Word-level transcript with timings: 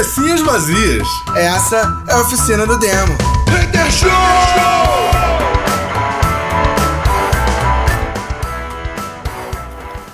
cabecinhas 0.00 0.40
vazias. 0.40 1.06
Essa 1.36 2.02
é 2.08 2.12
a 2.14 2.20
oficina 2.22 2.66
do 2.66 2.78
demo. 2.78 3.18
Hater 3.48 3.90
Show! 3.92 4.08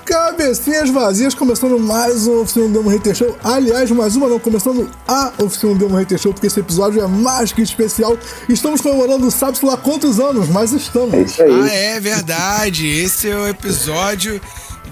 Cabecinhas 0.04 0.90
vazias, 0.90 1.34
começando 1.34 1.78
mais 1.78 2.26
um 2.26 2.40
Oficina 2.40 2.66
do 2.66 2.72
Demo 2.72 2.88
Hater 2.90 3.14
Show. 3.14 3.36
Aliás, 3.44 3.88
mais 3.92 4.16
uma 4.16 4.28
não, 4.28 4.40
começando 4.40 4.90
a 5.06 5.32
Oficina 5.38 5.74
do 5.74 5.78
Demo 5.78 5.96
Hater 5.96 6.18
Show, 6.18 6.32
porque 6.32 6.48
esse 6.48 6.58
episódio 6.58 7.00
é 7.00 7.06
mais 7.06 7.52
que 7.52 7.62
especial. 7.62 8.18
Estamos 8.48 8.80
comemorando, 8.80 9.30
sabe-se 9.30 9.64
lá 9.64 9.76
quantos 9.76 10.18
anos, 10.18 10.48
mas 10.48 10.72
estamos. 10.72 11.14
É 11.14 11.22
isso 11.22 11.42
aí. 11.42 11.60
Ah, 11.62 11.72
é 11.72 12.00
verdade. 12.00 12.88
Esse 12.88 13.30
é 13.30 13.36
o 13.36 13.46
episódio 13.46 14.40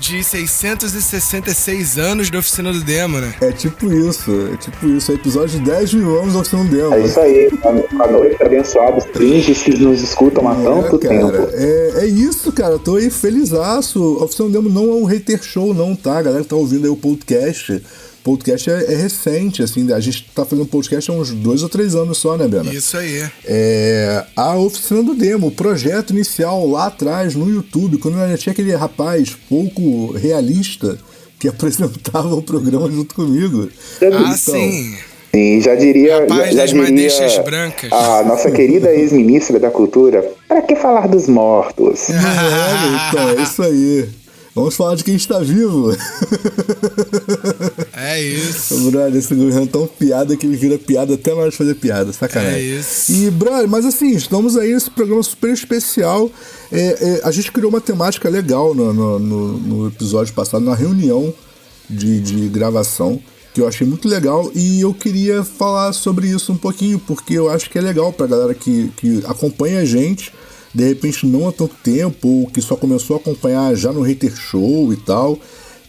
de 0.06 0.22
666 0.22 1.98
anos 1.98 2.30
da 2.30 2.38
Oficina 2.38 2.72
do 2.72 2.82
Demo, 2.82 3.18
né? 3.20 3.34
É 3.40 3.52
tipo 3.52 3.92
isso, 3.92 4.30
é 4.52 4.56
tipo 4.56 4.86
isso. 4.86 5.10
É 5.12 5.14
episódio 5.14 5.58
de 5.58 5.64
10 5.64 5.94
mil 5.94 6.20
anos 6.20 6.34
da 6.34 6.40
Oficina 6.40 6.64
do 6.64 6.70
Demo. 6.76 6.94
É 6.94 7.00
isso 7.00 7.20
aí. 7.20 7.50
Boa 7.92 8.10
noite, 8.10 8.42
abençoados 8.42 9.04
cringes 9.06 9.62
que 9.62 9.76
nos 9.78 10.02
escutam 10.02 10.46
há 10.48 10.54
tanto 10.54 10.96
É, 10.96 10.98
cara, 10.98 11.32
tempo. 11.38 11.50
é, 11.54 11.92
é 12.02 12.06
isso, 12.06 12.52
cara. 12.52 12.78
Tô 12.78 12.96
aí 12.96 13.08
felizaço. 13.10 14.18
A 14.20 14.24
Oficina 14.24 14.48
do 14.48 14.52
Demo 14.52 14.68
não 14.68 14.90
é 14.90 14.94
um 14.94 15.04
hater 15.04 15.42
show, 15.42 15.72
não, 15.72 15.94
tá? 15.96 16.18
A 16.18 16.22
galera 16.22 16.42
que 16.42 16.48
tá 16.50 16.56
ouvindo 16.56 16.84
aí 16.84 16.90
o 16.90 16.96
podcast. 16.96 17.82
O 18.26 18.36
podcast 18.36 18.70
é, 18.70 18.92
é 18.94 18.96
recente, 18.96 19.62
assim. 19.62 19.92
A 19.92 20.00
gente 20.00 20.30
tá 20.34 20.46
fazendo 20.46 20.66
podcast 20.66 21.10
há 21.10 21.14
uns 21.14 21.30
dois 21.30 21.62
ou 21.62 21.68
três 21.68 21.94
anos 21.94 22.16
só, 22.16 22.38
né, 22.38 22.48
Bena? 22.48 22.72
Isso 22.72 22.96
aí. 22.96 23.22
É, 23.44 24.24
a 24.34 24.56
oficina 24.56 25.02
do 25.02 25.14
demo, 25.14 25.48
o 25.48 25.50
projeto 25.50 26.10
inicial 26.14 26.66
lá 26.66 26.86
atrás 26.86 27.34
no 27.34 27.50
YouTube, 27.50 27.98
quando 27.98 28.18
ainda 28.18 28.38
tinha 28.38 28.52
aquele 28.52 28.74
rapaz 28.74 29.36
pouco 29.48 30.12
realista 30.12 30.96
que 31.38 31.46
apresentava 31.48 32.34
o 32.34 32.40
programa 32.42 32.90
junto 32.90 33.14
comigo. 33.14 33.68
Ah, 34.00 34.06
Então, 34.06 34.36
sim. 34.36 34.96
E 35.34 35.60
já 35.60 35.74
diria, 35.74 36.20
Rapaz 36.20 36.54
já, 36.54 36.62
das 36.62 36.70
já 36.70 36.76
madeixas 36.76 37.30
diria 37.32 37.42
brancas. 37.42 37.92
a 37.92 38.22
nossa 38.22 38.50
querida 38.52 38.90
ex-ministra 38.94 39.58
da 39.58 39.68
Cultura, 39.68 40.24
para 40.48 40.62
que 40.62 40.76
falar 40.76 41.08
dos 41.08 41.26
mortos? 41.28 42.08
É, 42.08 43.10
então, 43.10 43.28
é 43.30 43.42
isso 43.42 43.62
aí. 43.62 44.08
Vamos 44.54 44.76
falar 44.76 44.94
de 44.94 45.02
quem 45.02 45.16
está 45.16 45.40
vivo. 45.40 45.90
É 47.92 48.20
isso. 48.22 48.90
Brother, 48.90 49.16
esse 49.16 49.34
governo 49.34 49.62
é 49.64 49.66
tão 49.66 49.86
piada 49.86 50.36
que 50.36 50.46
ele 50.46 50.56
vira 50.56 50.78
piada 50.78 51.14
até 51.14 51.32
na 51.32 51.40
hora 51.42 51.50
de 51.50 51.56
fazer 51.56 51.74
piada, 51.74 52.12
sacanagem. 52.12 52.54
É 52.58 52.62
isso. 52.62 53.12
E, 53.12 53.30
brother, 53.30 53.68
mas 53.68 53.84
assim, 53.84 54.10
estamos 54.14 54.56
aí 54.56 54.72
nesse 54.72 54.90
programa 54.90 55.22
super 55.22 55.50
especial. 55.50 56.30
É, 56.70 56.78
é, 56.80 57.20
a 57.24 57.30
gente 57.30 57.50
criou 57.50 57.68
uma 57.70 57.80
temática 57.80 58.28
legal 58.28 58.74
no, 58.74 58.92
no, 58.92 59.18
no- 59.18 59.58
no 59.58 59.88
episódio 59.88 60.32
passado, 60.34 60.64
na 60.64 60.74
reunião 60.74 61.32
de, 61.90 62.20
de 62.20 62.48
gravação, 62.48 63.20
que 63.52 63.60
eu 63.60 63.66
achei 63.68 63.86
muito 63.86 64.08
legal. 64.08 64.50
E 64.54 64.80
eu 64.80 64.94
queria 64.94 65.42
falar 65.44 65.92
sobre 65.92 66.28
isso 66.28 66.52
um 66.52 66.56
pouquinho, 66.56 66.98
porque 66.98 67.34
eu 67.34 67.50
acho 67.50 67.68
que 67.70 67.78
é 67.78 67.82
legal 67.82 68.12
pra 68.12 68.26
galera 68.26 68.54
que, 68.54 68.90
que 68.96 69.22
acompanha 69.26 69.80
a 69.80 69.84
gente, 69.84 70.32
de 70.74 70.88
repente 70.88 71.24
não 71.26 71.48
há 71.48 71.52
tanto 71.52 71.74
tempo, 71.82 72.26
ou 72.28 72.46
que 72.48 72.60
só 72.60 72.74
começou 72.76 73.16
a 73.16 73.18
acompanhar 73.20 73.74
já 73.74 73.92
no 73.92 74.02
Hater 74.02 74.34
Show 74.36 74.92
e 74.92 74.96
tal. 74.96 75.38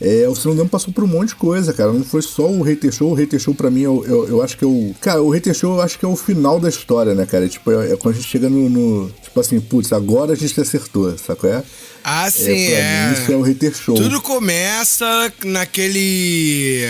É, 0.01 0.27
o 0.27 0.35
Cinema 0.35 0.65
passou 0.65 0.93
por 0.93 1.05
um 1.05 1.07
monte 1.07 1.29
de 1.29 1.35
coisa, 1.35 1.71
cara. 1.71 1.93
Não 1.93 2.03
foi 2.03 2.21
só 2.21 2.47
o 2.51 2.61
Hater 2.61 2.91
Show. 2.91 3.11
O 3.11 3.13
Hater 3.13 3.39
Show, 3.39 3.55
pra 3.55 3.71
mim, 3.71 3.79
eu, 3.81 4.03
eu, 4.05 4.27
eu 4.27 4.41
acho 4.43 4.57
que 4.57 4.65
é 4.65 4.67
o. 4.67 4.93
Cara, 4.99 5.21
o 5.23 5.29
Hater 5.29 5.53
Show 5.53 5.75
eu 5.75 5.81
acho 5.81 5.97
que 5.97 6.03
é 6.03 6.07
o 6.07 6.17
final 6.17 6.59
da 6.59 6.67
história, 6.67 7.15
né, 7.15 7.25
cara? 7.25 7.47
Tipo, 7.47 7.71
é, 7.71 7.93
é 7.93 7.95
quando 7.95 8.13
a 8.15 8.17
gente 8.17 8.27
chega 8.29 8.49
no. 8.49 8.69
no- 8.69 9.09
tipo 9.23 9.39
assim, 9.39 9.59
putz, 9.61 9.93
agora 9.93 10.33
a 10.33 10.35
gente 10.35 10.59
acertou, 10.59 11.17
sacou? 11.17 11.49
É? 11.49 11.63
Ah, 12.03 12.27
É, 12.27 12.29
sim, 12.29 12.51
é. 12.73 13.07
mim, 13.07 13.13
isso 13.23 13.31
é 13.31 13.35
o 13.37 13.41
Hater 13.41 13.73
Show. 13.73 13.95
Tudo 13.95 14.21
começa 14.21 15.31
naquele. 15.45 16.81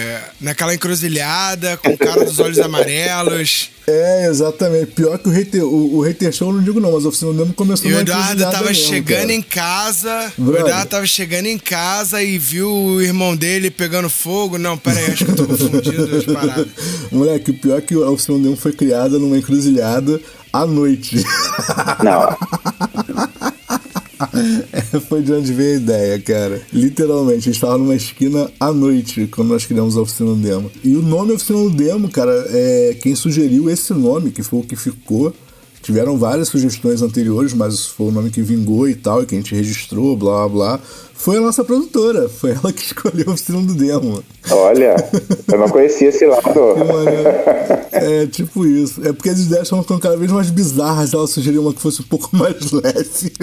naquela 0.42 0.74
encruzilhada 0.74 1.78
com 1.78 1.90
o 1.92 1.98
cara 1.98 2.26
dos 2.26 2.40
olhos 2.40 2.58
amarelos. 2.60 3.70
É, 3.88 4.26
exatamente. 4.28 4.88
Pior 4.88 5.18
que 5.20 5.30
o 5.30 5.32
Hater, 5.32 5.64
o, 5.64 5.98
o 5.98 6.02
hater 6.02 6.32
Show, 6.32 6.50
eu 6.50 6.56
não 6.56 6.64
digo 6.64 6.80
não, 6.80 6.92
mas 6.92 7.06
a 7.06 7.10
oficina 7.10 7.34
Demo 7.34 7.54
começou 7.54 7.90
E 7.90 7.94
o 7.94 8.00
Eduardo 8.00 8.42
tava 8.44 8.70
mesmo, 8.70 8.84
chegando 8.84 9.20
cara. 9.22 9.34
em 9.34 9.42
casa. 9.42 10.34
O. 10.38 10.56
Eduardo 10.56 10.90
tava 10.90 11.06
chegando 11.06 11.46
em 11.46 11.58
casa 11.58 12.24
e 12.24 12.38
viu 12.38 12.72
o 12.72 13.02
irmão 13.02 13.36
dele 13.36 13.70
pegando 13.70 14.10
fogo. 14.10 14.58
Não, 14.58 14.78
pera 14.78 15.00
aí, 15.00 15.12
acho 15.12 15.26
que 15.26 15.32
eu 15.32 15.36
tô 15.36 15.46
confundindo 15.48 16.18
as 16.18 16.26
paradas. 16.26 16.68
Moleque, 17.12 17.52
o 17.52 17.54
pior 17.54 17.78
é 17.78 17.82
que 17.82 17.94
a 17.94 18.10
oficina 18.10 18.40
Demo 18.40 18.56
foi 18.56 18.74
criada 18.74 19.20
numa 19.20 19.38
encruzilhada 19.38 20.20
à 20.52 20.66
noite. 20.66 21.24
Não, 22.04 22.36
Foi 25.08 25.22
de 25.22 25.34
onde 25.34 25.54
veio 25.54 25.74
a 25.74 25.78
ideia, 25.78 26.20
cara. 26.20 26.62
Literalmente, 26.72 27.50
a 27.50 27.52
gente 27.52 27.62
tava 27.62 27.78
numa 27.78 27.96
esquina 27.96 28.50
à 28.60 28.72
noite 28.72 29.28
quando 29.28 29.50
nós 29.50 29.66
criamos 29.66 29.98
a 29.98 30.02
Oficina 30.02 30.30
do 30.30 30.36
Demo. 30.36 30.72
E 30.84 30.96
o 30.96 31.02
nome 31.02 31.34
Oficina 31.34 31.60
do 31.60 31.70
Demo, 31.70 32.10
cara, 32.10 32.32
é 32.50 32.98
quem 33.02 33.16
sugeriu 33.16 33.70
esse 33.70 33.94
nome, 33.94 34.32
que 34.32 34.44
foi 34.44 34.60
o 34.60 34.64
que 34.64 34.76
ficou. 34.76 35.34
Tiveram 35.82 36.18
várias 36.18 36.48
sugestões 36.48 37.04
anteriores, 37.04 37.54
mas 37.54 37.86
foi 37.86 38.08
o 38.08 38.12
nome 38.12 38.32
que 38.32 38.42
vingou 38.42 38.90
e 38.90 38.96
tal, 38.96 39.22
e 39.22 39.26
que 39.26 39.36
a 39.36 39.38
gente 39.38 39.54
registrou, 39.54 40.18
blá 40.18 40.48
blá 40.48 40.78
blá. 40.78 40.80
Foi 41.18 41.38
a 41.38 41.42
nossa 41.42 41.64
produtora, 41.64 42.30
foi 42.30 42.52
ela 42.52 42.72
que 42.72 42.84
escolheu 42.86 43.26
a 43.30 43.32
Oficina 43.32 43.62
do 43.62 43.74
Demo. 43.74 44.24
olha, 44.52 44.96
eu 45.52 45.58
não 45.58 45.70
conhecia 45.70 46.10
esse 46.10 46.26
lado. 46.26 46.76
É 47.92 48.28
tipo 48.28 48.66
isso. 48.66 49.02
É 49.08 49.12
porque 49.14 49.30
as 49.30 49.40
ideias 49.40 49.64
estão 49.64 49.82
ficando 49.82 50.02
cada 50.02 50.18
vez 50.18 50.32
mais 50.32 50.50
bizarras. 50.50 51.14
Ela 51.14 51.26
sugeriu 51.26 51.62
uma 51.62 51.74
que 51.74 51.82
fosse 51.82 52.02
um 52.02 52.06
pouco 52.06 52.36
mais 52.36 52.70
leve. 52.72 53.34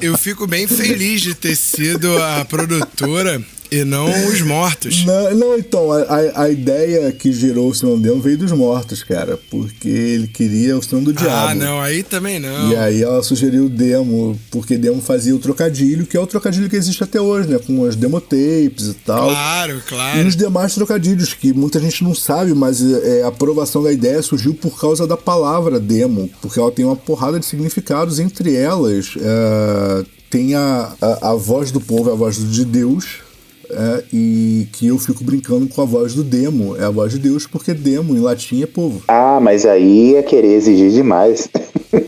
Eu 0.00 0.16
fico 0.16 0.46
bem 0.46 0.66
feliz 0.66 1.20
de 1.20 1.34
ter 1.34 1.54
sido 1.54 2.10
a 2.20 2.44
produtora 2.44 3.40
e 3.70 3.84
não 3.84 4.06
os 4.28 4.40
mortos. 4.42 5.04
Não, 5.10 5.34
não, 5.34 5.58
então, 5.58 5.92
a, 5.92 6.42
a, 6.42 6.50
ideia 6.50 7.10
que 7.12 7.32
gerou 7.32 7.68
o 7.68 7.74
Sinão 7.74 7.98
Demo 7.98 8.20
veio 8.20 8.38
dos 8.38 8.52
mortos, 8.52 9.02
cara. 9.02 9.38
Porque 9.50 9.88
ele 9.88 10.26
queria 10.28 10.76
o 10.76 10.82
Sinão 10.82 11.02
do 11.02 11.12
Diabo. 11.12 11.50
Ah, 11.50 11.54
não, 11.54 11.80
aí 11.80 12.02
também 12.02 12.38
não. 12.38 12.70
E 12.70 12.76
aí 12.76 13.02
ela 13.02 13.22
sugeriu 13.22 13.66
o 13.66 13.68
demo, 13.68 14.38
porque 14.50 14.76
demo 14.76 15.00
fazia 15.00 15.34
o 15.34 15.38
trocadilho, 15.38 16.06
que 16.06 16.16
é 16.16 16.20
o 16.20 16.26
trocadilho 16.26 16.68
que 16.68 16.76
existe 16.76 17.02
até 17.02 17.20
hoje, 17.20 17.48
né? 17.48 17.58
Com 17.58 17.84
as 17.84 17.96
demotapes 17.96 18.88
e 18.88 18.94
tal. 18.94 19.28
Claro, 19.30 19.78
E 19.78 19.88
claro. 19.88 20.28
os 20.28 20.36
demais 20.36 20.74
trocadilhos, 20.74 21.34
que 21.34 21.52
muita 21.52 21.80
gente 21.80 22.04
não 22.04 22.14
sabe, 22.14 22.54
mas 22.54 22.82
é, 22.82 23.22
a 23.22 23.28
aprovação 23.28 23.82
da 23.82 23.92
ideia 23.92 24.22
surgiu 24.22 24.54
por 24.54 24.78
causa 24.78 25.06
da 25.06 25.16
palavra 25.16 25.80
demo, 25.80 26.30
porque 26.40 26.58
ela 26.58 26.70
tem 26.70 26.84
uma 26.84 26.96
porrada 26.96 27.38
de 27.38 27.46
significados, 27.46 28.18
entre 28.18 28.54
elas 28.54 29.14
é, 29.16 30.04
tem 30.28 30.54
a, 30.54 30.92
a, 31.00 31.30
a 31.30 31.34
voz 31.34 31.70
do 31.72 31.80
povo, 31.80 32.10
a 32.10 32.14
voz 32.14 32.36
de 32.36 32.64
Deus, 32.64 33.18
é, 33.72 34.04
e 34.12 34.66
que 34.72 34.86
eu 34.88 34.98
fico 34.98 35.22
brincando 35.24 35.66
com 35.68 35.80
a 35.82 35.84
voz 35.84 36.14
do 36.14 36.22
demo, 36.24 36.76
é 36.76 36.84
a 36.84 36.90
voz 36.90 37.12
de 37.12 37.18
Deus, 37.18 37.46
porque 37.46 37.72
demo 37.74 38.14
em 38.16 38.20
latim 38.20 38.62
é 38.62 38.66
povo. 38.66 39.02
Ah, 39.20 39.38
mas 39.40 39.64
aí 39.66 40.14
é 40.16 40.22
querer 40.22 40.54
exigir 40.54 40.90
demais. 40.90 41.48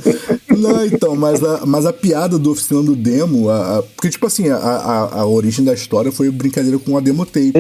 Não, 0.49 0.85
então, 0.87 1.17
mas 1.17 1.43
a, 1.43 1.67
mas 1.67 1.87
a 1.87 1.93
piada 1.93 2.39
do 2.39 2.53
oficina 2.53 2.83
do 2.83 2.95
demo, 2.95 3.49
a, 3.49 3.79
a- 3.79 3.83
porque, 3.83 4.11
tipo 4.11 4.27
assim, 4.27 4.49
a, 4.49 4.57
a, 4.57 5.21
a 5.21 5.27
origem 5.27 5.65
da 5.65 5.73
história 5.75 6.13
foi 6.13 6.31
brincadeira 6.31 6.79
com 6.79 6.97
a 6.97 7.01
demotape. 7.01 7.53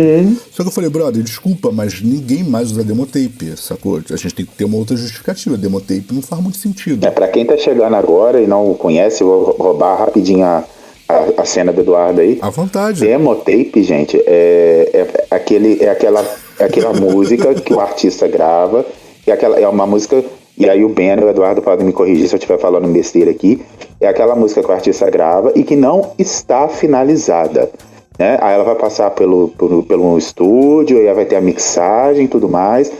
Só 0.52 0.62
que 0.62 0.68
eu 0.68 0.72
falei, 0.72 0.88
brother, 0.90 1.22
desculpa, 1.22 1.70
mas 1.72 2.00
ninguém 2.00 2.44
mais 2.44 2.70
usa 2.70 2.84
demotape, 2.84 3.54
sacou? 3.56 4.00
A 4.10 4.16
gente 4.16 4.34
tem 4.34 4.46
que 4.46 4.52
ter 4.54 4.64
uma 4.64 4.76
outra 4.76 4.96
justificativa. 4.96 5.56
Demotape 5.56 6.06
não 6.12 6.22
faz 6.22 6.40
muito 6.42 6.58
sentido. 6.58 7.04
É, 7.04 7.10
pra 7.10 7.28
quem 7.28 7.44
tá 7.44 7.56
chegando 7.56 7.94
agora 7.96 8.40
e 8.40 8.46
não 8.46 8.72
conhece, 8.74 9.22
eu 9.22 9.26
vou 9.26 9.56
roubar 9.58 9.98
rapidinho 9.98 10.44
a, 10.44 10.64
a, 11.12 11.42
a 11.42 11.44
cena 11.44 11.72
do 11.72 11.80
Eduardo 11.80 12.20
aí. 12.20 12.38
À 12.40 12.50
vontade. 12.50 13.00
Demotape, 13.00 13.82
gente, 13.82 14.22
é, 14.26 14.90
é, 14.92 15.24
aquele, 15.30 15.82
é 15.82 15.90
aquela, 15.90 16.24
é 16.58 16.64
aquela 16.64 16.92
música 16.98 17.54
que 17.54 17.72
o 17.72 17.80
artista 17.80 18.26
grava, 18.26 18.84
e 19.26 19.30
aquela, 19.30 19.58
é 19.58 19.68
uma 19.68 19.86
música, 19.86 20.24
e 20.56 20.68
aí 20.68 20.84
o 20.84 20.88
Ben 20.88 21.18
e 21.18 21.24
o 21.24 21.28
Eduardo 21.28 21.62
podem 21.62 21.86
me 21.86 21.92
corrigir 21.92 22.28
se 22.28 22.34
eu 22.34 22.38
estiver 22.38 22.58
falando 22.58 22.88
besteira 22.88 23.30
aqui, 23.30 23.62
é 24.00 24.08
aquela 24.08 24.34
música 24.34 24.62
que 24.62 24.68
o 24.68 24.72
artista 24.72 25.08
grava 25.10 25.52
e 25.54 25.62
que 25.62 25.76
não 25.76 26.12
está 26.18 26.68
finalizada. 26.68 27.70
Né? 28.18 28.38
Aí 28.40 28.54
ela 28.54 28.64
vai 28.64 28.74
passar 28.74 29.10
pelo, 29.10 29.48
pelo, 29.50 29.82
pelo 29.82 30.18
estúdio, 30.18 30.98
aí 30.98 31.12
vai 31.12 31.24
ter 31.24 31.36
a 31.36 31.40
mixagem 31.40 32.24
e 32.24 32.28
tudo 32.28 32.48
mais. 32.48 32.90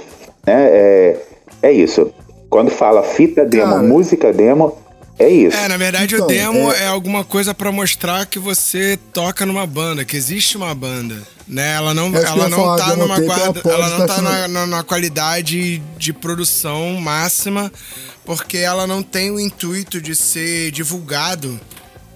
Né? 0.47 0.69
É, 0.71 1.17
é 1.63 1.73
isso. 1.73 2.11
Quando 2.49 2.71
fala 2.71 3.03
fita 3.03 3.45
demo, 3.45 3.73
Cara. 3.73 3.83
música 3.83 4.33
demo, 4.33 4.75
é 5.19 5.29
isso. 5.29 5.57
É, 5.57 5.69
na 5.69 5.77
verdade 5.77 6.15
Então, 6.15 6.27
o 6.27 6.29
demo 6.29 6.73
é- 6.73 6.85
é... 6.85 6.87
alguma 6.87 7.25
coisa 7.25 7.55
pra 7.55 7.71
mostrar 7.71 8.27
que 8.27 8.39
você 8.39 8.99
toca 9.13 9.45
numa 9.47 9.67
banda, 9.67 10.05
que 10.05 10.17
existe 10.17 10.57
uma 10.57 10.75
banda. 10.75 11.23
Né? 11.47 11.75
Ela 11.75 11.93
não, 11.93 12.15
É 12.17 12.23
ela 12.23 12.49
não 12.49 12.77
tá 12.77 12.97
numa 12.97 13.17
ela 13.17 13.27
guarda, 13.27 13.63
ela 13.71 13.99
não 13.99 14.07
tá 14.07 14.23
na, 14.23 14.49
na, 14.49 14.67
na 14.67 14.83
qualidade 14.83 15.83
de 15.99 16.13
produção 16.13 16.95
máxima, 17.01 17.71
porque 18.25 18.59
ela 18.59 18.87
não 18.87 19.03
tem 19.03 19.31
o 19.31 19.39
intuito 19.41 20.01
de 20.01 20.15
ser 20.15 20.71
divulgado, 20.71 21.61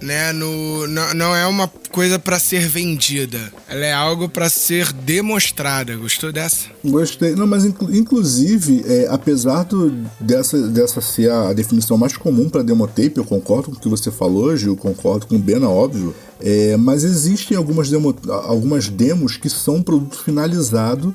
né? 0.01 0.33
No, 0.33 0.87
não, 0.87 1.15
não 1.15 1.35
é 1.37 1.47
uma 1.47 1.69
coisa 1.91 2.19
pra 2.19 2.39
ser 2.39 2.67
vendida. 2.69 3.39
Ela 3.69 3.87
é 3.87 3.93
algo 3.93 4.29
pra 4.29 4.49
ser 4.49 4.93
demonstrada. 4.93 5.97
Gostou 5.97 6.33
dessa? 6.33 6.67
Gostei. 6.85 7.35
Não, 7.35 7.47
mas 7.47 7.65
inclu- 7.65 7.95
inclusive, 7.95 8.85
é, 8.87 9.07
apesar 9.11 9.65
do, 9.65 9.91
dessa, 10.21 10.59
dessa 10.69 11.01
ser 11.01 11.31
a, 11.31 11.49
a 11.49 11.53
definição 11.53 11.97
mais 11.97 12.17
comum 12.17 12.49
para 12.49 12.63
demotape, 12.63 13.15
eu 13.17 13.25
concordo 13.25 13.71
com 13.71 13.77
o 13.77 13.81
que 13.81 13.89
você 13.89 14.11
falou, 14.11 14.57
Gil, 14.57 14.77
concordo 14.77 15.27
com 15.27 15.37
o 15.37 15.39
Bena, 15.39 15.69
óbvio. 15.69 16.15
É, 16.41 16.77
mas 16.77 17.03
existem 17.03 17.57
algumas, 17.57 17.89
demo, 17.89 18.15
algumas 18.45 18.89
demos 18.89 19.37
que 19.37 19.49
são 19.49 19.83
produto 19.83 20.23
finalizado 20.23 21.15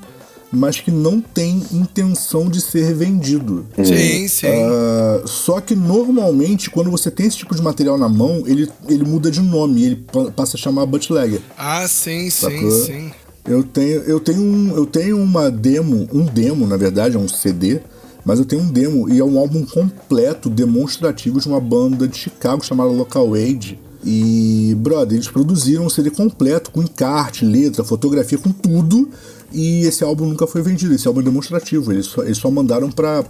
mas 0.52 0.78
que 0.80 0.90
não 0.90 1.20
tem 1.20 1.62
intenção 1.72 2.48
de 2.48 2.60
ser 2.60 2.92
vendido. 2.94 3.64
Sim, 3.82 4.28
sim. 4.28 4.46
Ah, 4.48 5.22
só 5.24 5.60
que 5.60 5.74
normalmente, 5.74 6.68
quando 6.70 6.90
você 6.90 7.10
tem 7.10 7.26
esse 7.26 7.38
tipo 7.38 7.54
de 7.54 7.62
material 7.62 7.96
na 7.96 8.08
mão, 8.08 8.42
ele, 8.46 8.68
ele 8.88 9.04
muda 9.04 9.30
de 9.30 9.40
nome, 9.40 9.82
ele 9.84 9.96
pa- 9.96 10.30
passa 10.30 10.56
a 10.56 10.60
chamar 10.60 10.84
bootlegger. 10.86 11.40
Ah, 11.56 11.86
sim, 11.88 12.28
sim, 12.28 12.30
Sacou? 12.30 12.70
sim. 12.70 13.10
Eu 13.46 13.64
tenho, 13.64 14.00
eu 14.02 14.20
tenho 14.20 14.40
um, 14.42 14.76
eu 14.76 14.86
tenho 14.86 15.20
uma 15.20 15.50
demo, 15.50 16.06
um 16.12 16.24
demo, 16.24 16.66
na 16.66 16.76
verdade, 16.76 17.16
é 17.16 17.18
um 17.18 17.26
CD, 17.26 17.80
mas 18.24 18.38
eu 18.38 18.44
tenho 18.44 18.62
um 18.62 18.70
demo 18.70 19.08
e 19.12 19.18
é 19.18 19.24
um 19.24 19.36
álbum 19.38 19.64
completo, 19.66 20.48
demonstrativo 20.48 21.40
de 21.40 21.48
uma 21.48 21.58
banda 21.60 22.06
de 22.06 22.16
Chicago 22.16 22.64
chamada 22.64 22.90
Local 22.90 23.34
Aid. 23.34 23.80
E, 24.04 24.76
brother, 24.78 25.16
eles 25.16 25.28
produziram 25.28 25.86
um 25.86 25.90
CD 25.90 26.10
completo, 26.10 26.70
com 26.70 26.82
encarte, 26.82 27.44
letra, 27.44 27.82
fotografia, 27.84 28.36
com 28.38 28.50
tudo. 28.52 29.08
E 29.52 29.84
esse 29.84 30.02
álbum 30.02 30.26
nunca 30.26 30.46
foi 30.46 30.62
vendido, 30.62 30.94
esse 30.94 31.06
álbum 31.06 31.20
é 31.20 31.24
demonstrativo. 31.24 31.92
Eles 31.92 32.06
só, 32.06 32.22
eles 32.22 32.38
só 32.38 32.50
mandaram 32.50 32.90
para 32.90 33.22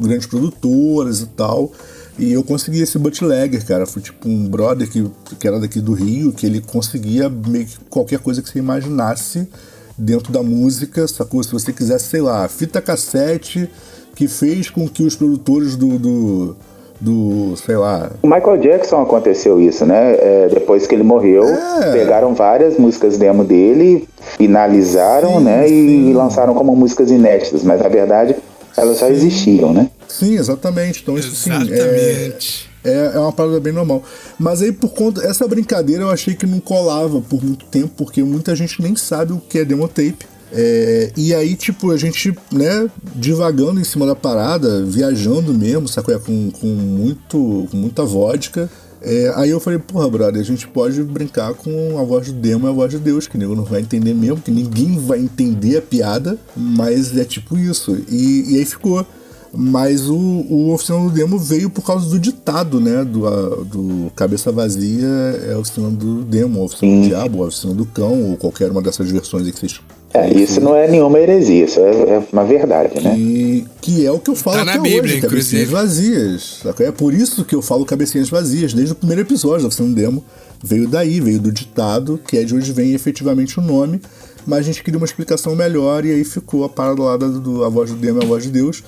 grandes 0.00 0.26
produtoras 0.26 1.20
e 1.20 1.26
tal. 1.26 1.72
E 2.18 2.32
eu 2.32 2.44
consegui 2.44 2.80
esse 2.80 2.98
bootlegger, 2.98 3.64
cara. 3.64 3.86
Foi 3.86 4.02
tipo 4.02 4.28
um 4.28 4.48
brother 4.48 4.88
que, 4.88 5.10
que 5.38 5.46
era 5.46 5.58
daqui 5.58 5.80
do 5.80 5.92
Rio, 5.92 6.32
que 6.32 6.44
ele 6.44 6.60
conseguia 6.60 7.28
meio 7.28 7.66
que 7.66 7.78
qualquer 7.88 8.18
coisa 8.18 8.42
que 8.42 8.48
você 8.48 8.58
imaginasse 8.58 9.48
dentro 9.96 10.32
da 10.32 10.42
música, 10.42 11.06
sacou? 11.08 11.42
Se 11.42 11.52
você 11.52 11.72
quisesse, 11.72 12.06
sei 12.06 12.20
lá, 12.20 12.46
fita 12.48 12.80
cassete 12.80 13.68
que 14.14 14.28
fez 14.28 14.68
com 14.68 14.88
que 14.88 15.02
os 15.02 15.16
produtores 15.16 15.76
do. 15.76 15.98
do, 15.98 16.56
do 17.00 17.54
sei 17.56 17.76
lá. 17.76 18.10
O 18.22 18.26
Michael 18.28 18.58
Jackson 18.58 19.00
aconteceu 19.00 19.60
isso, 19.60 19.86
né? 19.86 20.12
É, 20.14 20.48
depois 20.52 20.86
que 20.86 20.94
ele 20.94 21.02
morreu, 21.02 21.44
É. 21.44 21.92
pegaram 21.92 22.34
várias 22.34 22.76
músicas 22.78 23.16
demo 23.16 23.42
dele, 23.44 24.06
finalizaram, 24.36 25.38
Sim, 25.38 25.44
né? 25.44 25.66
sim. 25.68 26.10
E 26.10 26.12
lançaram 26.12 26.54
como 26.54 26.74
músicas 26.76 27.10
inéditas, 27.10 27.62
mas 27.64 27.80
na 27.80 27.88
verdade 27.88 28.36
elas 28.76 28.98
já 28.98 29.08
existiam, 29.10 29.72
né? 29.72 29.88
Sim, 30.08 30.36
exatamente. 30.36 31.00
Então, 31.02 31.16
isso 31.18 31.34
sim. 31.34 31.50
É, 31.50 31.54
Exatamente. 31.62 32.70
é, 32.84 33.10
é 33.14 33.18
uma 33.18 33.32
parada 33.32 33.60
bem 33.60 33.72
normal. 33.72 34.02
Mas 34.38 34.62
aí, 34.62 34.72
por 34.72 34.90
conta. 34.90 35.22
Essa 35.26 35.46
brincadeira 35.46 36.02
eu 36.02 36.10
achei 36.10 36.34
que 36.34 36.46
não 36.46 36.60
colava 36.60 37.20
por 37.20 37.42
muito 37.44 37.64
tempo, 37.66 37.90
porque 37.96 38.22
muita 38.22 38.54
gente 38.54 38.80
nem 38.82 38.94
sabe 38.96 39.32
o 39.32 39.38
que 39.40 39.58
é 39.58 39.64
demo 39.64 39.86
tape. 39.88 40.18
É, 40.52 41.12
e 41.16 41.34
aí, 41.34 41.54
tipo, 41.54 41.90
a 41.90 41.96
gente, 41.96 42.34
né, 42.52 42.88
divagando 43.14 43.80
em 43.80 43.84
cima 43.84 44.06
da 44.06 44.16
parada, 44.16 44.84
viajando 44.84 45.54
mesmo, 45.54 45.86
sacou? 45.88 46.14
É, 46.14 46.18
Com, 46.18 46.50
com, 46.50 46.66
muito, 46.66 47.68
com 47.70 47.76
muita 47.76 48.04
vodka. 48.04 48.68
É, 49.02 49.32
aí 49.36 49.48
eu 49.50 49.58
falei, 49.60 49.78
porra, 49.78 50.10
brother, 50.10 50.40
a 50.40 50.44
gente 50.44 50.68
pode 50.68 51.02
brincar 51.02 51.54
com 51.54 51.98
a 51.98 52.02
voz 52.02 52.26
do 52.26 52.34
demo 52.34 52.66
e 52.66 52.70
a 52.70 52.72
voz 52.72 52.90
de 52.90 52.98
Deus, 52.98 53.26
que 53.26 53.38
nego 53.38 53.54
não 53.54 53.64
vai 53.64 53.80
entender 53.80 54.12
mesmo, 54.12 54.36
que 54.42 54.50
ninguém 54.50 54.98
vai 54.98 55.20
entender 55.20 55.78
a 55.78 55.82
piada, 55.82 56.36
mas 56.54 57.16
é 57.16 57.24
tipo 57.24 57.56
isso. 57.56 57.96
E, 58.10 58.44
e 58.54 58.58
aí 58.58 58.64
ficou. 58.66 59.06
Mas 59.52 60.08
o, 60.08 60.14
o 60.16 60.72
oficina 60.72 60.98
do 61.00 61.10
demo 61.10 61.36
veio 61.36 61.68
por 61.70 61.82
causa 61.84 62.08
do 62.08 62.20
ditado, 62.20 62.78
né? 62.78 63.04
Do, 63.04 63.26
a- 63.26 63.64
do 63.64 64.12
Cabeça 64.14 64.52
Vazia 64.52 65.08
é 65.48 65.54
a 65.54 65.58
oficina 65.58 65.90
do 65.90 66.22
demo, 66.22 66.60
a 66.60 66.64
oficina 66.64 67.00
do 67.02 67.08
diabo, 67.08 67.42
a 67.42 67.46
oficina 67.48 67.74
do 67.74 67.84
cão, 67.84 68.30
ou 68.30 68.36
qualquer 68.36 68.70
uma 68.70 68.80
dessas 68.82 69.10
versões 69.10 69.50
que 69.50 69.58
vocês. 69.58 69.80
É, 70.12 70.28
isso 70.32 70.60
não 70.60 70.74
é 70.74 70.88
nenhuma 70.88 71.18
heresia, 71.20 71.64
isso 71.66 71.78
é, 71.78 71.90
é 72.16 72.22
uma 72.32 72.44
verdade, 72.44 73.00
né? 73.00 73.14
E, 73.16 73.64
que 73.80 74.04
é 74.04 74.10
o 74.10 74.18
que 74.18 74.28
eu 74.30 74.34
falo 74.34 74.56
Tá 74.58 74.64
na 74.64 74.72
até 74.72 74.80
Bíblia, 74.82 75.02
hoje, 75.14 75.20
cabecinhas 75.20 75.68
inclusive. 75.68 75.72
vazias. 75.72 76.60
É 76.80 76.90
por 76.90 77.14
isso 77.14 77.44
que 77.44 77.54
eu 77.54 77.62
falo 77.62 77.84
cabecinhas 77.84 78.28
vazias, 78.28 78.72
desde 78.74 78.92
o 78.92 78.96
primeiro 78.96 79.22
episódio 79.22 79.62
da 79.62 79.68
oficina 79.68 79.88
do 79.88 79.94
demo. 79.94 80.24
Veio 80.62 80.88
daí, 80.88 81.20
veio 81.20 81.38
do 81.38 81.52
ditado, 81.52 82.20
que 82.26 82.36
é 82.36 82.42
de 82.44 82.54
onde 82.54 82.72
vem 82.72 82.92
efetivamente 82.92 83.58
o 83.60 83.62
nome. 83.62 84.00
Mas 84.46 84.60
a 84.60 84.62
gente 84.62 84.82
queria 84.82 84.98
uma 84.98 85.06
explicação 85.06 85.54
melhor 85.54 86.04
e 86.04 86.10
aí 86.10 86.24
ficou 86.24 86.64
a 86.64 86.68
parada 86.68 87.00
lá 87.02 87.16
do, 87.16 87.62
a 87.64 87.68
voz 87.68 87.90
do 87.90 87.96
demo 87.96 88.20
e 88.20 88.24
a 88.24 88.26
voz 88.26 88.42
de 88.42 88.50
Deus. 88.50 88.82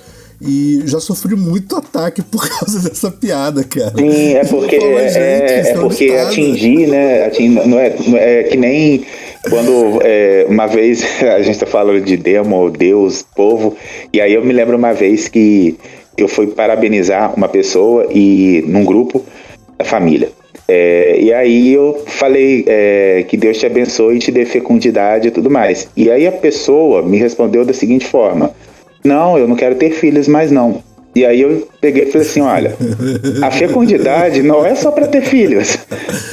E 0.44 0.82
já 0.86 0.98
sofri 0.98 1.36
muito 1.36 1.76
ataque 1.76 2.20
por 2.20 2.42
causa 2.50 2.80
dessa 2.80 3.12
piada, 3.12 3.62
cara. 3.62 3.92
Sim, 3.96 4.32
é 4.34 4.44
porque, 4.44 4.74
é, 4.74 5.08
gente, 5.08 5.18
é, 5.68 5.70
é 5.72 5.78
um 5.78 5.82
porque 5.82 6.10
atingir, 6.10 6.88
né? 6.88 7.26
ating- 7.26 7.48
não, 7.64 7.78
é, 7.78 7.94
não 8.08 8.18
é 8.18 8.42
que 8.42 8.56
nem 8.56 9.04
quando 9.48 10.00
é, 10.02 10.46
uma 10.48 10.66
vez 10.66 11.04
a 11.22 11.42
gente 11.42 11.58
tá 11.58 11.66
falando 11.66 12.00
de 12.00 12.16
demo, 12.16 12.70
Deus, 12.70 13.24
povo, 13.34 13.76
e 14.12 14.20
aí 14.20 14.34
eu 14.34 14.44
me 14.44 14.52
lembro 14.52 14.76
uma 14.76 14.92
vez 14.92 15.28
que 15.28 15.76
eu 16.16 16.28
fui 16.28 16.46
parabenizar 16.48 17.34
uma 17.36 17.48
pessoa 17.48 18.06
e 18.10 18.64
num 18.66 18.84
grupo 18.84 19.24
da 19.78 19.84
família. 19.84 20.30
É, 20.68 21.18
e 21.20 21.32
aí 21.32 21.72
eu 21.72 22.02
falei 22.06 22.64
é, 22.66 23.24
que 23.28 23.36
Deus 23.36 23.58
te 23.58 23.66
abençoe 23.66 24.16
e 24.16 24.18
te 24.18 24.30
dê 24.30 24.44
fecundidade 24.44 25.28
e 25.28 25.30
tudo 25.30 25.50
mais. 25.50 25.88
E 25.96 26.10
aí 26.10 26.26
a 26.26 26.32
pessoa 26.32 27.02
me 27.02 27.18
respondeu 27.18 27.64
da 27.64 27.72
seguinte 27.72 28.06
forma: 28.06 28.52
Não, 29.04 29.36
eu 29.36 29.48
não 29.48 29.56
quero 29.56 29.74
ter 29.74 29.90
filhos 29.90 30.28
mais 30.28 30.50
não. 30.50 30.82
E 31.14 31.26
aí 31.26 31.42
eu 31.42 31.68
peguei 31.78 32.04
e 32.04 32.06
falei 32.10 32.26
assim, 32.26 32.40
olha, 32.40 32.74
a 33.42 33.50
fecundidade 33.50 34.42
não 34.42 34.64
é 34.64 34.74
só 34.74 34.90
para 34.90 35.06
ter 35.06 35.20
filhos. 35.20 35.76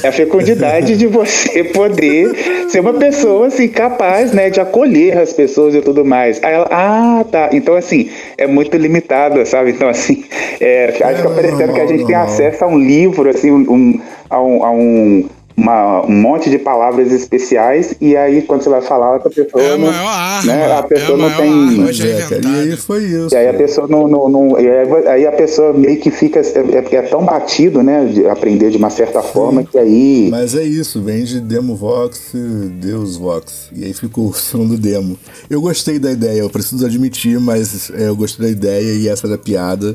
É 0.02 0.08
a 0.08 0.12
fecundidade 0.12 0.96
de 0.96 1.06
você 1.06 1.64
poder 1.64 2.66
ser 2.68 2.80
uma 2.80 2.94
pessoa 2.94 3.48
assim 3.48 3.68
capaz, 3.68 4.32
né, 4.32 4.48
de 4.48 4.58
acolher 4.58 5.18
as 5.18 5.34
pessoas 5.34 5.74
e 5.74 5.82
tudo 5.82 6.02
mais. 6.02 6.42
Aí 6.42 6.54
ela, 6.54 6.66
ah, 6.70 7.24
tá. 7.30 7.50
Então 7.52 7.76
assim, 7.76 8.08
é 8.38 8.46
muito 8.46 8.74
limitada, 8.78 9.44
sabe? 9.44 9.72
Então 9.72 9.88
assim, 9.88 10.24
é, 10.58 10.86
acho 10.86 10.96
que 10.96 11.04
É, 11.04 11.10
é 11.10 11.34
parecendo 11.34 11.72
que 11.74 11.80
a 11.80 11.86
gente 11.86 12.06
tem 12.06 12.16
acesso 12.16 12.64
a 12.64 12.66
um 12.66 12.78
livro 12.78 13.28
assim, 13.28 13.50
um, 13.50 14.00
a 14.30 14.42
um, 14.42 14.64
a 14.64 14.70
um 14.70 15.28
uma- 15.60 16.06
um 16.06 16.12
monte 16.20 16.48
de 16.50 16.58
palavras 16.58 17.12
especiais 17.12 17.94
e 18.00 18.16
aí 18.16 18.42
quando 18.42 18.62
você 18.62 18.70
vai 18.70 18.80
falar 18.80 19.16
a 19.16 19.20
pessoa 19.20 19.62
É 19.62 19.72
a 19.74 19.78
não- 19.78 19.86
maior 19.92 20.06
arma. 20.08 20.52
né, 20.52 20.72
a 20.72 20.82
pessoa 20.82 21.10
é 21.10 21.12
a 21.12 21.16
não 21.16 21.28
maior 21.28 21.36
tem 21.36 21.50
arma 21.52 21.90
é, 21.90 22.40
e 22.66 22.70
aí 22.70 22.76
foi 22.76 23.04
isso. 23.04 23.34
e 23.34 23.36
aí 23.36 23.48
a 23.48 23.54
pessoa 23.54 23.86
não. 23.88 24.08
não, 24.08 24.28
não- 24.28 24.58
e 24.60 24.68
aí, 25.08 25.26
a 25.26 25.32
pessoa 25.32 25.72
meio 25.72 25.98
que 26.00 26.10
fica. 26.10 26.40
É, 26.40 26.58
é 26.78 26.82
porque 26.82 26.96
é 26.96 27.02
tão 27.02 27.24
batido, 27.24 27.82
né? 27.82 28.04
De 28.06 28.26
aprender 28.26 28.70
de 28.70 28.76
uma 28.78 28.90
certa 28.90 29.22
forma 29.22 29.62
que 29.62 29.78
aí. 29.78 30.28
Mas 30.30 30.54
é 30.54 30.62
isso, 30.62 31.02
vem 31.02 31.24
de 31.24 31.40
Demo 31.40 31.76
Vox, 31.76 32.32
Deus 32.80 33.16
Vox. 33.16 33.68
E 33.74 33.84
aí 33.84 33.92
ficou 33.92 34.28
o 34.28 34.32
som 34.34 34.66
do 34.66 34.76
demo. 34.78 35.18
Eu 35.48 35.60
gostei 35.60 35.98
da 35.98 36.10
ideia, 36.10 36.40
eu 36.40 36.50
preciso 36.50 36.84
admitir, 36.86 37.38
mas 37.38 37.90
é, 37.90 38.08
eu 38.08 38.16
gostei 38.16 38.46
da 38.46 38.50
ideia 38.52 38.92
e 38.94 39.08
essa 39.08 39.28
da 39.28 39.36
piada. 39.38 39.94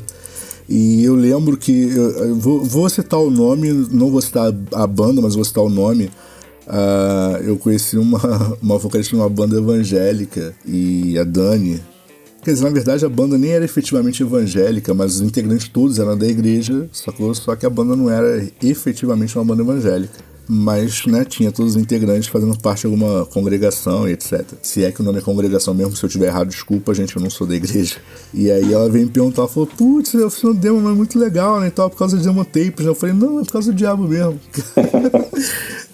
E 0.68 1.04
eu 1.04 1.16
lembro 1.16 1.58
que. 1.58 1.72
Eu, 1.72 2.10
eu 2.30 2.36
vou, 2.36 2.64
vou 2.64 2.90
citar 2.90 3.20
o 3.20 3.30
nome, 3.30 3.72
não 3.92 4.10
vou 4.10 4.22
citar 4.22 4.54
a 4.74 4.88
banda, 4.88 5.22
mas 5.22 5.36
vou 5.36 5.46
citar 5.46 5.64
o 5.64 5.70
nome. 5.70 6.10
Ah, 6.68 7.40
eu 7.44 7.58
conheci 7.58 7.98
uma, 7.98 8.20
uma 8.62 8.78
vocalista 8.78 9.16
de 9.16 9.22
uma 9.22 9.30
banda 9.30 9.58
evangélica 9.58 10.56
e 10.66 11.18
a 11.18 11.24
Dani. 11.24 11.82
Quer 12.44 12.54
dizer, 12.54 12.64
na 12.64 12.70
verdade 12.70 13.04
a 13.04 13.10
banda 13.10 13.40
nem 13.40 13.52
era 13.52 13.66
efetivamente 13.66 14.22
evangélica, 14.22 14.94
mas 14.94 15.16
os 15.16 15.22
integrantes 15.22 15.68
todos 15.68 15.98
eram 15.98 16.16
da 16.16 16.28
igreja, 16.28 16.88
sacou? 16.94 17.34
Só 17.34 17.56
que 17.56 17.66
a 17.66 17.70
banda 17.70 17.96
não 17.96 18.08
era 18.08 18.48
efetivamente 18.62 19.36
uma 19.36 19.44
banda 19.44 19.64
evangélica. 19.64 20.35
Mas, 20.48 21.06
né, 21.06 21.26
tinha 21.26 21.52
todos 21.52 21.76
os 21.76 21.82
integrantes 21.82 22.28
fazendo 22.30 22.58
parte 22.58 22.82
de 22.82 22.88
alguma 22.88 23.26
congregação 23.26 24.08
e 24.08 24.14
etc. 24.14 24.44
Se 24.62 24.84
é 24.84 24.92
que 24.92 25.02
o 25.02 25.04
nome 25.04 25.20
é 25.20 25.22
congregação 25.22 25.74
mesmo, 25.74 25.96
se 25.96 26.04
eu 26.04 26.10
tiver 26.10 26.28
errado, 26.28 26.50
desculpa, 26.50 26.94
gente, 26.94 27.16
eu 27.16 27.22
não 27.22 27.30
sou 27.30 27.48
da 27.48 27.56
igreja. 27.56 27.98
E 28.34 28.52
aí 28.52 28.74
ela 28.74 28.90
veio 28.90 29.06
me 29.06 29.12
perguntar, 29.12 29.48
falou, 29.48 29.68
putz, 29.68 30.14
a 30.16 30.28
oficina 30.28 30.54
do 30.54 30.60
demo 30.60 30.90
é 30.90 30.94
muito 30.94 31.18
legal, 31.18 31.60
né, 31.60 31.68
e 31.68 31.72
por 31.72 31.98
causa 31.98 32.18
de 32.18 32.24
demo 32.24 32.46
tapes. 32.46 32.86
Eu 32.86 32.96
falei, 32.96 33.16
não, 33.16 33.40
é 33.40 33.44
por 33.44 33.54
causa 33.54 33.72
do 33.72 33.76
diabo 33.76 34.08
mesmo. 34.08 34.40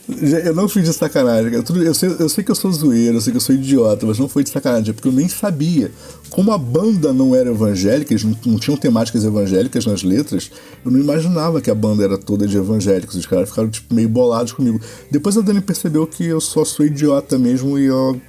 Eu 0.43 0.53
não 0.53 0.67
fiz 0.67 0.83
de 0.83 0.93
sacanagem. 0.93 1.53
Eu, 1.53 1.93
sei, 1.93 2.15
eu 2.19 2.29
sei 2.29 2.43
que 2.43 2.51
eu 2.51 2.55
sou 2.55 2.71
zoeiro, 2.71 3.17
eu 3.17 3.21
sei 3.21 3.31
que 3.31 3.37
eu 3.37 3.41
sou 3.41 3.55
idiota, 3.55 4.05
mas 4.05 4.19
não 4.19 4.27
foi 4.27 4.43
de 4.43 4.49
sacanagem, 4.49 4.89
é 4.89 4.93
porque 4.93 5.07
eu 5.07 5.11
nem 5.11 5.27
sabia. 5.27 5.91
Como 6.29 6.51
a 6.51 6.57
banda 6.57 7.13
não 7.13 7.35
era 7.35 7.49
evangélica, 7.49 8.13
eles 8.13 8.23
não, 8.23 8.35
não 8.45 8.59
tinham 8.59 8.77
temáticas 8.77 9.23
evangélicas 9.23 9.85
nas 9.85 10.03
letras, 10.03 10.51
eu 10.83 10.91
não 10.91 10.99
imaginava 10.99 11.61
que 11.61 11.69
a 11.69 11.75
banda 11.75 12.03
era 12.03 12.17
toda 12.17 12.47
de 12.47 12.57
evangélicos. 12.57 13.15
Os 13.15 13.25
caras 13.25 13.49
ficaram 13.49 13.69
tipo, 13.69 13.93
meio 13.93 14.09
bolados 14.09 14.53
comigo. 14.53 14.79
Depois 15.09 15.37
a 15.37 15.41
Dani 15.41 15.61
percebeu 15.61 16.05
que 16.07 16.25
eu 16.25 16.41
só 16.41 16.65
sou 16.65 16.85
idiota 16.85 17.37
mesmo 17.37 17.77
e 17.77 17.85
eu, 17.85 18.19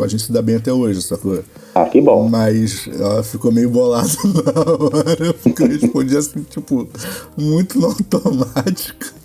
a 0.00 0.06
gente 0.06 0.24
se 0.24 0.32
dá 0.32 0.42
bem 0.42 0.56
até 0.56 0.72
hoje, 0.72 1.02
sacou? 1.02 1.42
Ah, 1.74 1.84
que 1.84 2.00
bom. 2.00 2.28
Mas 2.28 2.88
ela 2.88 3.22
ficou 3.22 3.52
meio 3.52 3.70
bolada 3.70 4.08
na 4.24 4.60
hora, 4.60 5.34
porque 5.34 5.62
eu 5.62 5.68
respondi 5.68 6.16
assim, 6.16 6.42
tipo, 6.42 6.88
muito 7.36 7.78
no 7.78 7.86
automático. 7.86 9.20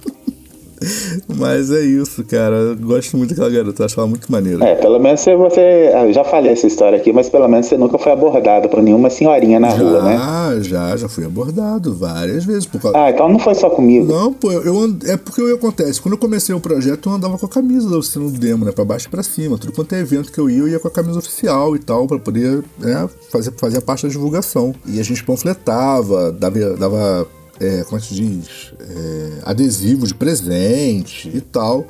Mas 1.38 1.72
é 1.72 1.82
isso, 1.82 2.24
cara. 2.25 2.56
Eu 2.56 2.75
gosto 2.77 3.18
muito 3.18 3.30
daquela 3.30 3.50
garota, 3.50 3.86
acho 3.86 4.00
ela 4.00 4.08
muito 4.08 4.32
maneira. 4.32 4.63
É, 4.65 4.75
pelo 4.75 5.00
menos 5.00 5.20
você, 5.22 5.36
você. 5.36 5.92
eu 5.94 6.13
Já 6.13 6.24
falei 6.24 6.51
essa 6.51 6.68
história 6.68 6.98
aqui, 6.98 7.12
mas 7.12 7.30
pelo 7.30 7.48
menos 7.48 7.65
você 7.68 7.77
nunca 7.77 7.98
foi 7.98 8.12
abordado 8.12 8.70
por 8.70 8.82
nenhuma 8.82 9.10
senhorinha 9.10 9.60
na 9.60 9.70
rua, 9.70 10.01
né? 10.04 10.18
já, 10.18 10.60
já, 10.62 10.98
já 10.98 11.10
fui 11.10 11.25
abordado 11.25 11.94
várias 11.96 12.46
vezes. 12.46 12.65
Por 12.65 12.82
causa... 12.82 12.98
Ah, 12.98 13.10
então 13.10 13.27
não 13.30 13.39
foi 13.39 13.56
só 13.56 13.70
comigo. 13.70 14.12
Não, 14.12 14.34
pô, 14.34 14.51
eu, 14.51 14.63
eu 14.63 14.80
and- 14.84 15.00
é 15.06 15.18
porque 15.18 15.42
o 15.42 15.48
que 15.48 15.54
acontece. 15.54 16.01
Quando 16.01 16.13
eu 16.13 16.20
comecei 16.20 16.54
o 16.54 16.60
projeto, 16.60 17.10
eu 17.10 17.13
andava 17.13 17.38
com 17.38 17.46
a 17.46 17.50
camisa 17.50 17.89
da 17.89 17.98
oficina 17.98 18.25
do 18.25 18.32
demo, 18.32 18.65
né? 18.65 18.72
Pra 18.72 18.86
baixo 18.86 19.08
e 19.08 19.10
pra 19.10 19.24
cima. 19.24 19.58
Tudo 19.58 19.74
quanto 19.74 19.94
é 19.94 20.00
evento 20.00 20.32
que 20.32 20.39
eu 20.39 20.50
ia, 20.50 20.60
eu 20.60 20.68
ia 20.68 20.80
com 20.80 20.88
a 20.88 20.92
camisa 20.92 21.20
oficial 21.20 21.75
e 21.75 21.80
tal, 21.80 22.08
pra 22.08 22.20
poder 22.20 22.63
né, 22.80 23.08
fazer, 23.32 23.51
fazer 23.58 23.77
a 23.77 23.82
parte 23.82 24.04
da 24.04 24.10
divulgação. 24.10 24.74
E 24.88 25.00
a 25.00 25.04
gente 25.04 25.24
panfletava, 25.24 26.32
dava. 26.32 26.75
dava 26.77 27.27
é, 27.60 27.84
como 27.84 27.98
é 27.98 28.02
que 28.02 28.08
se 28.08 28.14
diz? 28.16 28.74
É, 28.80 29.30
adesivo 29.44 30.06
de 30.08 30.14
presente 30.14 31.30
e 31.34 31.42
tal. 31.42 31.86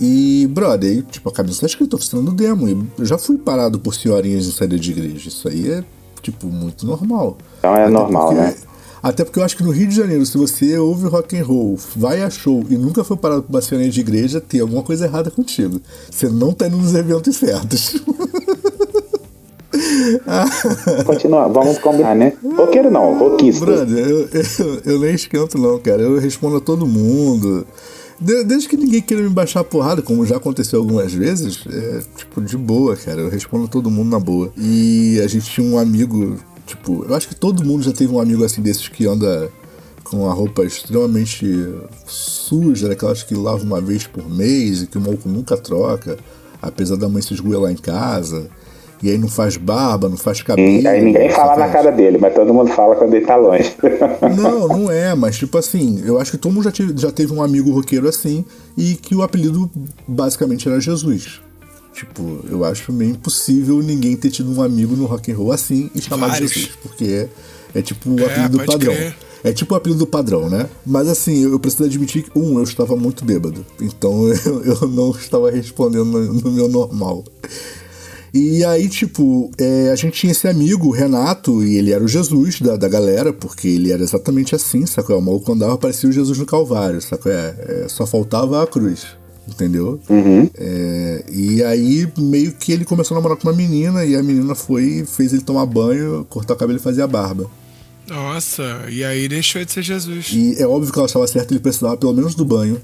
E, 0.00 0.46
brother, 0.52 0.90
aí, 0.90 1.02
tipo, 1.02 1.28
a 1.28 1.32
camisa 1.32 1.60
tá 1.60 1.66
escrita 1.66 1.96
oficina 1.96 2.22
do 2.22 2.32
demo. 2.32 2.68
E 2.68 2.86
eu 2.98 3.04
já 3.04 3.18
fui 3.18 3.36
parado 3.36 3.80
por 3.80 3.94
senhorinhas 3.94 4.46
em 4.46 4.52
saída 4.52 4.78
de 4.78 4.90
igreja. 4.92 5.28
Isso 5.28 5.48
aí 5.48 5.70
é, 5.70 5.84
tipo, 6.22 6.46
muito 6.46 6.86
normal. 6.86 7.36
Então 7.58 7.74
é 7.74 7.82
Até 7.82 7.90
normal, 7.90 8.26
porque- 8.28 8.40
né? 8.40 8.56
Até 9.00 9.24
porque 9.24 9.38
eu 9.38 9.44
acho 9.44 9.56
que 9.56 9.62
no 9.62 9.70
Rio 9.70 9.86
de 9.88 9.94
Janeiro, 9.94 10.26
se 10.26 10.36
você 10.36 10.76
ouve 10.76 11.06
rock 11.06 11.36
and 11.38 11.44
roll, 11.44 11.78
vai 11.96 12.20
a 12.20 12.28
show 12.28 12.64
e 12.68 12.76
nunca 12.76 13.04
foi 13.04 13.16
parado 13.16 13.44
por 13.44 13.50
uma 13.54 13.62
senhorinha 13.62 13.90
de 13.92 14.00
igreja, 14.00 14.40
tem 14.40 14.60
alguma 14.60 14.82
coisa 14.82 15.04
errada 15.04 15.30
contigo. 15.30 15.80
Você 16.10 16.28
não 16.28 16.52
tá 16.52 16.66
indo 16.66 16.76
nos 16.78 16.94
eventos 16.96 17.36
certos. 17.36 17.94
Continua, 21.04 21.48
vamos 21.48 21.78
combinar, 21.78 22.14
né? 22.14 22.32
Roqueiro 22.56 22.90
não, 22.90 23.18
roquista. 23.18 23.64
Brother, 23.64 24.06
eu, 24.06 24.28
eu, 24.32 24.80
eu 24.84 24.98
nem 25.00 25.14
esquento 25.14 25.58
não, 25.58 25.78
cara. 25.78 26.02
Eu 26.02 26.18
respondo 26.18 26.56
a 26.56 26.60
todo 26.60 26.86
mundo. 26.86 27.66
De- 28.20 28.44
Desde 28.44 28.68
que 28.68 28.76
ninguém 28.76 29.00
queira 29.00 29.22
me 29.22 29.28
baixar 29.28 29.60
a 29.60 29.64
porrada, 29.64 30.02
como 30.02 30.26
já 30.26 30.36
aconteceu 30.36 30.80
algumas 30.80 31.12
vezes, 31.12 31.60
é 31.70 32.00
tipo 32.16 32.40
de 32.40 32.56
boa, 32.56 32.96
cara. 32.96 33.20
Eu 33.20 33.28
respondo 33.28 33.64
a 33.66 33.68
todo 33.68 33.90
mundo 33.90 34.10
na 34.10 34.18
boa. 34.18 34.52
E 34.56 35.20
a 35.24 35.28
gente 35.28 35.48
tinha 35.50 35.66
um 35.66 35.78
amigo, 35.78 36.36
tipo, 36.66 37.04
eu 37.08 37.14
acho 37.14 37.28
que 37.28 37.34
todo 37.36 37.64
mundo 37.64 37.82
já 37.84 37.92
teve 37.92 38.12
um 38.12 38.20
amigo 38.20 38.44
assim 38.44 38.60
desses 38.60 38.88
que 38.88 39.06
anda 39.06 39.50
com 40.04 40.28
a 40.28 40.32
roupa 40.32 40.64
extremamente 40.64 41.46
suja, 42.06 42.88
daquelas 42.88 43.22
que 43.22 43.34
lava 43.34 43.62
uma 43.62 43.80
vez 43.80 44.06
por 44.06 44.28
mês 44.28 44.82
e 44.82 44.86
que 44.86 44.96
o 44.96 45.00
maluco 45.00 45.28
nunca 45.28 45.54
troca, 45.56 46.16
apesar 46.62 46.96
da 46.96 47.08
mãe 47.10 47.20
se 47.20 47.34
esgoelar 47.34 47.70
em 47.70 47.76
casa. 47.76 48.48
E 49.02 49.10
aí 49.10 49.16
não 49.18 49.28
faz 49.28 49.56
barba, 49.56 50.08
não 50.08 50.16
faz 50.16 50.42
cabelo. 50.42 50.68
E 50.82 50.86
aí 50.86 51.02
ninguém 51.02 51.30
fala 51.30 51.56
na 51.56 51.68
cara 51.68 51.90
dele, 51.92 52.18
mas 52.18 52.34
todo 52.34 52.52
mundo 52.52 52.70
fala 52.72 52.96
quando 52.96 53.14
ele 53.14 53.24
tá 53.24 53.36
longe. 53.36 53.72
Não, 54.36 54.66
não 54.68 54.90
é, 54.90 55.14
mas 55.14 55.36
tipo 55.38 55.56
assim, 55.56 56.02
eu 56.04 56.18
acho 56.18 56.32
que 56.32 56.36
todo 56.38 56.52
mundo 56.52 56.64
já, 56.64 56.72
tive- 56.72 56.94
já 56.96 57.10
teve 57.12 57.32
um 57.32 57.40
amigo 57.42 57.70
roqueiro 57.70 58.08
assim 58.08 58.44
e 58.76 58.94
que 58.96 59.14
o 59.14 59.22
apelido 59.22 59.70
basicamente 60.06 60.68
era 60.68 60.80
Jesus. 60.80 61.40
Tipo, 61.94 62.40
eu 62.50 62.64
acho 62.64 62.92
meio 62.92 63.12
impossível 63.12 63.80
ninguém 63.82 64.16
ter 64.16 64.30
tido 64.30 64.52
um 64.52 64.62
amigo 64.62 64.94
no 64.96 65.06
rock 65.06 65.30
and 65.32 65.36
roll 65.36 65.52
assim 65.52 65.90
e 65.94 66.00
chamar 66.02 66.26
de 66.26 66.32
Vários. 66.32 66.52
Jesus, 66.52 66.76
porque 66.82 67.04
é, 67.74 67.78
é 67.78 67.82
tipo 67.82 68.10
o 68.10 68.20
É, 68.20 68.24
apelido 68.26 68.58
padrão. 68.64 68.94
crer. 68.94 69.16
É 69.44 69.52
tipo 69.52 69.74
o 69.74 69.76
apelido 69.76 70.06
padrão, 70.06 70.50
né? 70.50 70.68
Mas 70.84 71.08
assim, 71.08 71.44
eu, 71.44 71.52
eu 71.52 71.60
preciso 71.60 71.84
admitir 71.84 72.24
que, 72.24 72.36
um, 72.38 72.58
eu 72.58 72.64
estava 72.64 72.96
muito 72.96 73.24
bêbado. 73.24 73.64
Então 73.80 74.26
eu, 74.44 74.64
eu 74.64 74.88
não 74.88 75.10
estava 75.12 75.50
respondendo 75.50 76.04
no, 76.04 76.34
no 76.34 76.50
meu 76.50 76.68
normal. 76.68 77.24
E 78.32 78.64
aí, 78.64 78.88
tipo, 78.88 79.50
é, 79.58 79.90
a 79.90 79.96
gente 79.96 80.20
tinha 80.20 80.32
esse 80.32 80.46
amigo, 80.46 80.88
o 80.88 80.90
Renato, 80.90 81.64
e 81.64 81.76
ele 81.76 81.92
era 81.92 82.02
o 82.02 82.08
Jesus 82.08 82.60
da, 82.60 82.76
da 82.76 82.88
galera, 82.88 83.32
porque 83.32 83.68
ele 83.68 83.92
era 83.92 84.02
exatamente 84.02 84.54
assim, 84.54 84.84
sacou? 84.86 85.18
O 85.18 85.22
maluco 85.22 85.52
andava, 85.52 85.78
parecia 85.78 86.08
o 86.08 86.12
Jesus 86.12 86.38
no 86.38 86.46
Calvário, 86.46 87.00
sacou? 87.00 87.32
É, 87.32 87.54
é, 87.58 87.86
só 87.88 88.06
faltava 88.06 88.62
a 88.62 88.66
cruz, 88.66 89.06
entendeu? 89.46 90.00
É, 90.54 91.24
e 91.30 91.62
aí, 91.64 92.10
meio 92.18 92.52
que 92.52 92.72
ele 92.72 92.84
começou 92.84 93.16
a 93.16 93.20
namorar 93.20 93.38
com 93.38 93.48
uma 93.48 93.56
menina, 93.56 94.04
e 94.04 94.14
a 94.14 94.22
menina 94.22 94.54
foi 94.54 94.84
e 94.84 95.06
fez 95.06 95.32
ele 95.32 95.42
tomar 95.42 95.66
banho, 95.66 96.26
cortar 96.28 96.54
o 96.54 96.56
cabelo 96.56 96.78
e 96.78 96.82
fazer 96.82 97.02
a 97.02 97.06
barba. 97.06 97.50
Nossa, 98.08 98.86
e 98.88 99.04
aí 99.04 99.28
deixou 99.28 99.62
de 99.64 99.70
ser 99.70 99.82
Jesus. 99.82 100.30
E 100.32 100.60
é 100.60 100.66
óbvio 100.66 100.92
que 100.92 100.98
ela 100.98 101.06
estava 101.06 101.26
certa, 101.26 101.52
ele 101.52 101.60
precisava 101.60 101.96
pelo 101.96 102.14
menos 102.14 102.34
do 102.34 102.44
banho. 102.44 102.80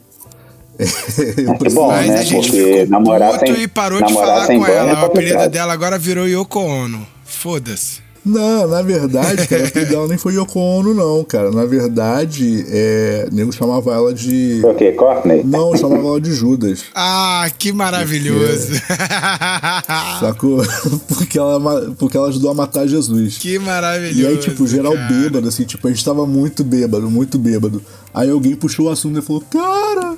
Que 1.59 1.69
bom, 1.71 1.89
Mas 1.89 2.09
né? 2.09 2.19
a 2.19 2.23
gente 2.23 2.51
Porque 2.51 2.73
ficou 2.73 2.87
namorar 2.89 3.39
puto 3.39 3.53
sem- 3.53 3.63
e 3.63 3.69
parou 3.69 4.03
de 4.03 4.13
falar 4.13 4.47
com 4.47 4.67
ela. 4.67 4.91
é 4.91 4.95
O 5.03 5.07
apelido 5.07 5.49
dela 5.49 5.73
agora 5.73 5.99
virou 5.99 6.27
Yoko 6.29 6.59
Ono. 6.61 7.07
Foda-se. 7.25 8.03
Não, 8.27 8.67
na 8.67 8.81
verdade, 8.81 9.47
cara, 9.47 9.65
o 9.65 9.67
apelido 9.67 9.91
dela 9.91 10.09
nem 10.09 10.17
foi 10.17 10.33
Yoko 10.35 10.59
Ono, 10.59 10.95
não, 10.95 11.23
cara. 11.25 11.51
Na 11.51 11.67
verdade, 11.67 12.65
é, 12.71 13.29
o 13.31 13.35
nego 13.35 13.53
chamava 13.53 13.93
ela 13.93 14.15
de. 14.15 14.63
O 14.65 14.75
quê? 14.75 14.93
Courtney? 14.93 15.43
Não, 15.45 15.77
chamava 15.77 16.07
ela 16.07 16.21
de 16.21 16.33
Judas. 16.33 16.85
Ah, 16.95 17.47
que 17.59 17.71
maravilhoso. 17.71 18.73
Sacou? 20.21 20.63
Porque 21.09 21.39
ela, 21.39 21.95
porque 21.99 22.17
ela 22.17 22.29
ajudou 22.29 22.51
a 22.51 22.55
matar 22.55 22.87
Jesus. 22.87 23.37
que 23.39 23.59
maravilhoso. 23.59 24.21
E 24.23 24.27
aí, 24.27 24.37
tipo, 24.39 24.67
geral 24.67 24.95
cara. 24.95 25.07
bêbado, 25.13 25.49
assim, 25.49 25.65
tipo, 25.65 25.87
a 25.87 25.91
gente 25.91 26.05
tava 26.05 26.27
muito 26.27 26.65
bêbado, 26.65 27.11
muito 27.11 27.39
bêbado. 27.39 27.83
Aí 28.13 28.31
alguém 28.31 28.55
puxou 28.57 28.87
o 28.87 28.91
assunto 28.91 29.19
e 29.19 29.23
falou, 29.23 29.43
cara, 29.51 30.15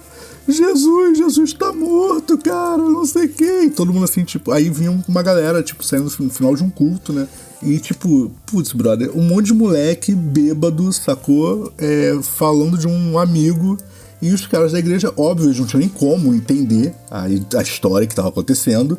Jesus, 0.49 1.19
Jesus 1.19 1.53
tá 1.53 1.73
morto, 1.73 2.39
cara, 2.39 2.79
não 2.79 3.05
sei 3.05 3.27
o. 3.27 3.65
E 3.65 3.71
todo 3.71 3.93
mundo 3.93 4.05
assim, 4.05 4.25
tipo, 4.25 4.53
aí 4.53 4.71
vinha 4.71 5.03
uma 5.09 5.23
galera, 5.23 5.63
tipo, 5.63 5.85
saindo 5.85 6.13
no 6.21 6.31
final 6.31 6.55
de 6.55 6.63
um 6.63 6.71
culto, 6.71 7.13
né? 7.13 7.27
E 7.63 7.79
tipo, 7.79 8.31
putz, 8.47 8.73
brother, 8.73 9.11
um 9.17 9.23
monte 9.23 9.47
de 9.47 9.55
moleque 9.55 10.15
bêbado, 10.15 10.93
sacou? 10.93 11.73
É, 11.79 12.17
falando 12.23 12.79
de 12.79 12.87
um 12.87 13.19
amigo. 13.19 13.77
E 14.21 14.33
os 14.33 14.47
caras 14.47 14.73
da 14.73 14.79
igreja, 14.79 15.13
óbvio, 15.17 15.49
eles 15.49 15.59
não 15.59 15.67
tinham 15.67 15.81
nem 15.81 15.89
como 15.89 16.35
entender 16.35 16.95
a, 17.11 17.25
a 17.25 17.63
história 17.63 18.07
que 18.07 18.15
tava 18.15 18.29
acontecendo. 18.29 18.99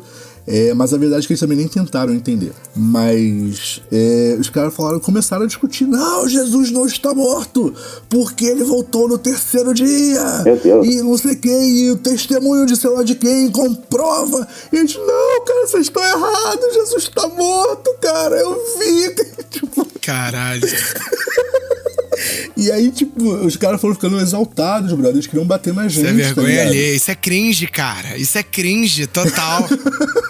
É, 0.50 0.72
mas 0.72 0.94
a 0.94 0.96
verdade 0.96 1.24
é 1.24 1.26
que 1.26 1.32
eles 1.34 1.40
também 1.40 1.58
nem 1.58 1.68
tentaram 1.68 2.14
entender. 2.14 2.52
Mas 2.74 3.82
é, 3.92 4.34
os 4.40 4.48
caras 4.48 4.74
falaram, 4.74 4.98
começaram 4.98 5.42
a 5.42 5.46
discutir: 5.46 5.86
não, 5.86 6.26
Jesus 6.26 6.70
não 6.70 6.86
está 6.86 7.12
morto, 7.12 7.74
porque 8.08 8.46
ele 8.46 8.64
voltou 8.64 9.06
no 9.06 9.18
terceiro 9.18 9.74
dia. 9.74 10.42
Meu 10.44 10.56
Deus. 10.56 10.86
E 10.86 11.02
não 11.02 11.18
sei 11.18 11.36
quem, 11.36 11.78
e 11.78 11.90
o 11.90 11.98
testemunho 11.98 12.64
de 12.64 12.76
sei 12.76 12.88
lá 12.88 13.02
de 13.02 13.14
quem 13.14 13.50
comprova. 13.50 14.48
E 14.72 14.78
a 14.78 14.80
gente, 14.80 14.96
não, 14.98 15.44
cara, 15.44 15.66
vocês 15.66 15.82
estão 15.82 16.02
errados, 16.02 16.74
Jesus 16.74 17.02
está 17.02 17.28
morto, 17.28 17.94
cara, 18.00 18.36
eu 18.36 18.54
vi. 18.78 19.14
tipo, 19.50 19.86
Caralho. 20.00 20.62
e 22.56 22.72
aí, 22.72 22.90
tipo, 22.90 23.22
os 23.22 23.58
caras 23.58 23.78
foram 23.78 23.94
ficando 23.94 24.18
exaltados, 24.18 24.90
brother. 24.92 25.12
Eles 25.12 25.26
queriam 25.26 25.46
bater 25.46 25.74
na 25.74 25.86
gente. 25.88 25.98
Isso 25.98 26.06
é 26.06 26.10
tá 26.10 26.16
vergonha 26.16 26.62
alheia. 26.62 26.94
Isso 26.94 27.10
é 27.10 27.14
cringe, 27.14 27.66
cara. 27.66 28.16
Isso 28.16 28.38
é 28.38 28.42
cringe 28.42 29.06
total. 29.06 29.68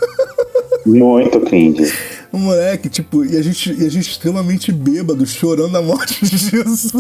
Muito 0.89 1.41
cringe. 1.41 1.93
Um 2.33 2.39
moleque, 2.39 2.89
tipo, 2.89 3.25
e 3.25 3.37
a 3.37 3.43
gente, 3.43 3.73
e 3.73 3.87
a 3.87 3.91
gente 3.91 4.11
extremamente 4.11 4.71
bêbado, 4.73 5.27
chorando 5.27 5.77
a 5.77 5.83
morte 5.83 6.25
de 6.25 6.37
Jesus. 6.37 6.93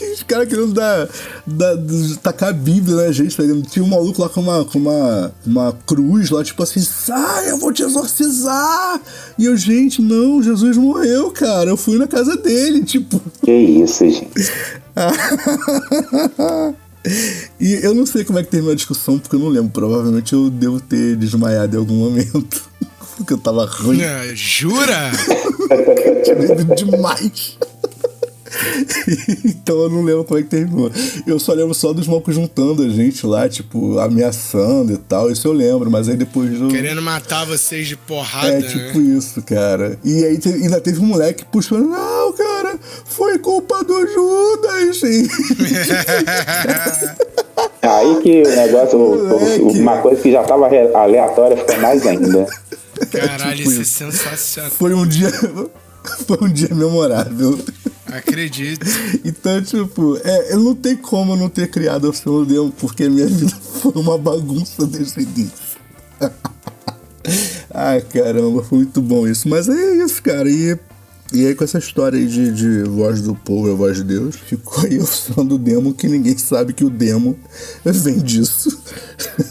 E 0.00 0.12
os 0.14 0.22
caras 0.22 0.48
querendo 0.48 0.72
dar, 0.72 1.08
dar, 1.46 1.76
tacar 2.22 2.50
a 2.50 2.52
Bíblia 2.52 2.96
na 2.96 3.12
gente, 3.12 3.36
tá 3.36 3.42
ligado? 3.42 3.62
Tinha 3.62 3.84
um 3.84 3.88
maluco 3.88 4.22
lá 4.22 4.28
com 4.28 4.40
uma, 4.40 4.64
com 4.64 4.78
uma, 4.78 5.32
uma 5.46 5.72
cruz 5.86 6.30
lá, 6.30 6.42
tipo 6.44 6.62
assim, 6.62 6.80
sai, 6.80 7.50
eu 7.50 7.58
vou 7.58 7.72
te 7.72 7.82
exorcizar! 7.82 9.00
E 9.36 9.44
eu, 9.44 9.56
gente, 9.56 10.00
não, 10.00 10.42
Jesus 10.42 10.76
morreu, 10.76 11.30
cara. 11.30 11.70
Eu 11.70 11.76
fui 11.76 11.98
na 11.98 12.06
casa 12.06 12.36
dele, 12.36 12.84
tipo. 12.84 13.20
Que 13.42 13.52
isso, 13.52 14.08
gente. 14.08 14.52
E 17.60 17.74
eu 17.82 17.94
não 17.94 18.06
sei 18.06 18.24
como 18.24 18.38
é 18.38 18.42
que 18.42 18.50
terminou 18.50 18.72
a 18.72 18.76
discussão, 18.76 19.18
porque 19.18 19.36
eu 19.36 19.40
não 19.40 19.48
lembro. 19.48 19.70
Provavelmente 19.70 20.32
eu 20.32 20.50
devo 20.50 20.80
ter 20.80 21.16
desmaiado 21.16 21.76
em 21.76 21.78
algum 21.78 21.94
momento. 21.94 22.68
Porque 23.18 23.32
eu 23.32 23.38
tava 23.38 23.66
ruim. 23.66 24.00
É, 24.00 24.30
Jura? 24.32 25.10
demais. 26.76 27.58
então 29.44 29.76
eu 29.82 29.90
não 29.90 30.02
lembro 30.02 30.24
como 30.24 30.40
é 30.40 30.42
que 30.42 30.48
terminou. 30.48 30.90
Eu 31.26 31.38
só 31.38 31.52
lembro 31.52 31.74
só 31.74 31.92
dos 31.92 32.06
malucos 32.06 32.34
juntando 32.34 32.82
a 32.82 32.88
gente 32.88 33.26
lá, 33.26 33.48
tipo, 33.48 33.98
ameaçando 33.98 34.92
e 34.92 34.96
tal. 34.96 35.30
Isso 35.30 35.46
eu 35.46 35.52
lembro, 35.52 35.90
mas 35.90 36.08
aí 36.08 36.16
depois 36.16 36.58
eu. 36.60 36.68
Querendo 36.68 37.02
matar 37.02 37.44
vocês 37.44 37.86
de 37.86 37.96
porrada, 37.96 38.48
É 38.48 38.60
né? 38.60 38.68
tipo 38.68 39.00
isso, 39.00 39.42
cara. 39.42 39.98
E 40.04 40.24
aí 40.24 40.38
te- 40.38 40.48
ainda 40.48 40.80
teve 40.80 41.00
um 41.00 41.06
moleque 41.06 41.44
puxando, 41.44 41.88
não, 41.88 42.32
cara, 42.32 42.78
foi 43.04 43.38
culpa 43.38 43.82
do 43.84 44.06
Judas. 44.06 45.02
E- 45.02 45.28
Aí 47.82 48.20
que 48.22 48.42
o 48.42 48.56
negócio, 48.56 48.98
Moleque. 48.98 49.62
uma 49.80 49.98
coisa 49.98 50.20
que 50.20 50.32
já 50.32 50.42
tava 50.44 50.66
aleatória 50.66 51.56
ficou 51.56 51.78
mais 51.80 52.06
ainda. 52.06 52.46
Caralho, 53.10 53.56
tipo 53.56 53.70
isso 53.70 53.80
é 53.80 53.84
sensacional. 54.10 54.70
foi 54.72 54.94
um 54.94 55.06
dia. 55.06 55.30
Foi 56.26 56.38
um 56.40 56.48
dia 56.48 56.74
memorável. 56.74 57.58
Acredito. 58.12 58.86
Então, 59.24 59.62
tipo, 59.62 60.18
é, 60.24 60.54
eu 60.54 60.60
não 60.60 60.74
tem 60.74 60.96
como 60.96 61.36
não 61.36 61.48
ter 61.48 61.68
criado 61.68 62.06
a 62.06 62.10
opção 62.10 62.44
demo, 62.44 62.72
porque 62.72 63.08
minha 63.08 63.26
vida 63.26 63.54
foi 63.80 63.92
uma 63.92 64.16
bagunça 64.16 64.86
desde 64.86 65.20
o 65.20 65.22
início. 65.22 65.78
Ai, 67.72 68.00
caramba, 68.00 68.62
foi 68.64 68.78
muito 68.78 69.02
bom 69.02 69.26
isso. 69.26 69.48
Mas 69.48 69.68
é 69.68 69.96
isso, 70.04 70.22
cara. 70.22 70.50
E, 70.50 70.78
e 71.32 71.46
aí, 71.46 71.54
com 71.54 71.64
essa 71.64 71.78
história 71.78 72.18
aí 72.18 72.26
de, 72.26 72.52
de 72.52 72.82
voz 72.84 73.20
do 73.20 73.34
povo 73.34 73.70
e 73.70 73.74
voz 73.74 73.98
de 73.98 74.04
Deus, 74.04 74.36
ficou 74.36 74.84
aí 74.84 74.98
a 74.98 75.02
opção 75.02 75.44
do 75.46 75.58
demo 75.58 75.92
que 75.92 76.08
ninguém 76.08 76.36
sabe 76.38 76.72
que 76.72 76.84
o 76.84 76.90
demo 76.90 77.38
vem 77.84 78.18
disso. 78.18 78.82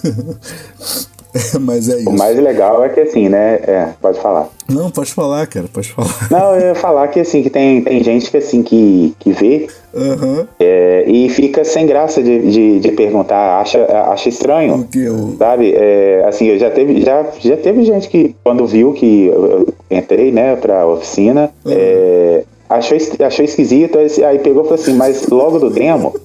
Mas 1.60 1.89
é 1.89 1.98
isso. 2.00 2.10
O 2.10 2.17
mais 2.17 2.38
legal 2.38 2.84
é 2.84 2.89
que 2.89 3.00
assim, 3.00 3.29
né? 3.29 3.56
É, 3.63 3.89
pode 4.01 4.20
falar. 4.20 4.50
Não, 4.70 4.89
pode 4.89 5.13
falar, 5.13 5.48
cara, 5.48 5.67
pode 5.72 5.89
falar. 5.91 6.27
Não, 6.29 6.56
eu 6.56 6.67
ia 6.70 6.75
falar 6.75 7.08
que 7.08 7.20
assim, 7.20 7.41
que 7.41 7.50
tem, 7.50 7.82
tem 7.82 8.03
gente 8.03 8.29
que 8.29 8.38
assim, 8.38 8.63
que, 8.63 9.15
que 9.20 9.32
vê 9.32 9.67
Aham. 9.96 10.48
é, 10.60 11.06
e 11.08 11.29
fica 11.29 11.63
sem 11.63 11.86
graça 11.86 12.22
de, 12.22 12.51
de, 12.51 12.79
de 12.79 12.91
perguntar, 12.91 13.60
acha, 13.62 13.84
acha 14.12 14.27
O 14.27 14.29
estranho. 14.29 14.88
que 14.91 15.03
eu. 15.03 15.36
Sabe, 15.38 15.74
é, 15.75 16.25
assim, 16.27 16.48
eu 16.48 16.60
já 16.60 16.70
teve, 16.70 17.01
já, 17.01 17.25
já 17.39 17.58
teve 17.58 17.86
gente 17.86 18.10
que, 18.10 18.36
quando 18.44 18.65
viu 18.65 18.94
que 18.94 19.27
eu 19.27 19.74
entrei, 19.89 20.32
né, 20.32 20.56
pra 20.56 20.86
oficina, 20.86 21.50
é, 21.65 22.44
achou, 22.70 22.98
achou 23.25 23.46
esquisito, 23.46 23.98
aí, 23.98 24.24
aí 24.25 24.39
pegou 24.39 24.63
e 24.63 24.67
falou 24.67 24.82
assim, 24.82 24.94
mas 24.94 25.27
logo 25.27 25.60
do 25.60 25.70
demo. 25.70 26.13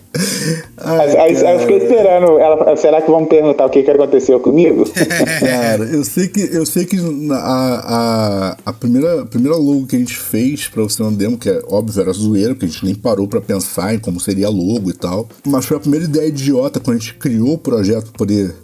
Aí, 0.78 1.18
aí, 1.18 1.46
aí 1.46 1.54
eu 1.54 1.60
fiquei 1.60 1.78
esperando. 1.78 2.40
Ela, 2.40 2.76
será 2.76 3.02
que 3.02 3.12
vão 3.12 3.26
perguntar 3.26 3.66
o 3.66 3.70
que, 3.70 3.84
que 3.84 3.92
aconteceu 3.92 4.40
comigo? 4.40 4.84
Cara, 5.40 5.84
eu 5.84 6.04
sei 6.04 6.28
que, 6.28 6.42
eu 6.52 6.66
sei 6.66 6.86
que 6.86 6.98
a, 7.32 7.36
a, 7.36 8.58
a 8.66 8.74
primeira, 8.74 9.22
a 9.22 9.26
primeira 9.26 9.56
logo 9.56 9.86
que 9.86 9.96
a 9.96 10.00
gente 10.00 10.18
fez 10.18 10.68
pra 10.68 10.84
você 10.84 11.02
não 11.04 11.14
demo, 11.14 11.38
que 11.38 11.50
é 11.50 11.62
óbvio, 11.68 12.02
era 12.02 12.12
zoeira, 12.12 12.54
porque 12.56 12.66
a 12.66 12.70
gente 12.70 12.86
nem 12.86 12.96
parou 12.96 13.28
pra 13.28 13.40
pensar 13.40 13.94
em 13.94 14.00
como 14.00 14.20
seria 14.20 14.50
logo 14.50 14.90
e 14.90 14.94
tal. 14.94 15.28
Mas 15.46 15.66
foi 15.66 15.78
a 15.78 15.80
primeira 15.80 16.06
ideia 16.06 16.28
idiota 16.28 16.80
quando 16.80 16.98
a 16.98 17.00
gente 17.00 17.14
criou 17.16 17.54
o 17.54 17.58
projeto 17.58 18.06
pra 18.06 18.18
poder 18.18 18.56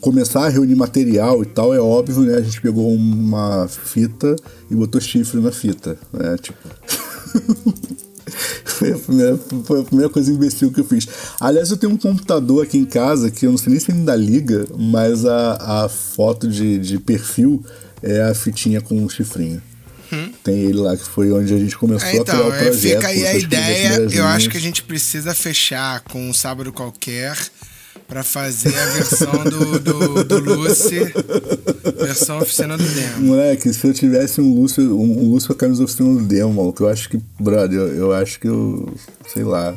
começar 0.00 0.46
a 0.46 0.48
reunir 0.48 0.74
material 0.74 1.42
e 1.42 1.46
tal. 1.46 1.74
É 1.74 1.80
óbvio, 1.80 2.22
né? 2.22 2.36
A 2.36 2.42
gente 2.42 2.62
pegou 2.62 2.88
uma 2.88 3.68
fita 3.68 4.34
e 4.70 4.74
botou 4.74 5.00
chifre 5.00 5.40
na 5.40 5.52
fita. 5.52 5.98
Né? 6.12 6.36
Tipo. 6.40 6.58
Foi 8.64 8.92
a, 8.92 8.98
primeira, 8.98 9.38
foi 9.64 9.80
a 9.80 9.84
primeira 9.84 10.10
coisa 10.12 10.32
imbecil 10.32 10.70
que 10.72 10.80
eu 10.80 10.84
fiz. 10.84 11.06
Aliás, 11.40 11.70
eu 11.70 11.76
tenho 11.76 11.92
um 11.92 11.96
computador 11.96 12.64
aqui 12.64 12.76
em 12.78 12.84
casa 12.84 13.30
que 13.30 13.46
eu 13.46 13.50
não 13.50 13.58
sei 13.58 13.70
nem 13.70 13.80
se 13.80 13.92
ainda 13.92 14.14
liga, 14.16 14.66
mas 14.76 15.24
a, 15.24 15.84
a 15.84 15.88
foto 15.88 16.48
de, 16.48 16.78
de 16.78 16.98
perfil 16.98 17.64
é 18.02 18.22
a 18.22 18.34
fitinha 18.34 18.80
com 18.80 18.96
um 18.96 19.08
chifrinho. 19.08 19.62
Tem 20.44 20.54
ele 20.60 20.74
lá, 20.78 20.96
que 20.96 21.02
foi 21.04 21.32
onde 21.32 21.52
a 21.52 21.58
gente 21.58 21.76
começou 21.76 22.06
É, 22.08 22.10
a 22.20 22.22
criar 22.24 22.36
então, 22.36 22.48
o 22.48 22.52
é, 22.54 22.58
projeto. 22.64 22.94
fica 22.96 23.08
aí 23.08 23.26
a 23.26 23.36
ideia. 23.36 23.88
Eu 23.96 24.24
acho 24.26 24.38
linhas. 24.38 24.46
que 24.46 24.56
a 24.56 24.60
gente 24.60 24.82
precisa 24.84 25.34
fechar 25.34 26.00
com 26.00 26.28
um 26.28 26.32
sábado 26.32 26.72
qualquer 26.72 27.36
pra 28.06 28.22
fazer 28.22 28.76
a 28.76 28.86
versão 28.86 29.44
do, 29.44 29.78
do, 29.78 30.24
do 30.24 30.44
versão 32.04 32.38
oficina 32.38 32.76
do 32.76 32.84
demo. 32.84 33.26
Moleque, 33.26 33.72
se 33.72 33.86
eu 33.86 33.94
tivesse 33.94 34.40
um 34.40 34.54
Lúcio, 34.54 34.98
um, 34.98 35.32
um 35.32 35.36
a 35.36 35.54
camisa 35.54 35.84
oficina 35.84 36.14
do 36.14 36.22
Demo, 36.22 36.52
maluco, 36.52 36.82
eu 36.82 36.88
acho 36.88 37.08
que, 37.08 37.20
brother, 37.38 37.78
eu, 37.78 37.94
eu 37.94 38.12
acho 38.12 38.38
que 38.40 38.48
eu. 38.48 38.92
Sei 39.32 39.44
lá. 39.44 39.74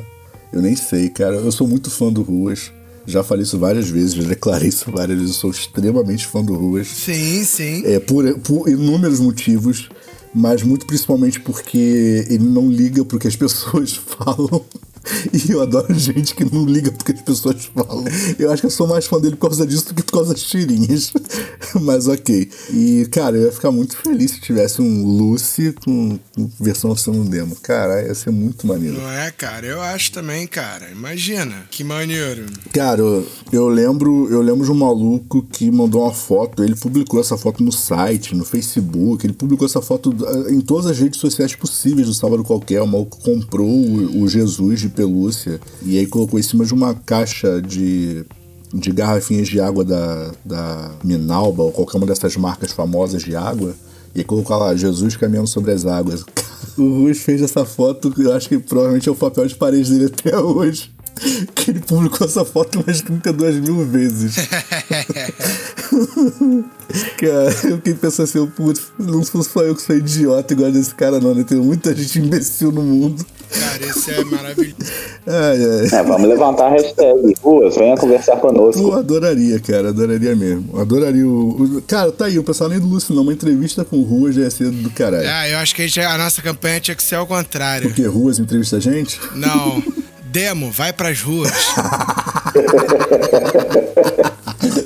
Eu 0.52 0.62
nem 0.62 0.74
sei, 0.76 1.08
cara. 1.08 1.36
Eu 1.36 1.52
sou 1.52 1.66
muito 1.66 1.90
fã 1.90 2.12
do 2.12 2.22
Ruas. 2.22 2.72
Já 3.06 3.22
falei 3.22 3.42
isso 3.42 3.58
várias 3.58 3.88
vezes, 3.88 4.14
já 4.14 4.22
declarei 4.22 4.68
isso 4.68 4.90
várias 4.90 5.18
vezes. 5.18 5.34
Eu 5.34 5.40
sou 5.40 5.50
extremamente 5.50 6.26
fã 6.26 6.44
do 6.44 6.54
Ruas. 6.54 6.88
Sim, 6.88 7.42
sim. 7.44 7.82
É, 7.86 7.98
por, 7.98 8.38
por 8.40 8.68
inúmeros 8.68 9.18
motivos, 9.18 9.88
mas 10.34 10.62
muito 10.62 10.86
principalmente 10.86 11.40
porque 11.40 12.26
ele 12.28 12.44
não 12.44 12.70
liga 12.70 13.04
pro 13.04 13.18
que 13.18 13.26
as 13.28 13.34
pessoas 13.36 13.94
falam. 13.94 14.64
E 15.32 15.50
eu 15.52 15.60
adoro 15.62 15.92
gente 15.94 16.34
que 16.34 16.44
não 16.44 16.64
liga 16.64 16.90
pro 16.90 17.04
que 17.04 17.12
as 17.12 17.20
pessoas 17.22 17.64
falam. 17.66 18.04
Eu 18.38 18.50
acho 18.50 18.62
que 18.62 18.66
eu 18.66 18.70
sou 18.70 18.86
mais 18.86 19.06
fã 19.06 19.20
dele 19.20 19.36
por 19.36 19.48
causa 19.48 19.66
disso 19.66 19.86
do 19.88 19.94
que 19.94 20.02
por 20.02 20.12
causa 20.12 20.32
das 20.32 20.42
tirinhas. 20.42 21.12
Mas 21.80 22.06
ok. 22.08 22.48
E, 22.72 23.06
cara, 23.10 23.36
eu 23.36 23.46
ia 23.46 23.52
ficar 23.52 23.70
muito 23.70 23.96
feliz 23.96 24.32
se 24.32 24.40
tivesse 24.40 24.80
um 24.82 25.04
Lucy 25.04 25.72
com, 25.84 26.18
com 26.34 26.50
versão 26.60 26.90
oficial 26.90 27.14
no 27.16 27.24
demo. 27.24 27.56
Cara, 27.62 28.02
ia 28.02 28.14
ser 28.14 28.30
muito 28.30 28.66
maneiro. 28.66 28.98
Não 29.00 29.10
é, 29.10 29.30
cara? 29.30 29.66
Eu 29.66 29.80
acho 29.80 30.12
também, 30.12 30.46
cara. 30.46 30.90
Imagina. 30.90 31.66
Que 31.70 31.84
maneiro. 31.84 32.46
Cara, 32.72 33.00
eu- 33.00 33.26
eu 33.52 33.68
lembro, 33.68 34.28
eu 34.30 34.40
lembro 34.42 34.64
de 34.64 34.70
um 34.70 34.74
maluco 34.74 35.42
que 35.42 35.70
mandou 35.70 36.02
uma 36.02 36.12
foto, 36.12 36.62
ele 36.64 36.74
publicou 36.74 37.20
essa 37.20 37.36
foto 37.36 37.62
no 37.62 37.72
site, 37.72 38.34
no 38.34 38.44
Facebook, 38.44 39.24
ele 39.26 39.32
publicou 39.34 39.66
essa 39.66 39.80
foto 39.82 40.14
ah, 40.26 40.50
em 40.52 40.60
todas 40.60 40.86
as 40.86 40.98
redes 40.98 41.20
sociais 41.20 41.54
possíveis 41.54 42.06
do 42.06 42.14
Sábado 42.14 42.42
Qualquer. 42.44 42.80
O 42.82 42.86
maluco 42.86 43.18
comprou 43.22 43.68
o, 43.68 44.22
o 44.22 44.28
Jesus 44.28 44.80
de 44.80 44.88
pelúcia 44.98 45.60
e 45.82 45.96
aí 45.96 46.06
colocou 46.06 46.40
em 46.40 46.42
cima 46.42 46.64
de 46.64 46.74
uma 46.74 46.92
caixa 46.92 47.62
de, 47.62 48.24
de 48.74 48.90
garrafinhas 48.90 49.46
de 49.46 49.60
água 49.60 49.84
da, 49.84 50.32
da 50.44 50.90
Minalba 51.04 51.62
ou 51.62 51.70
qualquer 51.70 51.98
uma 51.98 52.06
dessas 52.06 52.36
marcas 52.36 52.72
famosas 52.72 53.22
de 53.22 53.36
água. 53.36 53.72
E 54.14 54.24
colocou 54.24 54.56
lá, 54.56 54.74
Jesus 54.74 55.14
caminhando 55.16 55.46
sobre 55.46 55.70
as 55.70 55.86
águas. 55.86 56.24
O 56.76 57.00
Ruiz 57.00 57.18
fez 57.18 57.42
essa 57.42 57.64
foto, 57.64 58.12
eu 58.18 58.32
acho 58.32 58.48
que 58.48 58.56
provavelmente 58.56 59.08
é 59.08 59.12
o 59.12 59.14
papel 59.14 59.46
de 59.46 59.54
parede 59.54 59.90
dele 59.90 60.06
até 60.06 60.38
hoje. 60.38 60.92
Que 61.54 61.70
ele 61.72 61.80
publicou 61.80 62.26
essa 62.26 62.44
foto 62.44 62.80
umas 62.80 63.00
32 63.00 63.56
mil 63.56 63.84
vezes. 63.86 64.36
cara, 67.18 67.44
eu 67.64 67.76
fiquei 67.76 67.94
pensando 67.94 68.24
assim, 68.24 68.46
putz, 68.46 68.82
não 68.98 69.22
sou 69.24 69.42
só 69.42 69.62
eu 69.62 69.74
que 69.74 69.82
sou 69.82 69.96
idiota 69.96 70.52
igual 70.54 70.70
desse 70.70 70.94
cara, 70.94 71.20
não, 71.20 71.34
né? 71.34 71.44
Tem 71.44 71.58
muita 71.58 71.94
gente 71.94 72.18
imbecil 72.20 72.72
no 72.72 72.82
mundo. 72.82 73.24
Cara, 73.50 73.86
esse 73.86 74.10
é 74.10 74.24
maravilhoso. 74.24 74.76
Ai, 75.26 75.56
ai. 75.56 76.00
É, 76.00 76.02
vamos 76.02 76.28
levantar 76.28 76.66
a 76.66 76.70
hashtag. 76.70 77.34
Ruas, 77.42 77.74
venha 77.76 77.96
conversar 77.96 78.36
conosco. 78.36 78.92
adoraria, 78.92 79.58
cara, 79.60 79.88
adoraria 79.88 80.36
mesmo. 80.36 80.78
Adoraria 80.78 81.26
o. 81.26 81.62
o- 81.78 81.82
Cara, 81.82 82.12
tá 82.12 82.26
aí, 82.26 82.38
o 82.38 82.44
pessoal 82.44 82.68
nem 82.68 82.78
do 82.78 82.86
Lúcio, 82.86 83.14
não. 83.14 83.22
Uma 83.22 83.32
entrevista 83.32 83.84
com 83.86 84.02
ruas 84.02 84.34
já 84.34 84.42
ia 84.42 84.50
ser 84.50 84.70
do 84.70 84.90
caralho. 84.90 85.26
Ah, 85.28 85.48
eu 85.48 85.58
acho 85.58 85.74
que 85.74 85.80
a, 85.82 85.86
gente- 85.86 86.00
a 86.00 86.18
nossa 86.18 86.42
campanha 86.42 86.78
tinha 86.80 86.94
que 86.94 87.02
ser 87.02 87.14
ao 87.14 87.26
contrário. 87.26 87.88
Porque 87.88 88.04
ruas 88.06 88.38
entrevista 88.38 88.76
a 88.76 88.80
gente? 88.80 89.18
Não. 89.34 89.82
Demo, 90.28 90.70
vai 90.70 90.92
pras 90.92 91.20
ruas. 91.20 91.52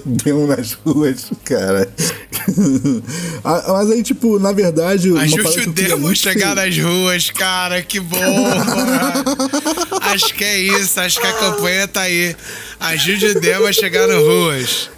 Deu 0.05 0.46
nas 0.46 0.72
ruas, 0.72 1.31
cara. 1.44 1.88
Ah, 3.44 3.64
Mas 3.72 3.90
aí, 3.90 4.02
tipo, 4.02 4.38
na 4.38 4.52
verdade. 4.52 5.16
Ajude 5.16 5.68
o 5.68 5.72
Demo 5.72 6.09
a 6.09 6.14
chegar 6.14 6.55
nas 6.55 6.76
ruas, 6.76 7.31
cara, 7.31 7.83
que 7.83 7.98
bom. 7.98 8.18
acho 10.02 10.35
que 10.35 10.44
é 10.44 10.59
isso, 10.59 11.00
acho 11.00 11.20
que 11.20 11.26
a 11.26 11.33
campanha 11.33 11.88
tá 11.88 12.02
aí. 12.02 12.37
Ajude 12.78 13.26
o 13.26 13.40
Demo 13.40 13.66
a 13.66 13.72
chegar 13.72 14.07
nas 14.07 14.18
ruas. 14.22 14.90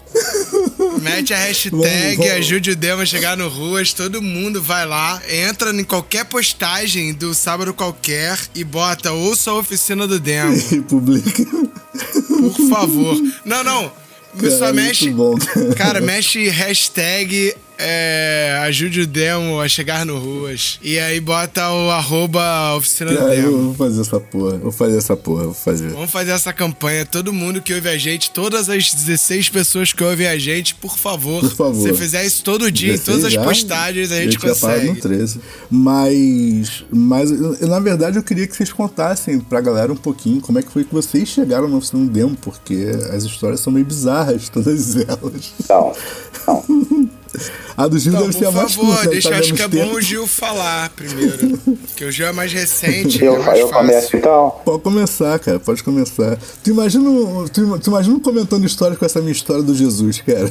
Mete 1.02 1.32
a 1.34 1.38
hashtag 1.38 1.76
Vamos, 1.76 2.16
vamos. 2.16 2.32
ajude 2.32 2.70
o 2.70 2.76
Demo 2.76 3.02
a 3.02 3.06
chegar 3.06 3.36
no 3.36 3.48
ruas, 3.48 3.92
todo 3.92 4.22
mundo 4.22 4.62
vai 4.62 4.86
lá, 4.86 5.20
entra 5.28 5.70
em 5.70 5.84
qualquer 5.84 6.24
postagem 6.24 7.12
do 7.12 7.34
sábado 7.34 7.74
qualquer 7.74 8.38
e 8.54 8.62
bota 8.64 9.12
ouça 9.12 9.50
a 9.50 9.54
oficina 9.54 10.06
do 10.06 10.18
Demo, 10.20 10.54
E 10.72 10.80
publica. 10.82 11.44
por 11.44 12.68
favor. 12.68 13.16
Não, 13.44 13.62
não, 13.64 13.92
Cara, 14.38 14.50
só 14.58 14.64
muito 14.72 14.74
mexe. 14.76 15.10
bom, 15.10 15.36
cara. 15.38 15.74
Cara, 15.74 16.00
mexe 16.00 16.48
hashtag 16.48 17.54
é, 17.78 18.58
ajude 18.62 19.00
o 19.02 19.06
Demo 19.06 19.60
a 19.60 19.68
chegar 19.68 20.04
no 20.06 20.18
ruas. 20.18 20.78
E 20.82 20.98
aí 20.98 21.20
bota 21.20 21.70
o 21.70 21.90
arroba 21.90 22.74
oficina 22.76 23.10
do 23.12 23.18
Cara, 23.18 23.34
eu 23.34 23.50
Demo. 23.50 23.62
vou 23.72 23.74
fazer 23.74 24.00
essa 24.00 24.20
porra. 24.20 24.56
Vou 24.58 24.72
fazer 24.72 24.96
essa 24.98 25.16
porra, 25.16 25.44
vou 25.44 25.54
fazer. 25.54 25.88
Vamos 25.90 26.10
fazer 26.10 26.30
essa 26.32 26.52
campanha. 26.52 27.04
Todo 27.04 27.32
mundo 27.32 27.60
que 27.60 27.72
ouve 27.74 27.88
a 27.88 27.98
gente, 27.98 28.30
todas 28.30 28.68
as 28.68 28.92
16 28.94 29.48
pessoas 29.48 29.92
que 29.92 30.02
ouvem 30.04 30.26
a 30.26 30.38
gente, 30.38 30.74
por 30.74 30.96
favor. 30.96 31.40
Por 31.40 31.54
favor. 31.54 31.82
Se 31.88 31.94
fizer 31.94 32.24
isso 32.24 32.42
todo 32.44 32.70
dia, 32.70 32.90
em 32.94 32.96
16 32.96 33.06
todas 33.06 33.24
as 33.26 33.32
já? 33.32 33.42
postagens, 33.44 34.12
a 34.12 34.20
gente 34.20 34.38
falado 34.38 34.82
no 34.82 34.88
consegue. 34.88 35.00
13. 35.00 35.40
Mas, 35.70 36.84
mas, 36.90 37.30
eu- 37.30 37.68
na 37.68 37.80
verdade, 37.80 38.16
eu 38.16 38.22
queria 38.22 38.46
que 38.46 38.56
vocês 38.56 38.72
contassem 38.72 39.38
pra 39.40 39.60
galera 39.60 39.92
um 39.92 39.96
pouquinho 39.96 40.40
como 40.40 40.58
é 40.58 40.62
que 40.62 40.70
foi 40.70 40.84
que 40.84 40.92
vocês 40.94 41.28
chegaram 41.28 41.68
na 41.68 41.76
oficina 41.76 42.04
do 42.04 42.10
demo, 42.10 42.36
porque 42.40 42.74
as 43.12 43.24
histórias 43.24 43.60
são 43.60 43.72
meio 43.72 43.84
bizarras, 43.86 44.48
todas 44.50 44.96
elas. 44.96 45.52
Então, 45.60 45.92
então, 46.42 46.64
A 47.76 47.86
do 47.88 47.98
Gil 47.98 48.12
Então, 48.12 48.26
deve 48.26 48.38
ser 48.38 48.44
a 48.46 48.48
por 48.52 48.54
mais 48.56 48.74
favor, 48.74 48.88
curta, 48.90 49.04
né? 49.04 49.10
deixa, 49.10 49.30
Tá 49.30 49.36
acho 49.38 49.54
que 49.54 49.62
é 49.62 49.68
tempo. 49.68 49.84
bom 49.86 49.94
o 49.94 50.00
Gil 50.00 50.26
falar 50.26 50.90
primeiro. 50.90 51.58
Porque 51.58 52.04
o 52.04 52.10
Gil 52.12 52.26
é 52.26 52.32
mais 52.32 52.52
recente, 52.52 53.24
eu, 53.24 53.34
é 53.36 53.38
mais 53.38 53.58
eu 53.60 53.68
fácil. 53.68 53.86
começo 53.86 54.16
então. 54.16 54.54
Pode 54.64 54.82
começar, 54.82 55.38
cara, 55.38 55.58
pode 55.60 55.82
começar. 55.82 56.38
Tu 56.62 56.70
imagina, 56.70 57.04
tu, 57.52 57.78
tu 57.78 57.90
imagina 57.90 58.18
comentando 58.20 58.64
histórias 58.64 58.98
com 58.98 59.04
essa 59.04 59.20
minha 59.20 59.32
história 59.32 59.62
do 59.62 59.74
Jesus, 59.74 60.20
cara. 60.20 60.50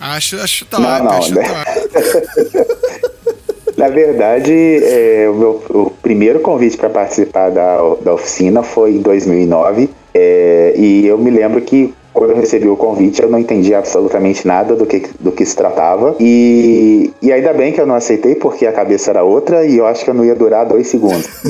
Acho, 0.00 0.36
acho 0.40 0.64
top, 0.66 0.82
Não, 0.82 1.04
não, 1.04 1.10
acho 1.12 1.34
né? 1.34 1.42
top. 1.42 2.82
Na 3.76 3.88
verdade, 3.88 4.52
é, 4.52 5.28
o 5.28 5.34
meu 5.34 5.64
o 5.70 5.90
primeiro 5.90 6.40
convite 6.40 6.76
para 6.76 6.90
participar 6.90 7.50
da, 7.50 7.78
da 8.04 8.14
oficina 8.14 8.62
foi 8.62 8.92
em 8.96 9.00
2009. 9.00 9.88
é, 10.14 10.74
e 10.76 11.06
eu 11.06 11.16
me 11.18 11.30
lembro 11.30 11.60
que 11.62 11.92
quando 12.12 12.30
eu 12.30 12.36
recebi 12.36 12.68
o 12.68 12.76
convite 12.76 13.22
eu 13.22 13.30
não 13.30 13.38
entendi 13.38 13.74
absolutamente 13.74 14.46
nada 14.46 14.74
do 14.76 14.86
que, 14.86 15.02
do 15.18 15.32
que 15.32 15.44
se 15.44 15.56
tratava. 15.56 16.16
E, 16.20 17.10
e 17.20 17.32
ainda 17.32 17.52
bem 17.52 17.72
que 17.72 17.80
eu 17.80 17.86
não 17.86 17.94
aceitei, 17.94 18.34
porque 18.34 18.66
a 18.66 18.72
cabeça 18.72 19.10
era 19.10 19.22
outra 19.22 19.64
e 19.64 19.76
eu 19.76 19.86
acho 19.86 20.04
que 20.04 20.10
eu 20.10 20.14
não 20.14 20.24
ia 20.24 20.34
durar 20.34 20.66
dois 20.66 20.88
segundos. 20.88 21.28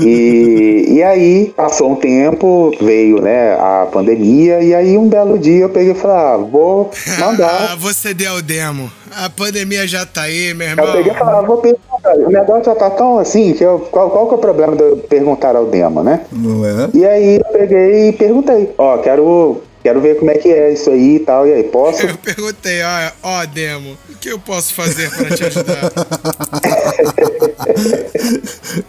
E, 0.00 0.86
e 0.88 1.02
aí, 1.02 1.52
passou 1.54 1.92
um 1.92 1.96
tempo, 1.96 2.72
veio 2.80 3.20
né, 3.20 3.52
a 3.54 3.86
pandemia, 3.92 4.62
e 4.62 4.74
aí 4.74 4.96
um 4.96 5.08
belo 5.08 5.38
dia 5.38 5.64
eu 5.64 5.68
peguei 5.68 5.92
e 5.92 5.94
falei: 5.94 6.16
ah, 6.16 6.36
vou 6.36 6.90
mandar. 7.18 7.72
Ah, 7.72 7.76
você 7.76 8.14
deu 8.14 8.34
o 8.34 8.42
demo. 8.42 8.90
A 9.16 9.28
pandemia 9.28 9.86
já 9.86 10.06
tá 10.06 10.22
aí, 10.22 10.54
meu 10.54 10.66
Eu 10.66 10.70
irmão. 10.72 10.92
peguei 10.92 11.12
e 11.12 11.16
falei, 11.16 11.46
vou 11.46 11.56
perguntar. 11.58 12.14
O 12.16 12.30
negócio 12.30 12.64
já 12.64 12.74
tá 12.74 12.90
tão 12.90 13.18
assim 13.18 13.52
que 13.54 13.62
eu, 13.64 13.80
qual, 13.90 14.10
qual 14.10 14.26
que 14.28 14.34
é 14.34 14.36
o 14.36 14.40
problema 14.40 14.76
de 14.76 14.82
eu 14.82 14.96
perguntar 14.98 15.56
ao 15.56 15.66
demo, 15.66 16.02
né? 16.02 16.20
Não 16.32 16.64
é? 16.64 16.88
E 16.94 17.04
aí 17.04 17.36
eu 17.36 17.44
peguei 17.52 18.08
e 18.08 18.12
perguntei, 18.12 18.72
ó, 18.78 18.98
quero, 18.98 19.60
quero 19.82 20.00
ver 20.00 20.18
como 20.18 20.30
é 20.30 20.34
que 20.34 20.48
é 20.48 20.72
isso 20.72 20.90
aí 20.90 21.16
e 21.16 21.20
tal. 21.20 21.46
E 21.46 21.52
aí, 21.52 21.64
posso? 21.64 22.06
Eu 22.06 22.16
perguntei, 22.18 22.80
ó, 22.82 23.10
ó, 23.22 23.44
Demo, 23.46 23.96
o 24.08 24.16
que 24.16 24.30
eu 24.30 24.38
posso 24.38 24.72
fazer 24.74 25.10
pra 25.10 25.36
te 25.36 25.44
ajudar? 25.44 25.90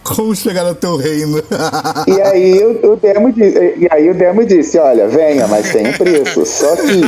Como 0.04 0.34
chegar 0.34 0.64
no 0.64 0.74
teu 0.74 0.96
reino? 0.96 1.42
E 2.06 2.20
aí 2.20 2.64
o, 2.64 2.92
o 2.92 2.96
demo 2.96 3.32
disse, 3.32 3.58
e 3.78 3.88
aí 3.90 4.10
o 4.10 4.14
demo 4.14 4.44
disse, 4.44 4.78
olha, 4.78 5.06
venha, 5.08 5.46
mas 5.46 5.70
tem 5.72 5.86
um 5.88 5.92
preço. 5.92 6.44
Só 6.44 6.74
que 6.76 7.00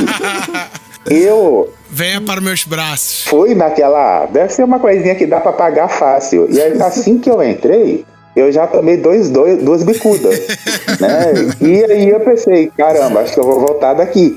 eu 1.09 1.71
Venha 1.89 2.19
para 2.19 2.41
meus 2.41 2.63
braços. 2.65 3.23
fui 3.23 3.55
naquela. 3.55 4.25
Deve 4.25 4.51
ser 4.51 4.63
uma 4.63 4.79
coisinha 4.79 5.15
que 5.15 5.25
dá 5.25 5.39
pra 5.39 5.53
pagar 5.53 5.87
fácil. 5.87 6.47
E 6.49 6.59
aí, 6.61 6.81
assim 6.81 7.19
que 7.19 7.29
eu 7.29 7.41
entrei, 7.41 8.05
eu 8.35 8.51
já 8.51 8.67
tomei 8.67 8.97
dois, 8.97 9.29
dois, 9.29 9.61
duas 9.61 9.83
bicudas. 9.83 10.39
né? 10.99 11.33
E 11.61 11.83
aí 11.83 12.09
eu 12.09 12.19
pensei, 12.19 12.71
caramba, 12.77 13.21
acho 13.21 13.33
que 13.33 13.39
eu 13.39 13.43
vou 13.43 13.59
voltar 13.59 13.93
daqui. 13.93 14.35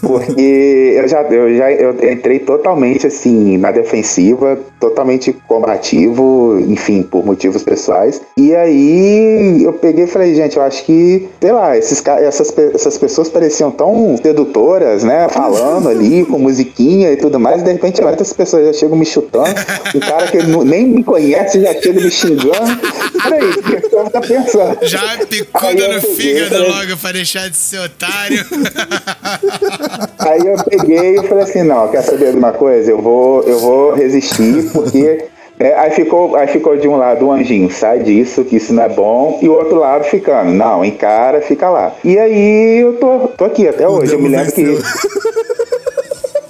Porque 0.00 0.94
eu 0.96 1.08
já, 1.08 1.22
eu 1.22 1.56
já 1.56 1.72
eu 1.72 1.90
entrei 2.12 2.38
totalmente 2.40 3.06
assim 3.06 3.56
na 3.56 3.70
defensiva, 3.70 4.58
totalmente 4.78 5.32
combativo, 5.46 6.58
enfim, 6.60 7.02
por 7.02 7.24
motivos 7.24 7.62
pessoais. 7.62 8.20
E 8.36 8.54
aí 8.54 9.62
eu 9.64 9.72
peguei 9.72 10.04
e 10.04 10.08
falei, 10.08 10.34
gente, 10.34 10.56
eu 10.56 10.62
acho 10.62 10.84
que, 10.84 11.28
sei 11.40 11.52
lá, 11.52 11.76
esses, 11.76 12.02
essas, 12.06 12.56
essas 12.74 12.98
pessoas 12.98 13.28
pareciam 13.28 13.70
tão 13.70 14.16
sedutoras, 14.22 15.04
né? 15.04 15.28
Falando 15.28 15.88
ali, 15.90 16.24
com 16.24 16.38
musiquinha 16.38 17.12
e 17.12 17.16
tudo 17.16 17.38
mais, 17.38 17.60
e 17.60 17.64
de 17.64 17.72
repente 17.72 18.02
essas 18.02 18.32
pessoas 18.32 18.66
já 18.66 18.72
chegam 18.72 18.96
me 18.96 19.06
chutando. 19.06 19.54
O 19.94 20.00
cara 20.00 20.26
que 20.26 20.38
nem 20.64 20.86
me 20.86 21.04
conhece 21.04 21.60
já 21.60 21.72
chega 21.74 22.00
me 22.00 22.10
xingando. 22.10 22.78
Peraí, 23.38 23.50
o 23.50 24.04
que 24.04 24.10
tá 24.10 24.20
pensando? 24.20 24.78
Já 24.82 25.18
picuda 25.26 25.88
no 25.88 26.00
fígado 26.00 26.50
falei, 26.50 26.70
logo 26.70 26.96
pra 26.96 27.12
deixar 27.12 27.48
de 27.48 27.56
ser 27.56 27.78
otário. 27.78 28.44
Aí 30.18 30.40
eu 30.40 30.56
peguei 30.64 31.18
e 31.18 31.28
falei 31.28 31.44
assim, 31.44 31.62
não, 31.62 31.88
quer 31.88 32.02
saber 32.02 32.32
de 32.32 32.38
uma 32.38 32.52
coisa? 32.52 32.90
Eu 32.90 33.00
vou, 33.00 33.42
eu 33.44 33.58
vou 33.58 33.94
resistir, 33.94 34.70
porque 34.72 35.24
é, 35.58 35.74
aí, 35.74 35.90
ficou, 35.90 36.36
aí 36.36 36.46
ficou 36.46 36.76
de 36.76 36.86
um 36.86 36.96
lado 36.96 37.26
o 37.26 37.32
anjinho, 37.32 37.70
sai 37.70 38.00
disso, 38.00 38.44
que 38.44 38.56
isso 38.56 38.72
não 38.72 38.84
é 38.84 38.88
bom, 38.88 39.38
e 39.42 39.48
o 39.48 39.52
outro 39.52 39.78
lado 39.78 40.04
ficando, 40.04 40.52
não, 40.52 40.84
encara, 40.84 41.40
fica 41.40 41.68
lá. 41.68 41.92
E 42.04 42.18
aí 42.18 42.78
eu 42.78 42.94
tô, 42.94 43.28
tô 43.28 43.44
aqui 43.44 43.66
até 43.66 43.88
hoje, 43.88 44.12
eu 44.12 44.20
me 44.20 44.28
lembro 44.28 44.52
que. 44.52 44.64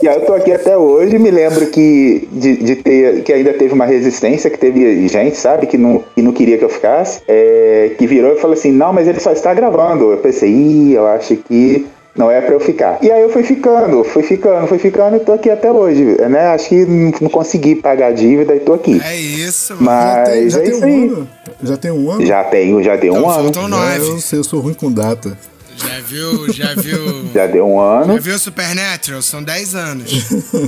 E 0.01 0.09
aí 0.09 0.17
eu 0.17 0.27
tô 0.27 0.33
aqui 0.35 0.53
até 0.53 0.77
hoje, 0.77 1.19
me 1.19 1.31
lembro 1.31 1.67
que 1.67 2.29
de, 2.31 2.57
de, 2.57 2.77
ter 2.77 3.23
que 3.23 3.33
ainda 3.33 3.53
teve 3.53 3.75
uma 3.75 3.85
resistência, 3.85 4.49
que 4.49 4.59
teve 4.59 5.09
gente, 5.09 5.37
sabe, 5.37 5.67
que 5.67 5.77
não, 5.77 6.05
que 6.15 6.23
não 6.23 6.33
queria 6.33 6.57
que 6.57 6.65
eu 6.65 6.69
ficasse, 6.69 7.21
é, 7.27 7.93
que 7.99 8.07
virou 8.07 8.33
e 8.33 8.37
falou 8.37 8.55
assim, 8.55 8.71
não, 8.71 8.93
mas 8.93 9.09
ele 9.09 9.19
só 9.19 9.33
está 9.33 9.53
gravando. 9.53 10.13
Eu 10.13 10.19
pensei, 10.19 10.51
ih, 10.51 10.95
eu 10.95 11.07
acho 11.07 11.37
que 11.37 11.87
não 12.19 12.31
é 12.31 12.41
para 12.41 12.55
eu 12.55 12.61
ficar. 12.61 12.99
E 13.03 13.11
aí 13.11 13.23
eu 13.23 13.31
fui 13.31 13.43
ficando, 13.43 14.05
fui 14.05 14.23
ficando, 14.23 14.67
fui 14.67 14.79
ficando 14.79 15.17
e 15.17 15.21
tô 15.21 15.33
aqui 15.33 15.51
até 15.51 15.71
hoje, 15.71 16.03
né? 16.29 16.47
Acho 16.49 16.69
que 16.69 16.85
não 16.85 17.31
consegui 17.31 17.77
pagar 17.77 18.09
a 18.09 18.13
dívida 18.13 18.55
e 18.55 18.61
tô 18.61 18.75
aqui. 18.75 19.01
É 19.05 19.17
isso, 19.17 19.75
mano. 19.75 19.87
Mas 19.87 20.25
já 20.25 20.25
tem, 20.25 20.51
já 20.51 20.61
é 20.61 20.69
isso 20.69 20.87
um. 20.87 21.13
Ano. 21.13 21.29
Já 21.63 21.77
tem 21.77 21.91
um 21.91 22.11
ano? 22.11 22.27
Já 22.27 22.45
tenho, 22.45 22.83
já 22.83 22.97
deu 22.97 23.15
então, 23.15 23.27
um 23.27 23.31
ano. 23.31 23.43
Faltam 23.45 23.69
nove. 23.69 23.99
Eu, 23.99 24.39
eu 24.39 24.45
sou 24.45 24.61
ruim 24.61 24.75
com 24.75 24.93
data. 24.93 25.37
Já 25.79 26.01
viu, 26.01 26.53
já 26.53 26.75
viu. 26.75 27.31
já 27.35 27.47
deu 27.47 27.69
um 27.69 27.81
ano. 27.81 28.15
Já 28.15 28.21
viu 28.21 28.39
Supernatural? 28.39 29.23
São 29.23 29.43
10 29.43 29.75
anos. 29.75 30.13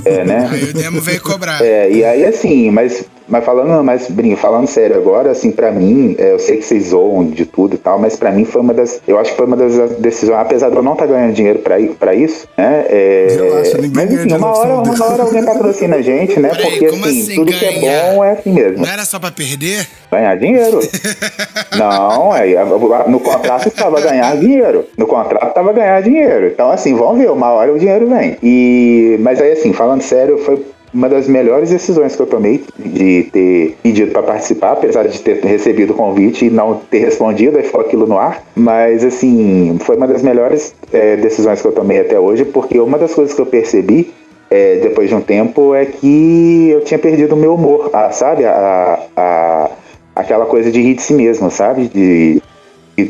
É, 0.05 0.23
né? 0.23 0.47
Aí 0.49 0.63
o 0.63 0.73
Demo 0.73 1.01
veio 1.01 1.21
cobrar. 1.21 1.61
É, 1.61 1.91
e 1.91 2.03
aí 2.03 2.25
assim, 2.25 2.71
mas, 2.71 3.05
mas 3.31 3.45
falando, 3.45 3.81
mas 3.81 4.09
Brinho, 4.09 4.35
falando 4.35 4.67
sério 4.67 4.97
agora, 4.97 5.31
assim, 5.31 5.51
pra 5.51 5.71
mim, 5.71 6.15
é, 6.19 6.33
eu 6.33 6.39
sei 6.39 6.57
que 6.57 6.63
vocês 6.63 6.87
zoam 6.87 7.25
de 7.25 7.45
tudo 7.45 7.75
e 7.75 7.77
tal, 7.77 7.97
mas 7.97 8.17
pra 8.17 8.29
mim 8.29 8.43
foi 8.43 8.61
uma 8.61 8.73
das. 8.73 9.01
Eu 9.07 9.17
acho 9.17 9.31
que 9.31 9.37
foi 9.37 9.45
uma 9.45 9.55
das 9.55 9.73
decisões, 9.99 10.37
apesar 10.37 10.69
de 10.69 10.75
eu 10.75 10.83
não 10.83 10.91
estar 10.91 11.07
tá 11.07 11.13
ganhando 11.13 11.33
dinheiro 11.33 11.59
pra, 11.59 11.77
pra 11.97 12.13
isso, 12.13 12.45
né? 12.57 12.85
É, 12.89 13.27
Relaxa, 13.39 13.77
ninguém 13.77 13.91
mas 13.93 14.13
enfim, 14.13 14.33
uma 14.35 14.57
hora, 14.57 14.75
uma 14.75 15.05
hora 15.05 15.23
alguém 15.23 15.45
patrocina 15.45 15.95
a 15.95 16.01
gente, 16.01 16.37
né? 16.41 16.49
Peraí, 16.49 16.71
Porque 16.71 16.85
assim, 16.87 17.21
assim 17.21 17.35
tudo 17.35 17.53
que 17.53 17.65
é 17.65 17.79
bom 17.79 18.23
é 18.23 18.31
assim 18.31 18.51
mesmo. 18.51 18.85
Não 18.85 18.91
era 18.91 19.05
só 19.05 19.17
pra 19.17 19.31
perder? 19.31 19.87
Ganhar 20.11 20.35
dinheiro. 20.35 20.79
Não, 21.79 22.35
é, 22.35 22.65
no 23.07 23.19
contrato 23.21 23.69
estava 23.69 24.01
ganhar 24.01 24.35
dinheiro. 24.35 24.85
No 24.97 25.07
contrato 25.07 25.47
estava 25.47 25.71
ganhar 25.71 26.01
dinheiro. 26.01 26.47
Então, 26.47 26.69
assim, 26.69 26.93
vamos 26.93 27.19
ver, 27.19 27.31
uma 27.31 27.49
hora 27.51 27.71
o 27.73 27.79
dinheiro 27.79 28.07
vem. 28.07 28.37
E, 28.43 29.17
mas 29.21 29.39
aí, 29.39 29.53
assim, 29.53 29.71
falando 29.71 30.01
sério, 30.01 30.37
foi 30.39 30.61
uma 30.93 31.07
das 31.07 31.27
melhores 31.27 31.69
decisões 31.69 32.15
que 32.15 32.21
eu 32.21 32.25
tomei 32.25 32.63
de 32.77 33.23
ter 33.31 33.77
pedido 33.81 34.11
para 34.11 34.23
participar, 34.23 34.73
apesar 34.73 35.07
de 35.07 35.19
ter 35.21 35.43
recebido 35.43 35.91
o 35.91 35.95
convite 35.95 36.45
e 36.45 36.49
não 36.49 36.75
ter 36.89 36.99
respondido, 36.99 37.57
aí 37.57 37.63
ficou 37.63 37.81
aquilo 37.81 38.05
no 38.05 38.17
ar. 38.17 38.43
Mas, 38.55 39.03
assim, 39.03 39.77
foi 39.81 39.95
uma 39.95 40.07
das 40.07 40.21
melhores 40.21 40.73
é, 40.91 41.15
decisões 41.15 41.61
que 41.61 41.67
eu 41.67 41.71
tomei 41.71 42.01
até 42.01 42.19
hoje, 42.19 42.43
porque 42.45 42.79
uma 42.79 42.97
das 42.97 43.13
coisas 43.13 43.33
que 43.33 43.41
eu 43.41 43.45
percebi 43.45 44.13
é, 44.49 44.77
depois 44.83 45.07
de 45.07 45.15
um 45.15 45.21
tempo 45.21 45.73
é 45.73 45.85
que 45.85 46.69
eu 46.69 46.81
tinha 46.81 46.99
perdido 46.99 47.35
o 47.35 47.37
meu 47.37 47.55
humor, 47.55 47.89
a, 47.93 48.11
sabe? 48.11 48.43
A, 48.43 48.99
a, 49.15 49.71
aquela 50.13 50.45
coisa 50.45 50.69
de 50.69 50.81
rir 50.81 50.95
de 50.95 51.01
si 51.01 51.13
mesmo, 51.13 51.49
sabe? 51.49 51.87
De, 51.87 52.41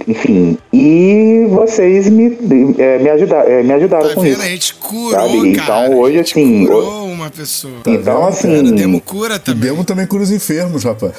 enfim, 0.07 0.57
e 0.71 1.47
vocês 1.49 2.07
me, 2.09 2.37
é, 2.77 2.99
me, 2.99 3.09
ajuda, 3.09 3.37
é, 3.37 3.63
me 3.63 3.73
ajudaram 3.73 4.07
Tá 4.07 4.13
com 4.13 4.21
vendo? 4.21 4.33
isso. 4.33 4.41
A 4.41 4.45
gente 4.45 4.75
curou, 4.75 5.11
Sabe? 5.11 5.51
cara. 5.53 5.85
Então, 5.87 5.99
hoje, 5.99 6.19
assim, 6.19 6.65
curou 6.65 7.10
uma 7.21 7.29
pessoa. 7.29 7.73
Então, 7.85 8.21
O 8.21 8.27
assim, 8.27 8.75
Demo 8.75 8.99
cura 9.01 9.39
também. 9.39 9.69
Demo 9.69 9.83
também 9.83 10.05
cura 10.05 10.23
os 10.23 10.31
enfermos, 10.31 10.83
rapaz. 10.83 11.13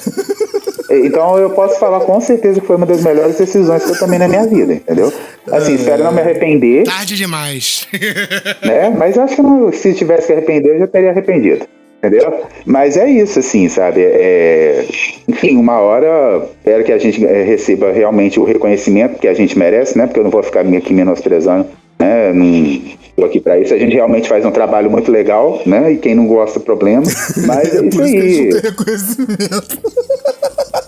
então 0.89 1.37
eu 1.37 1.49
posso 1.51 1.79
falar 1.79 2.01
com 2.01 2.19
certeza 2.21 2.61
que 2.61 2.67
foi 2.67 2.75
uma 2.75 2.85
das 2.85 3.01
melhores 3.01 3.37
decisões 3.37 3.83
que 3.83 3.91
eu 3.91 3.99
tomei 3.99 4.19
na 4.19 4.27
minha 4.27 4.45
vida, 4.45 4.73
entendeu? 4.73 5.11
Assim, 5.51 5.75
espero 5.75 6.03
não 6.03 6.11
me 6.11 6.21
arrepender, 6.21 6.83
Tarde 6.83 7.15
demais. 7.15 7.87
né? 8.63 8.89
Mas 8.97 9.17
acho 9.17 9.35
que 9.35 9.41
não, 9.41 9.71
se 9.71 9.93
tivesse 9.93 10.27
que 10.27 10.33
arrepender, 10.33 10.75
eu 10.75 10.79
já 10.79 10.87
teria 10.87 11.09
arrependido. 11.09 11.65
Entendeu? 12.03 12.41
Mas 12.65 12.97
é 12.97 13.09
isso, 13.09 13.39
assim, 13.39 13.69
sabe? 13.69 14.01
É, 14.01 14.85
enfim, 15.25 15.55
uma 15.55 15.79
hora 15.79 16.45
espero 16.57 16.83
que 16.83 16.91
a 16.91 16.97
gente 16.97 17.25
é, 17.25 17.43
receba 17.43 17.93
realmente 17.93 18.41
o 18.41 18.43
reconhecimento 18.43 19.19
que 19.19 19.27
a 19.27 19.33
gente 19.33 19.57
merece, 19.57 19.97
né? 19.97 20.05
Porque 20.05 20.19
eu 20.19 20.25
não 20.25 20.29
vou 20.29 20.43
ficar 20.43 20.65
aqui 20.65 20.93
menosprezando, 20.93 21.65
né? 22.03 22.33
Não 22.33 22.81
tô 23.15 23.25
aqui 23.25 23.39
pra 23.39 23.59
isso. 23.59 23.73
A 23.73 23.77
gente 23.77 23.93
realmente 23.93 24.27
faz 24.27 24.45
um 24.45 24.51
trabalho 24.51 24.91
muito 24.91 25.11
legal, 25.11 25.61
né? 25.65 25.93
E 25.93 25.97
quem 25.97 26.15
não 26.15 26.27
gosta, 26.27 26.59
problema. 26.59 27.03
Mas 27.47 27.73
é, 27.73 27.77
É 27.77 27.87
isso 27.87 27.97
por 27.97 28.07
isso 28.07 28.15
que 28.15 28.21
a 28.21 28.25
aí. 28.31 28.49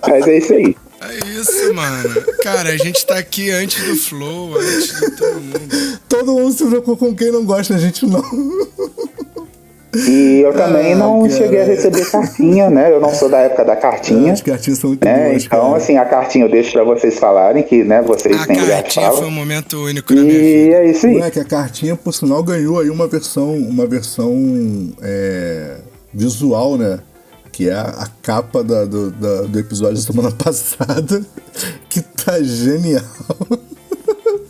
Mas 0.08 0.28
é 0.28 0.38
isso 0.38 0.54
aí. 0.54 0.76
É 1.02 1.40
isso, 1.40 1.74
mano. 1.74 2.22
Cara, 2.42 2.70
a 2.70 2.78
gente 2.78 3.06
tá 3.06 3.18
aqui 3.18 3.52
antes 3.52 3.84
do 3.84 3.96
Flow, 3.96 4.56
antes 4.58 5.00
de 5.00 5.12
todo 5.12 5.42
mundo. 5.42 6.00
Todo 6.10 6.34
mundo 6.34 6.52
se 6.54 6.66
preocupa 6.66 7.06
com 7.06 7.16
quem 7.16 7.32
não 7.32 7.46
gosta, 7.46 7.76
a 7.76 7.78
gente 7.78 8.06
não. 8.06 8.24
E 10.08 10.42
eu 10.42 10.52
também 10.58 10.94
Ah, 10.94 10.98
não 10.98 11.22
cara. 11.22 11.34
cheguei 11.34 11.62
a 11.62 11.66
receber 11.66 12.10
cartinha, 12.10 12.70
né? 12.70 12.92
Eu 12.92 13.00
não 13.00 13.14
sou 13.14 13.30
da 13.30 13.40
época 13.40 13.64
da 13.66 13.76
cartinha. 13.76 14.34
As 14.34 14.42
cartinhas 14.42 14.80
são 14.80 14.90
muito 14.90 15.06
né? 15.06 15.30
boas, 15.30 15.46
Então, 15.46 15.60
cara. 15.66 15.78
assim, 15.78 15.98
a 15.98 16.06
cartinha 16.06 16.46
eu 16.46 16.50
deixo 16.52 16.72
pra 16.74 16.84
vocês 16.84 17.18
falarem, 17.18 17.64
que 17.64 17.84
né, 17.84 18.02
vocês 18.02 18.36
A 18.40 18.46
têm 18.46 18.60
lugar 18.60 18.78
de 18.78 18.82
cartinha 18.84 19.10
foi 19.12 19.18
um 19.18 19.22
fala. 19.22 19.32
momento 19.32 19.78
único 19.84 20.14
na 20.14 20.22
minha 20.22 20.34
E 20.34 20.64
vida. 20.66 20.76
é 20.78 20.86
isso 20.92 21.06
aí. 21.08 21.14
Moleque, 21.14 21.40
a 21.40 21.46
cartinha, 21.46 21.96
por 21.96 22.14
sinal, 22.14 22.44
ganhou 22.44 22.80
aí 22.80 22.90
uma 22.90 23.08
versão, 23.08 23.54
uma 23.56 23.86
versão 23.88 24.34
é, 25.02 25.78
visual, 26.14 26.78
né? 26.78 27.00
Que 27.52 27.70
é 27.70 27.74
a, 27.74 27.84
a 27.84 28.08
capa 28.22 28.62
da- 28.64 28.84
do, 28.86 29.12
da- 29.12 29.44
do 29.44 29.60
episódio 29.60 29.96
da 29.96 30.02
semana 30.02 30.32
passada, 30.36 31.22
que 31.90 32.02
tá 32.02 32.42
genial. 32.44 33.02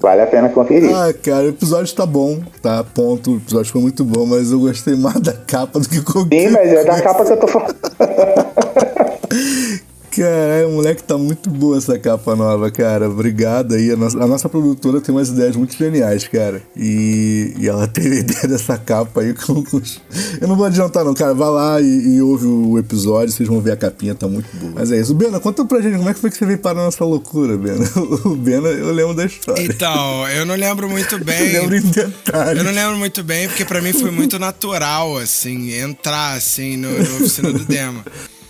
Vale 0.06 0.22
a 0.22 0.28
pena 0.28 0.50
conferir. 0.50 0.96
Ah, 0.96 1.12
cara, 1.12 1.46
o 1.46 1.50
episódio 1.50 1.96
tá 1.96 2.06
bom, 2.06 2.40
tá? 2.62 2.84
Ponto. 2.84 3.32
O 3.32 3.38
episódio 3.38 3.72
foi 3.72 3.82
muito 3.82 4.06
bom, 4.06 4.28
mas 4.28 4.52
eu 4.52 4.60
gostei 4.60 4.96
mais 4.96 5.20
da 5.20 5.34
capa 5.34 5.80
do 5.80 5.90
que 5.90 6.00
qualquer 6.00 6.42
Sim, 6.42 6.54
mas 6.54 6.72
é 6.72 6.84
da 6.84 7.02
capa 7.02 7.26
que 7.26 7.32
eu 7.32 7.38
tô 7.38 7.48
falando. 7.48 7.74
Caralho, 10.16 10.72
moleque, 10.72 11.04
tá 11.04 11.18
muito 11.18 11.50
boa 11.50 11.78
essa 11.78 11.98
capa 12.00 12.36
nova, 12.36 12.72
cara. 12.72 13.10
Obrigado 13.10 13.74
aí. 13.76 13.92
A 13.92 13.96
nossa, 13.98 14.18
a 14.24 14.28
nossa 14.28 14.48
produtora 14.50 15.02
tem 15.02 15.14
umas 15.14 15.30
ideias 15.30 15.56
muito 15.56 15.76
geniais, 15.76 16.28
cara. 16.28 16.62
E, 16.76 17.54
e 17.60 17.68
ela 17.68 17.86
teve 17.90 18.18
a 18.18 18.20
ideia 18.20 18.48
dessa 18.48 18.78
capa 18.78 19.22
aí 19.22 19.34
com, 19.34 19.64
com 19.64 19.78
os- 19.78 20.00
Eu 20.40 20.48
não 20.48 20.56
vou 20.56 20.66
adiantar, 20.66 21.04
não, 21.04 21.14
cara. 21.14 21.34
Vai 21.34 21.50
lá 21.50 21.82
e, 21.82 22.16
e 22.16 22.22
ouve 22.22 22.46
o 22.46 22.78
episódio, 22.78 23.34
vocês 23.34 23.48
vão 23.50 23.60
ver 23.60 23.72
a 23.72 23.76
capinha, 23.78 24.16
tá 24.16 24.28
muito 24.28 24.48
boa. 24.58 24.72
Mas 24.76 24.92
é 24.92 25.00
isso. 25.00 25.14
Bena, 25.14 25.40
conta 25.40 25.66
pra 25.66 25.82
gente 25.82 25.98
como 25.98 26.10
é 26.10 26.14
que 26.14 26.20
foi 26.20 26.30
que 26.32 26.38
você 26.38 26.46
veio 26.46 26.60
parar 26.60 26.86
nessa 26.86 27.04
loucura, 27.04 27.58
Bena. 27.58 27.86
O 28.26 28.36
Bena, 28.36 28.70
eu 28.70 28.92
lembro 28.94 29.14
da 29.14 29.26
história. 29.26 29.62
Então, 29.64 30.28
eu 30.30 30.46
não 30.46 30.56
lembro 30.56 30.90
muito 30.90 31.16
Eu 31.16 31.24
bem. 31.26 31.52
lembro 31.54 31.76
em 31.76 31.82
detalhes. 31.82 32.58
Eu 32.58 32.64
não 32.64 32.72
lembro 32.72 32.98
muito 32.98 33.24
bem, 33.24 33.48
porque 33.48 33.66
pra 33.66 33.82
mim 33.82 33.92
foi 33.94 34.12
muito 34.12 34.40
natural, 34.40 35.18
assim, 35.18 35.74
entrar, 35.74 36.34
assim, 36.36 36.78
no, 36.78 36.90
no 36.92 37.16
oficina 37.18 37.52
do 37.52 37.66
Demo. 37.66 38.02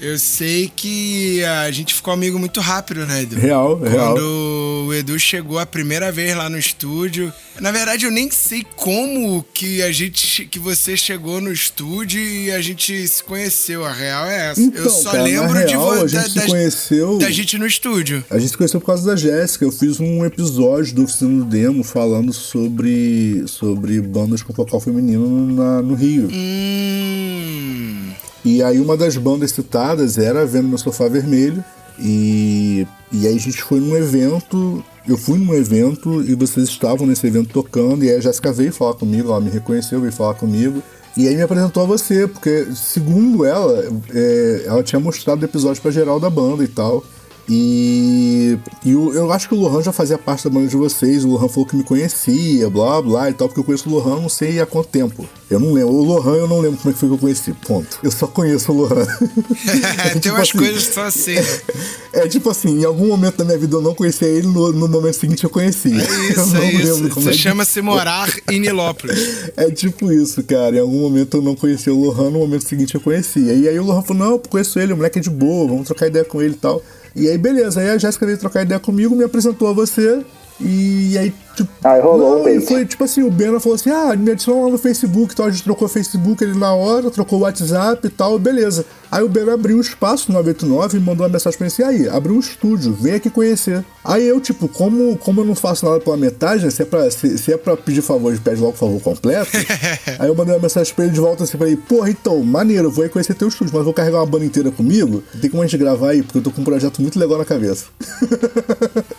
Eu 0.05 0.19
sei 0.19 0.71
que 0.75 1.43
a 1.43 1.71
gente 1.71 1.93
ficou 1.95 2.13
amigo 2.13 2.37
muito 2.37 2.59
rápido, 2.59 3.07
né, 3.07 3.23
Edu? 3.23 3.35
Real, 3.37 3.79
real. 3.81 4.13
Quando 4.13 4.85
o 4.87 4.93
Edu 4.93 5.17
chegou 5.19 5.57
a 5.57 5.65
primeira 5.65 6.11
vez 6.11 6.35
lá 6.37 6.47
no 6.47 6.59
estúdio. 6.59 7.33
Na 7.59 7.71
verdade, 7.71 8.05
eu 8.05 8.11
nem 8.11 8.29
sei 8.29 8.63
como 8.75 9.43
que 9.53 9.81
a 9.81 9.91
gente 9.91 10.45
que 10.45 10.59
você 10.59 10.95
chegou 10.95 11.41
no 11.41 11.51
estúdio 11.51 12.19
e 12.21 12.51
a 12.51 12.61
gente 12.61 13.07
se 13.07 13.23
conheceu. 13.23 13.83
A 13.83 13.91
real 13.91 14.27
é 14.27 14.51
essa. 14.51 14.61
Então, 14.61 14.83
eu 14.83 14.89
só 14.91 15.11
cara, 15.11 15.23
lembro 15.23 15.65
de 15.65 15.71
real, 15.71 15.81
vo- 15.95 16.03
a 16.03 16.07
gente 16.07 16.33
da, 16.35 16.41
se 16.41 16.47
conheceu- 16.49 17.17
da 17.17 17.31
gente 17.31 17.57
no 17.57 17.65
estúdio. 17.65 18.23
A 18.29 18.37
gente 18.37 18.51
se 18.51 18.57
conheceu 18.57 18.79
por 18.79 18.85
causa 18.87 19.05
da 19.07 19.15
Jéssica. 19.15 19.65
Eu 19.65 19.71
fiz 19.71 19.99
um 19.99 20.23
episódio 20.23 20.93
do 20.93 21.03
Oficina 21.05 21.39
do 21.39 21.45
Demo 21.45 21.83
falando 21.83 22.31
sobre, 22.31 23.43
sobre 23.47 23.99
bandas 24.01 24.43
com 24.43 24.53
vocal 24.53 24.79
feminino 24.79 25.47
na- 25.55 25.81
no 25.81 25.95
Rio. 25.95 26.29
Hum. 26.31 28.11
E 28.45 28.62
aí 28.62 28.79
uma 28.79 28.95
das 28.95 29.17
bandas 29.17 29.51
citadas 29.51 30.19
era 30.19 30.45
Vendo 30.45 30.67
Meu 30.67 30.77
Sofá 30.77 31.08
Vermelho. 31.10 31.65
E, 31.97 32.86
e 33.12 33.25
aí 33.25 33.36
a 33.36 33.39
gente 33.39 33.62
foi 33.63 33.79
num 33.79 33.97
evento. 33.97 34.84
Eu 35.08 35.17
fui 35.17 35.39
num 35.39 35.53
evento 35.53 36.21
e 36.21 36.36
vocês 36.36 36.69
estavam 36.69 37.08
nesse 37.08 37.25
evento 37.25 37.49
tocando. 37.49 38.05
E 38.05 38.10
aí 38.10 38.17
a 38.17 38.19
Jéssica 38.19 38.53
veio 38.53 38.71
falar 38.71 38.93
comigo, 38.93 39.29
ela 39.29 39.41
me 39.41 39.49
reconheceu, 39.49 39.99
veio 39.99 40.13
falar 40.13 40.36
comigo. 40.36 40.84
E 41.17 41.27
aí 41.27 41.36
me 41.36 41.41
apresentou 41.41 41.81
a 41.81 41.86
você, 41.88 42.27
porque 42.27 42.67
segundo 42.75 43.45
ela, 43.45 43.84
é, 44.13 44.63
ela 44.65 44.84
tinha 44.84 44.99
mostrado 44.99 45.43
episódios 45.43 45.79
pra 45.79 45.89
geral 45.89 46.19
da 46.19 46.29
banda 46.29 46.63
e 46.63 46.67
tal. 46.67 47.03
E, 47.47 48.58
e 48.84 48.95
o- 48.95 49.13
eu 49.13 49.31
acho 49.31 49.47
que 49.47 49.53
o 49.53 49.58
Lohan 49.60 49.81
já 49.84 49.91
fazia 49.91 50.17
parte 50.17 50.43
da 50.43 50.49
banda 50.49 50.67
de 50.67 50.75
vocês. 50.75 51.23
O 51.23 51.29
Lohan 51.29 51.47
falou 51.47 51.65
que 51.65 51.75
me 51.75 51.84
conhecia, 51.84 52.69
blá 52.69 53.01
blá 53.01 53.29
e 53.29 53.34
tal, 53.34 53.47
porque 53.47 53.60
eu 53.60 53.63
conheço 53.63 53.88
o 53.88 53.91
Lohan 53.93 54.19
não 54.21 54.29
sei 54.29 54.60
há 54.60 54.65
quanto 54.65 54.88
tempo. 54.89 55.27
Eu 55.49 55.60
não 55.60 55.71
lembro. 55.73 55.93
O 55.93 56.03
Lohan 56.03 56.36
eu 56.38 56.47
não 56.47 56.60
lembro 56.60 56.77
como 56.77 56.89
é 56.89 56.93
que 56.93 56.99
foi 56.99 57.08
que 57.10 57.15
eu 57.15 57.19
conheci. 57.19 57.53
Ponto. 57.67 57.99
Eu 58.01 58.10
só 58.12 58.25
conheço 58.27 58.71
o 58.71 58.75
Lohan. 58.75 59.05
Tem 60.13 60.21
Tipo 60.21 60.36
umas 60.36 60.49
assim, 60.49 60.58
coisas 60.58 60.88
que 60.88 60.93
são 60.93 61.03
assim, 61.03 61.36
né? 61.36 61.60
É 62.13 62.27
tipo 62.29 62.49
assim, 62.49 62.79
em 62.79 62.86
algum 62.86 63.08
momento 63.08 63.36
da 63.38 63.43
minha 63.45 63.58
vida 63.58 63.75
eu 63.75 63.81
não 63.81 63.93
conhecia 63.93 64.27
ele, 64.27 64.47
no, 64.47 64.71
no 64.71 64.88
momento 64.88 65.15
seguinte 65.17 65.43
eu 65.43 65.49
conheci. 65.49 65.91
É 65.91 65.95
eu 66.08 66.29
isso, 66.31 66.47
não 66.53 66.62
é 66.62 66.71
isso. 66.71 67.10
como 67.10 67.29
Isso 67.29 67.29
é 67.29 67.34
chama-se 67.34 67.81
morar 67.81 68.29
em 68.49 68.60
Nilópolis. 68.60 69.19
É 69.58 69.69
tipo 69.69 70.12
isso, 70.12 70.41
cara. 70.43 70.77
Em 70.77 70.79
algum 70.79 70.99
momento 71.01 71.38
eu 71.38 71.41
não 71.41 71.55
conhecia 71.55 71.93
o 71.93 71.99
Lohan, 72.05 72.29
no 72.29 72.39
momento 72.39 72.67
seguinte 72.67 72.95
eu 72.95 73.01
conhecia. 73.01 73.53
E 73.53 73.67
aí 73.67 73.77
o 73.77 73.84
Lohan 73.84 74.01
falou: 74.01 74.23
Não, 74.23 74.31
eu 74.31 74.39
conheço 74.39 74.79
ele, 74.79 74.93
o 74.93 74.95
moleque 74.95 75.19
é 75.19 75.21
de 75.21 75.29
boa, 75.29 75.67
vamos 75.67 75.86
trocar 75.88 76.08
ideia 76.08 76.23
com 76.23 76.41
ele 76.41 76.53
e 76.53 76.58
tal. 76.58 76.81
E 77.15 77.30
aí, 77.30 77.38
beleza. 77.38 77.80
Aí 77.80 77.89
a 77.89 77.97
Jéssica 77.97 78.25
veio 78.25 78.38
trocar 78.38 78.63
ideia 78.63 78.80
comigo, 78.80 79.15
me 79.15 79.23
apresentou 79.23 79.69
a 79.69 79.73
você. 79.73 80.23
E 80.60 81.17
aí, 81.17 81.34
tipo. 81.55 81.69
Aí 81.83 82.01
rolou 82.01 82.39
não, 82.39 82.49
e 82.49 82.55
date. 82.55 82.67
foi 82.67 82.85
tipo 82.85 83.03
assim: 83.03 83.23
o 83.23 83.31
Bena 83.31 83.59
falou 83.59 83.75
assim: 83.75 83.89
Ah, 83.89 84.15
me 84.15 84.31
adicionou 84.31 84.65
lá 84.65 84.71
no 84.71 84.77
Facebook 84.77 85.33
e 85.33 85.35
tal. 85.35 85.45
A 85.47 85.49
gente 85.49 85.63
trocou 85.63 85.87
o 85.87 85.89
Facebook 85.89 86.43
ele 86.43 86.57
na 86.57 86.73
hora, 86.73 87.09
trocou 87.09 87.39
o 87.39 87.41
WhatsApp 87.43 88.05
e 88.05 88.09
tal, 88.09 88.37
beleza. 88.37 88.85
Aí 89.11 89.23
o 89.23 89.29
Bena 89.29 89.53
abriu 89.53 89.77
o 89.77 89.81
espaço 89.81 90.31
no 90.31 90.37
989 90.39 90.97
e 90.97 90.99
mandou 90.99 91.25
uma 91.25 91.31
mensagem 91.31 91.57
pra 91.57 91.65
mim 91.65 91.71
assim: 91.71 91.83
Aí, 91.83 92.09
abriu 92.09 92.35
um 92.35 92.39
estúdio, 92.39 92.93
vem 92.93 93.13
aqui 93.13 93.29
conhecer. 93.29 93.83
Aí 94.03 94.27
eu, 94.27 94.39
tipo, 94.39 94.67
como, 94.67 95.17
como 95.17 95.41
eu 95.41 95.45
não 95.45 95.55
faço 95.55 95.85
nada 95.85 95.99
pela 95.99 96.17
metade, 96.17 96.63
né? 96.63 96.69
Se 96.69 96.81
é 96.81 96.85
pra, 96.85 97.09
se, 97.09 97.37
se 97.37 97.53
é 97.53 97.57
pra 97.57 97.75
pedir 97.77 98.01
favor, 98.01 98.29
a 98.29 98.35
gente 98.35 98.43
pede 98.43 98.59
logo 98.59 98.73
o 98.73 98.77
favor 98.77 99.01
completo. 99.01 99.51
aí 100.19 100.27
eu 100.27 100.35
mandei 100.35 100.53
uma 100.53 100.61
mensagem 100.61 100.93
pra 100.93 101.05
ele 101.05 101.13
de 101.13 101.19
volta 101.19 101.43
assim: 101.43 101.57
Falei, 101.57 101.75
porra, 101.75 102.09
então, 102.09 102.41
maneiro, 102.43 102.87
eu 102.87 102.91
vou 102.91 103.03
aí 103.03 103.09
conhecer 103.09 103.33
teu 103.33 103.47
estúdio, 103.47 103.73
mas 103.73 103.83
vou 103.83 103.93
carregar 103.93 104.19
uma 104.19 104.25
banda 104.25 104.45
inteira 104.45 104.71
comigo. 104.71 105.23
Tem 105.39 105.49
como 105.49 105.63
a 105.63 105.65
gente 105.65 105.77
gravar 105.77 106.11
aí, 106.11 106.21
porque 106.21 106.39
eu 106.39 106.43
tô 106.43 106.51
com 106.51 106.61
um 106.61 106.65
projeto 106.65 107.01
muito 107.01 107.17
legal 107.19 107.37
na 107.37 107.45
cabeça. 107.45 107.85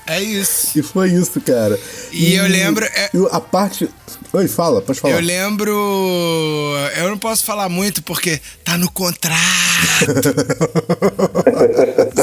É 0.07 0.22
isso. 0.22 0.79
e 0.79 0.83
foi 0.83 1.11
isso, 1.11 1.40
cara. 1.40 1.79
E 2.12 2.26
eu 2.35 2.47
lembro- 2.47 2.85
é- 2.85 3.11
e 3.15 3.19
a 3.31 3.41
parte. 3.41 3.89
Oi, 4.33 4.49
fala, 4.49 4.83
pode 4.83 5.01
falar. 5.01 5.15
Eu 5.15 5.21
lembro. 5.21 5.73
Eu 6.97 7.11
não 7.11 7.19
posso 7.19 7.45
falar 7.45 7.69
muito 7.69 8.03
porque 8.03 8.41
tá 8.65 8.77
no 8.77 8.91
contrato. 8.91 9.37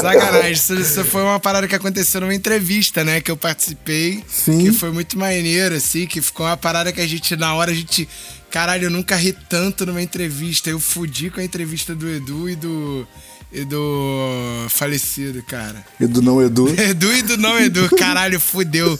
Sacanagem, 0.00 0.52
isso, 0.52 0.74
isso 0.74 1.04
foi 1.04 1.22
uma 1.22 1.40
parada 1.40 1.66
que 1.68 1.74
aconteceu 1.74 2.20
numa 2.20 2.34
entrevista, 2.34 3.04
né? 3.04 3.20
Que 3.20 3.30
eu 3.30 3.36
participei. 3.36 4.22
Sim. 4.28 4.64
Que 4.64 4.72
foi 4.72 4.90
muito 4.90 5.18
maneiro, 5.18 5.74
assim, 5.74 6.06
que 6.06 6.20
ficou 6.20 6.46
uma 6.46 6.56
parada 6.56 6.92
que 6.92 7.00
a 7.00 7.06
gente, 7.06 7.36
na 7.36 7.54
hora, 7.54 7.70
a 7.70 7.74
gente. 7.74 8.08
Caralho, 8.50 8.84
eu 8.84 8.90
nunca 8.90 9.16
ri 9.16 9.32
tanto 9.48 9.84
numa 9.84 10.00
entrevista. 10.02 10.70
Eu 10.70 10.78
fudi 10.78 11.30
com 11.30 11.40
a 11.40 11.44
entrevista 11.44 11.94
do 11.94 12.08
Edu 12.08 12.48
e 12.48 12.56
do. 12.56 13.06
E 13.54 13.64
do 13.64 14.66
falecido, 14.68 15.40
cara. 15.44 15.86
Edu 16.00 16.20
não 16.20 16.42
Edu. 16.42 16.68
Edu 16.76 17.12
e 17.14 17.22
do 17.22 17.36
não 17.36 17.56
Edu, 17.56 17.88
caralho, 17.96 18.40
fudeu. 18.40 18.98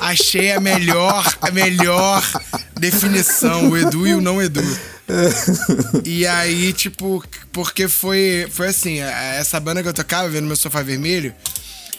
Achei 0.00 0.50
a 0.50 0.60
melhor, 0.60 1.24
a 1.40 1.52
melhor 1.52 2.20
definição, 2.80 3.70
o 3.70 3.78
Edu 3.78 4.04
e 4.04 4.14
o 4.14 4.20
não 4.20 4.42
Edu. 4.42 4.60
E 6.04 6.26
aí, 6.26 6.72
tipo, 6.72 7.22
porque 7.52 7.86
foi, 7.86 8.48
foi 8.50 8.66
assim, 8.66 8.98
essa 8.98 9.60
banda 9.60 9.84
que 9.84 9.88
eu 9.88 9.94
tocava, 9.94 10.28
vendo 10.28 10.48
meu 10.48 10.56
sofá 10.56 10.82
vermelho, 10.82 11.32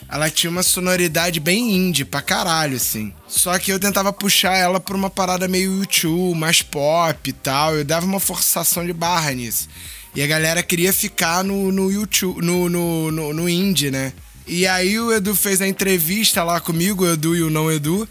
ela 0.09 0.29
tinha 0.29 0.51
uma 0.51 0.63
sonoridade 0.63 1.39
bem 1.39 1.73
indie 1.73 2.03
pra 2.03 2.21
caralho, 2.21 2.75
assim. 2.75 3.13
Só 3.29 3.57
que 3.57 3.71
eu 3.71 3.79
tentava 3.79 4.11
puxar 4.11 4.57
ela 4.57 4.77
pra 4.79 4.95
uma 4.95 5.09
parada 5.09 5.47
meio 5.47 5.79
YouTube, 5.79 6.37
mais 6.37 6.61
pop 6.61 7.29
e 7.29 7.33
tal. 7.33 7.77
Eu 7.77 7.85
dava 7.85 8.05
uma 8.05 8.19
forçação 8.19 8.85
de 8.85 8.91
barra 8.91 9.31
nisso. 9.31 9.69
E 10.17 10.23
a 10.23 10.25
galera 10.25 10.63
queria 10.63 10.91
ficar 10.91 11.43
no, 11.43 11.71
no 11.71 11.91
YouTube, 11.91 12.43
no, 12.43 12.67
no, 12.67 13.11
no, 13.11 13.33
no 13.33 13.47
indie, 13.47 13.91
né? 13.91 14.11
E 14.47 14.65
aí 14.65 14.99
o 14.99 15.13
Edu 15.13 15.35
fez 15.35 15.61
a 15.61 15.67
entrevista 15.67 16.43
lá 16.43 16.59
comigo, 16.59 17.03
o 17.03 17.13
Edu 17.13 17.35
e 17.35 17.43
o 17.43 17.51
não 17.51 17.71
Edu 17.71 18.09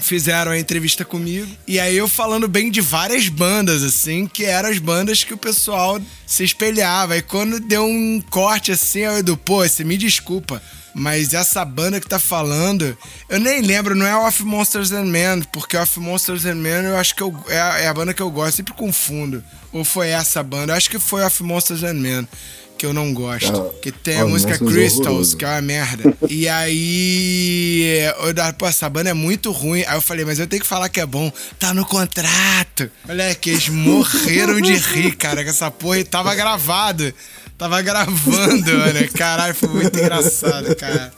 fizeram 0.00 0.50
a 0.50 0.58
entrevista 0.58 1.04
comigo. 1.04 1.46
E 1.68 1.78
aí 1.78 1.96
eu 1.96 2.08
falando 2.08 2.48
bem 2.48 2.68
de 2.68 2.80
várias 2.80 3.28
bandas, 3.28 3.84
assim, 3.84 4.26
que 4.26 4.44
eram 4.44 4.70
as 4.70 4.78
bandas 4.78 5.22
que 5.22 5.32
o 5.32 5.36
pessoal 5.36 6.00
se 6.26 6.42
espelhava. 6.42 7.16
E 7.16 7.22
quando 7.22 7.60
deu 7.60 7.84
um 7.84 8.20
corte 8.28 8.72
assim, 8.72 9.00
eu 9.00 9.18
Edu, 9.18 9.36
pô, 9.36 9.62
você 9.62 9.84
me 9.84 9.96
desculpa. 9.96 10.60
Mas 10.94 11.34
essa 11.34 11.64
banda 11.64 12.00
que 12.00 12.08
tá 12.08 12.18
falando, 12.18 12.96
eu 13.28 13.38
nem 13.38 13.60
lembro, 13.62 13.94
não 13.94 14.06
é 14.06 14.16
Of 14.26 14.42
Monsters 14.42 14.92
and 14.92 15.04
Men, 15.04 15.42
porque 15.52 15.76
Of 15.76 16.00
Monsters 16.00 16.44
and 16.44 16.56
Men 16.56 16.84
eu 16.84 16.96
acho 16.96 17.14
que 17.14 17.22
eu, 17.22 17.34
é, 17.48 17.60
a, 17.60 17.78
é 17.78 17.88
a 17.88 17.94
banda 17.94 18.12
que 18.12 18.22
eu 18.22 18.30
gosto, 18.30 18.56
sempre 18.56 18.74
confundo. 18.74 19.42
Ou 19.72 19.84
foi 19.84 20.08
essa 20.08 20.42
banda? 20.42 20.72
Eu 20.72 20.76
acho 20.76 20.90
que 20.90 20.98
foi 20.98 21.24
Of 21.24 21.42
Monsters 21.44 21.84
and 21.84 21.94
Men, 21.94 22.28
que 22.76 22.84
eu 22.84 22.92
não 22.92 23.14
gosto. 23.14 23.56
Ah, 23.56 23.80
que 23.80 23.92
tem 23.92 24.18
a 24.18 24.26
música 24.26 24.54
é 24.54 24.58
Crystals, 24.58 25.06
horroroso. 25.06 25.36
que 25.36 25.44
é 25.44 25.48
uma 25.48 25.60
merda. 25.60 26.16
E 26.28 26.48
aí, 26.48 28.12
eu 28.24 28.34
dava, 28.34 28.52
pô, 28.52 28.66
essa 28.66 28.88
banda 28.88 29.10
é 29.10 29.14
muito 29.14 29.52
ruim. 29.52 29.84
Aí 29.86 29.96
eu 29.96 30.02
falei, 30.02 30.24
mas 30.24 30.38
eu 30.38 30.46
tenho 30.46 30.62
que 30.62 30.68
falar 30.68 30.88
que 30.88 30.98
é 30.98 31.06
bom. 31.06 31.30
Tá 31.58 31.72
no 31.72 31.84
contrato. 31.84 32.90
Moleque, 33.06 33.50
eles 33.50 33.68
morreram 33.68 34.60
de 34.60 34.74
rir, 34.74 35.14
cara, 35.14 35.44
com 35.44 35.50
essa 35.50 35.70
porra 35.70 35.98
e 35.98 36.04
tava 36.04 36.34
gravado. 36.34 37.14
Tava 37.60 37.82
gravando, 37.82 38.72
né? 38.94 39.06
Caralho, 39.14 39.54
foi 39.54 39.68
muito 39.68 39.98
engraçado, 39.98 40.74
cara. 40.74 41.12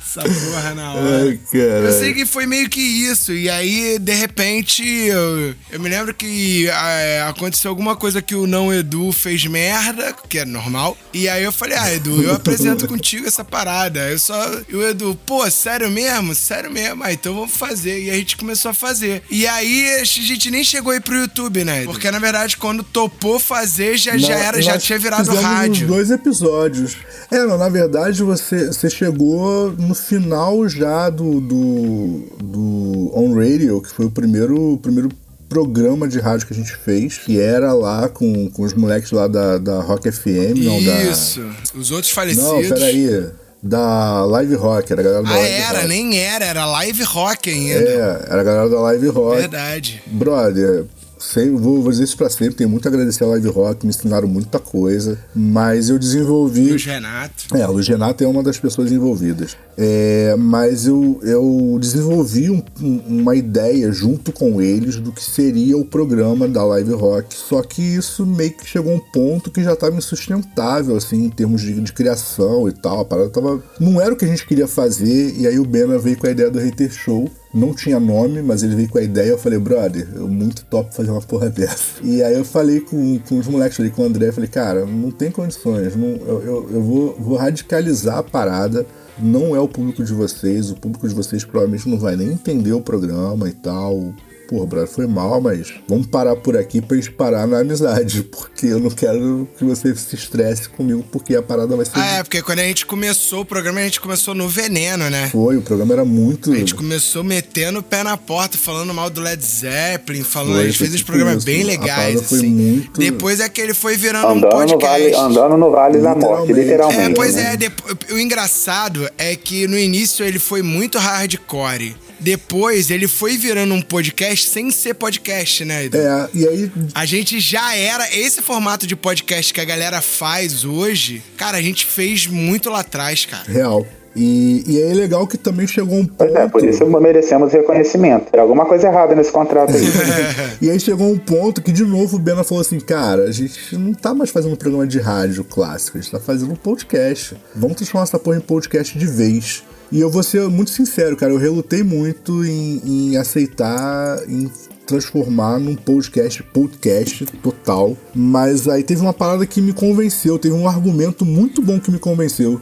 Essa 0.00 0.22
porra 0.22 0.74
na 0.74 0.94
hora. 0.94 1.22
Ai. 1.22 1.40
Eu 1.52 1.92
sei 1.92 2.14
que 2.14 2.24
foi 2.24 2.46
meio 2.46 2.68
que 2.68 2.80
isso. 2.80 3.32
E 3.32 3.48
aí, 3.48 3.98
de 3.98 4.14
repente, 4.14 4.82
eu, 4.82 5.54
eu 5.70 5.80
me 5.80 5.88
lembro 5.88 6.14
que 6.14 6.68
é, 6.68 7.24
aconteceu 7.28 7.70
alguma 7.70 7.96
coisa 7.96 8.22
que 8.22 8.34
o 8.34 8.46
não 8.46 8.72
Edu 8.72 9.12
fez 9.12 9.44
merda, 9.46 10.14
que 10.28 10.38
é 10.38 10.44
normal. 10.44 10.96
E 11.12 11.28
aí 11.28 11.44
eu 11.44 11.52
falei, 11.52 11.76
ah, 11.76 11.92
Edu, 11.94 12.22
eu 12.22 12.34
apresento 12.34 12.86
contigo 12.88 13.26
essa 13.26 13.44
parada. 13.44 14.08
Eu 14.08 14.18
só. 14.18 14.36
E 14.68 14.74
o 14.74 14.86
Edu, 14.86 15.18
pô, 15.26 15.48
sério 15.50 15.90
mesmo? 15.90 16.34
Sério 16.34 16.70
mesmo? 16.70 17.02
Ah, 17.02 17.12
então 17.12 17.34
vamos 17.34 17.52
fazer. 17.52 18.02
E 18.04 18.10
a 18.10 18.14
gente 18.14 18.36
começou 18.36 18.70
a 18.70 18.74
fazer. 18.74 19.22
E 19.30 19.46
aí 19.46 20.00
a 20.00 20.04
gente 20.04 20.50
nem 20.50 20.64
chegou 20.64 20.92
aí 20.92 21.00
pro 21.00 21.14
YouTube, 21.14 21.64
né? 21.64 21.82
Edu? 21.82 21.92
Porque 21.92 22.10
na 22.10 22.18
verdade, 22.18 22.56
quando 22.56 22.82
topou 22.82 23.38
fazer, 23.38 23.96
já, 23.96 24.16
já 24.16 24.34
era, 24.34 24.62
já 24.62 24.78
tinha 24.78 24.98
virado 24.98 25.34
rádio. 25.34 25.86
Dois 25.86 26.10
episódios. 26.10 26.96
É, 27.30 27.44
não, 27.44 27.58
na 27.58 27.68
verdade 27.68 28.22
você, 28.22 28.66
você 28.66 28.88
chegou 28.88 29.74
no 29.88 29.94
final 29.94 30.68
já 30.68 31.08
do, 31.10 31.40
do, 31.40 32.22
do 32.42 33.10
On 33.14 33.34
Radio, 33.34 33.80
que 33.80 33.88
foi 33.90 34.06
o 34.06 34.10
primeiro, 34.10 34.74
o 34.74 34.78
primeiro 34.78 35.08
programa 35.48 36.06
de 36.06 36.20
rádio 36.20 36.46
que 36.46 36.52
a 36.52 36.56
gente 36.56 36.76
fez, 36.76 37.16
que 37.18 37.40
era 37.40 37.72
lá 37.72 38.08
com, 38.08 38.50
com 38.50 38.62
os 38.62 38.74
moleques 38.74 39.10
lá 39.10 39.26
da, 39.26 39.56
da 39.58 39.80
Rock 39.80 40.10
FM, 40.12 40.58
não 40.62 40.84
da. 40.84 41.02
Isso. 41.04 41.42
Os 41.74 41.90
outros 41.90 42.12
falecidos. 42.12 42.46
Não, 42.46 42.62
peraí. 42.76 43.26
Da 43.60 44.24
Live 44.24 44.54
Rock, 44.54 44.92
era 44.92 45.00
a 45.00 45.04
galera 45.04 45.22
da 45.24 45.30
Ah, 45.30 45.34
Live 45.36 45.52
era, 45.54 45.78
Rock. 45.78 45.88
nem 45.88 46.18
era, 46.18 46.44
era 46.44 46.64
live 46.66 47.02
rock 47.02 47.50
ainda. 47.50 47.80
É, 47.80 48.26
era 48.30 48.40
a 48.40 48.44
galera 48.44 48.68
da 48.68 48.80
Live 48.82 49.08
Rock. 49.08 49.36
Verdade. 49.36 50.02
Brother, 50.06 50.84
sei, 51.18 51.50
vou, 51.50 51.82
vou 51.82 51.90
dizer 51.90 52.04
isso 52.04 52.16
pra 52.16 52.28
sempre. 52.30 52.54
Tenho 52.54 52.70
muito 52.70 52.86
a 52.86 52.88
agradecer 52.90 53.24
a 53.24 53.26
Live 53.28 53.48
Rock, 53.48 53.84
me 53.84 53.90
ensinaram 53.90 54.28
muita 54.28 54.58
coisa. 54.58 55.18
Mas 55.34 55.88
eu 55.88 55.98
desenvolvi. 55.98 56.70
Luiz 56.70 56.84
Renato. 56.84 57.44
É, 57.54 57.66
o 57.66 57.72
Luiz 57.72 57.88
Renato 57.88 58.22
é 58.22 58.26
uma 58.26 58.42
das 58.42 58.58
pessoas 58.58 58.90
envolvidas. 58.92 59.56
É, 59.76 60.34
mas 60.38 60.86
eu, 60.86 61.20
eu 61.22 61.78
desenvolvi 61.80 62.50
um- 62.50 62.62
um- 62.82 63.02
uma 63.20 63.34
ideia 63.36 63.90
junto 63.92 64.32
com 64.32 64.60
eles 64.60 64.96
do 64.96 65.12
que 65.12 65.22
seria 65.22 65.76
o 65.76 65.84
programa 65.84 66.48
da 66.48 66.64
Live 66.64 66.92
Rock. 66.94 67.34
Só 67.34 67.62
que 67.62 67.80
isso 67.82 68.26
meio 68.26 68.52
que 68.56 68.66
chegou 68.66 68.92
a 68.92 68.96
um 68.96 69.00
ponto 69.12 69.50
que 69.50 69.62
já 69.62 69.72
estava 69.74 69.96
insustentável, 69.96 70.96
assim, 70.96 71.24
em 71.24 71.30
termos 71.30 71.60
de, 71.62 71.80
de 71.80 71.92
criação 71.92 72.68
e 72.68 72.72
tal. 72.72 73.00
A 73.00 73.04
parada 73.04 73.30
tava. 73.30 73.62
Não 73.80 74.00
era 74.00 74.12
o 74.12 74.16
que 74.16 74.24
a 74.24 74.28
gente 74.28 74.46
queria 74.46 74.66
fazer. 74.68 75.34
E 75.38 75.46
aí 75.46 75.58
o 75.58 75.64
Bena 75.64 75.98
veio 75.98 76.16
com 76.16 76.26
a 76.26 76.30
ideia 76.30 76.50
do 76.50 76.58
Hater 76.58 76.90
Show. 76.92 77.30
Não 77.52 77.72
tinha 77.72 77.98
nome, 77.98 78.42
mas 78.42 78.62
ele 78.62 78.76
veio 78.76 78.88
com 78.88 78.98
a 78.98 79.02
ideia. 79.02 79.30
Eu 79.30 79.38
falei, 79.38 79.58
brother, 79.58 80.06
eu 80.14 80.28
muito 80.28 80.64
top 80.66 80.94
fazer 80.94 81.10
uma 81.10 81.20
porra 81.20 81.48
dessa. 81.48 82.02
E 82.02 82.22
aí 82.22 82.34
eu 82.34 82.44
falei 82.44 82.80
com, 82.80 83.18
com 83.20 83.38
os 83.38 83.46
moleques, 83.46 83.76
falei 83.76 83.90
com 83.90 84.02
o 84.02 84.04
André, 84.04 84.30
falei, 84.32 84.48
cara, 84.48 84.84
não 84.84 85.10
tem 85.10 85.30
condições. 85.30 85.96
Não, 85.96 86.08
eu, 86.08 86.42
eu, 86.42 86.70
eu 86.72 86.82
vou, 86.82 87.16
vou 87.18 87.36
radicalizar 87.36 88.18
a 88.18 88.22
parada. 88.22 88.86
Não 89.18 89.56
é 89.56 89.60
o 89.60 89.66
público 89.66 90.04
de 90.04 90.12
vocês, 90.12 90.70
o 90.70 90.76
público 90.76 91.08
de 91.08 91.14
vocês 91.14 91.44
provavelmente 91.44 91.88
não 91.88 91.98
vai 91.98 92.14
nem 92.14 92.28
entender 92.28 92.72
o 92.72 92.80
programa 92.80 93.48
e 93.48 93.52
tal. 93.52 94.14
Porra, 94.48 94.64
brother, 94.66 94.88
foi 94.88 95.06
mal, 95.06 95.40
mas 95.42 95.74
vamos 95.86 96.06
parar 96.06 96.34
por 96.34 96.56
aqui 96.56 96.80
pra 96.80 96.96
gente 96.96 97.10
parar 97.10 97.46
na 97.46 97.58
amizade, 97.60 98.22
porque 98.32 98.64
eu 98.66 98.80
não 98.80 98.88
quero 98.88 99.46
que 99.58 99.62
você 99.62 99.94
se 99.94 100.14
estresse 100.16 100.70
comigo, 100.70 101.04
porque 101.12 101.36
a 101.36 101.42
parada 101.42 101.76
vai 101.76 101.84
ser. 101.84 101.92
Ah, 101.96 102.16
é, 102.16 102.22
porque 102.22 102.40
quando 102.40 102.60
a 102.60 102.64
gente 102.64 102.86
começou 102.86 103.42
o 103.42 103.44
programa, 103.44 103.80
a 103.80 103.82
gente 103.82 104.00
começou 104.00 104.34
no 104.34 104.48
veneno, 104.48 105.10
né? 105.10 105.28
Foi, 105.30 105.58
o 105.58 105.60
programa 105.60 105.92
era 105.92 106.04
muito. 106.04 106.50
A 106.50 106.56
gente 106.56 106.74
começou 106.74 107.22
metendo 107.22 107.80
o 107.80 107.82
pé 107.82 108.02
na 108.02 108.16
porta, 108.16 108.56
falando 108.56 108.94
mal 108.94 109.10
do 109.10 109.20
Led 109.20 109.44
Zeppelin, 109.44 110.22
falando, 110.24 110.54
Foi, 110.54 110.62
a 110.62 110.66
gente 110.66 110.78
fez 110.78 110.90
uns 110.92 110.96
tipo 111.00 111.08
programas 111.12 111.36
isso. 111.38 111.46
bem 111.46 111.62
legais, 111.64 112.18
assim. 112.20 112.48
muito- 112.48 112.98
Depois 112.98 113.40
é 113.40 113.48
que 113.50 113.60
ele 113.60 113.74
foi 113.74 113.98
virando 113.98 114.28
um 114.28 114.30
Andando 114.30 114.44
no, 114.44 114.48
podcast. 114.50 115.10
vale, 115.12 115.14
andando 115.14 115.56
no 115.58 115.70
Vale 115.70 115.98
da 115.98 116.14
Morte, 116.14 116.52
Literalmente. 116.54 117.00
É, 117.10 117.14
pois 117.14 117.34
né? 117.34 117.52
é, 117.52 117.56
depo- 117.58 117.84
o 118.14 118.18
engraçado 118.18 119.06
é 119.18 119.36
que 119.36 119.66
no 119.68 119.78
início 119.78 120.24
ele 120.24 120.38
foi 120.38 120.62
muito 120.62 120.96
hardcore. 120.98 121.94
Depois 122.20 122.90
ele 122.90 123.06
foi 123.06 123.36
virando 123.36 123.74
um 123.74 123.82
podcast 123.82 124.48
sem 124.48 124.70
ser 124.70 124.94
podcast, 124.94 125.64
né, 125.64 125.84
Edu? 125.84 125.96
É, 125.96 126.28
e 126.34 126.46
aí 126.46 126.72
A 126.94 127.04
gente 127.06 127.38
já 127.40 127.74
era. 127.74 128.08
Esse 128.16 128.42
formato 128.42 128.86
de 128.86 128.96
podcast 128.96 129.52
que 129.52 129.60
a 129.60 129.64
galera 129.64 130.00
faz 130.00 130.64
hoje, 130.64 131.22
cara, 131.36 131.58
a 131.58 131.62
gente 131.62 131.86
fez 131.86 132.26
muito 132.26 132.70
lá 132.70 132.80
atrás, 132.80 133.24
cara. 133.24 133.44
Real. 133.50 133.86
E, 134.16 134.64
e 134.66 134.82
aí 134.82 134.90
é 134.90 134.94
legal 134.94 135.26
que 135.26 135.38
também 135.38 135.66
chegou 135.66 135.96
um 135.96 136.04
ponto. 136.04 136.16
Pois 136.16 136.34
é, 136.34 136.48
por 136.48 136.64
isso 136.64 136.84
merecemos 137.00 137.52
reconhecimento. 137.52 138.32
Tem 138.32 138.40
alguma 138.40 138.66
coisa 138.66 138.88
errada 138.88 139.14
nesse 139.14 139.30
contrato 139.30 139.72
aí. 139.72 139.82
E 140.60 140.68
aí 140.68 140.80
chegou 140.80 141.08
um 141.08 141.18
ponto 141.18 141.62
que, 141.62 141.70
de 141.70 141.84
novo, 141.84 142.16
o 142.16 142.18
Bena 142.18 142.42
falou 142.42 142.60
assim: 142.60 142.80
cara, 142.80 143.24
a 143.24 143.30
gente 143.30 143.76
não 143.76 143.94
tá 143.94 144.12
mais 144.12 144.30
fazendo 144.30 144.52
um 144.52 144.56
programa 144.56 144.86
de 144.86 144.98
rádio 144.98 145.44
clássico, 145.44 145.98
a 145.98 146.00
gente 146.00 146.10
tá 146.10 146.18
fazendo 146.18 146.52
um 146.52 146.56
podcast. 146.56 147.36
Vamos 147.54 147.76
transformar 147.76 148.04
essa 148.04 148.18
porra 148.18 148.38
em 148.38 148.40
podcast 148.40 148.98
de 148.98 149.06
vez. 149.06 149.62
E 149.90 150.00
eu 150.00 150.10
vou 150.10 150.22
ser 150.22 150.48
muito 150.48 150.70
sincero, 150.70 151.16
cara, 151.16 151.32
eu 151.32 151.38
relutei 151.38 151.82
muito 151.82 152.44
em, 152.44 152.82
em 152.84 153.16
aceitar, 153.16 154.18
em 154.28 154.50
transformar 154.86 155.58
num 155.58 155.74
podcast, 155.74 156.42
podcast 156.42 157.24
total. 157.42 157.96
Mas 158.14 158.68
aí 158.68 158.82
teve 158.82 159.00
uma 159.00 159.12
parada 159.12 159.46
que 159.46 159.60
me 159.60 159.72
convenceu, 159.72 160.38
teve 160.38 160.54
um 160.54 160.68
argumento 160.68 161.24
muito 161.24 161.62
bom 161.62 161.78
que 161.78 161.90
me 161.90 161.98
convenceu. 161.98 162.60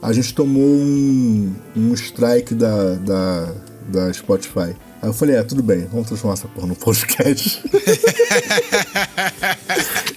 A 0.00 0.12
gente 0.12 0.32
tomou 0.34 0.62
um, 0.62 1.52
um 1.76 1.94
strike 1.94 2.54
da, 2.54 2.94
da, 2.94 3.54
da 3.88 4.12
Spotify. 4.12 4.74
Aí 5.00 5.08
eu 5.08 5.12
falei, 5.12 5.36
é, 5.36 5.42
tudo 5.44 5.62
bem, 5.62 5.86
vamos 5.92 6.08
transformar 6.08 6.34
essa 6.34 6.48
porra 6.48 6.66
num 6.66 6.74
podcast. 6.74 7.62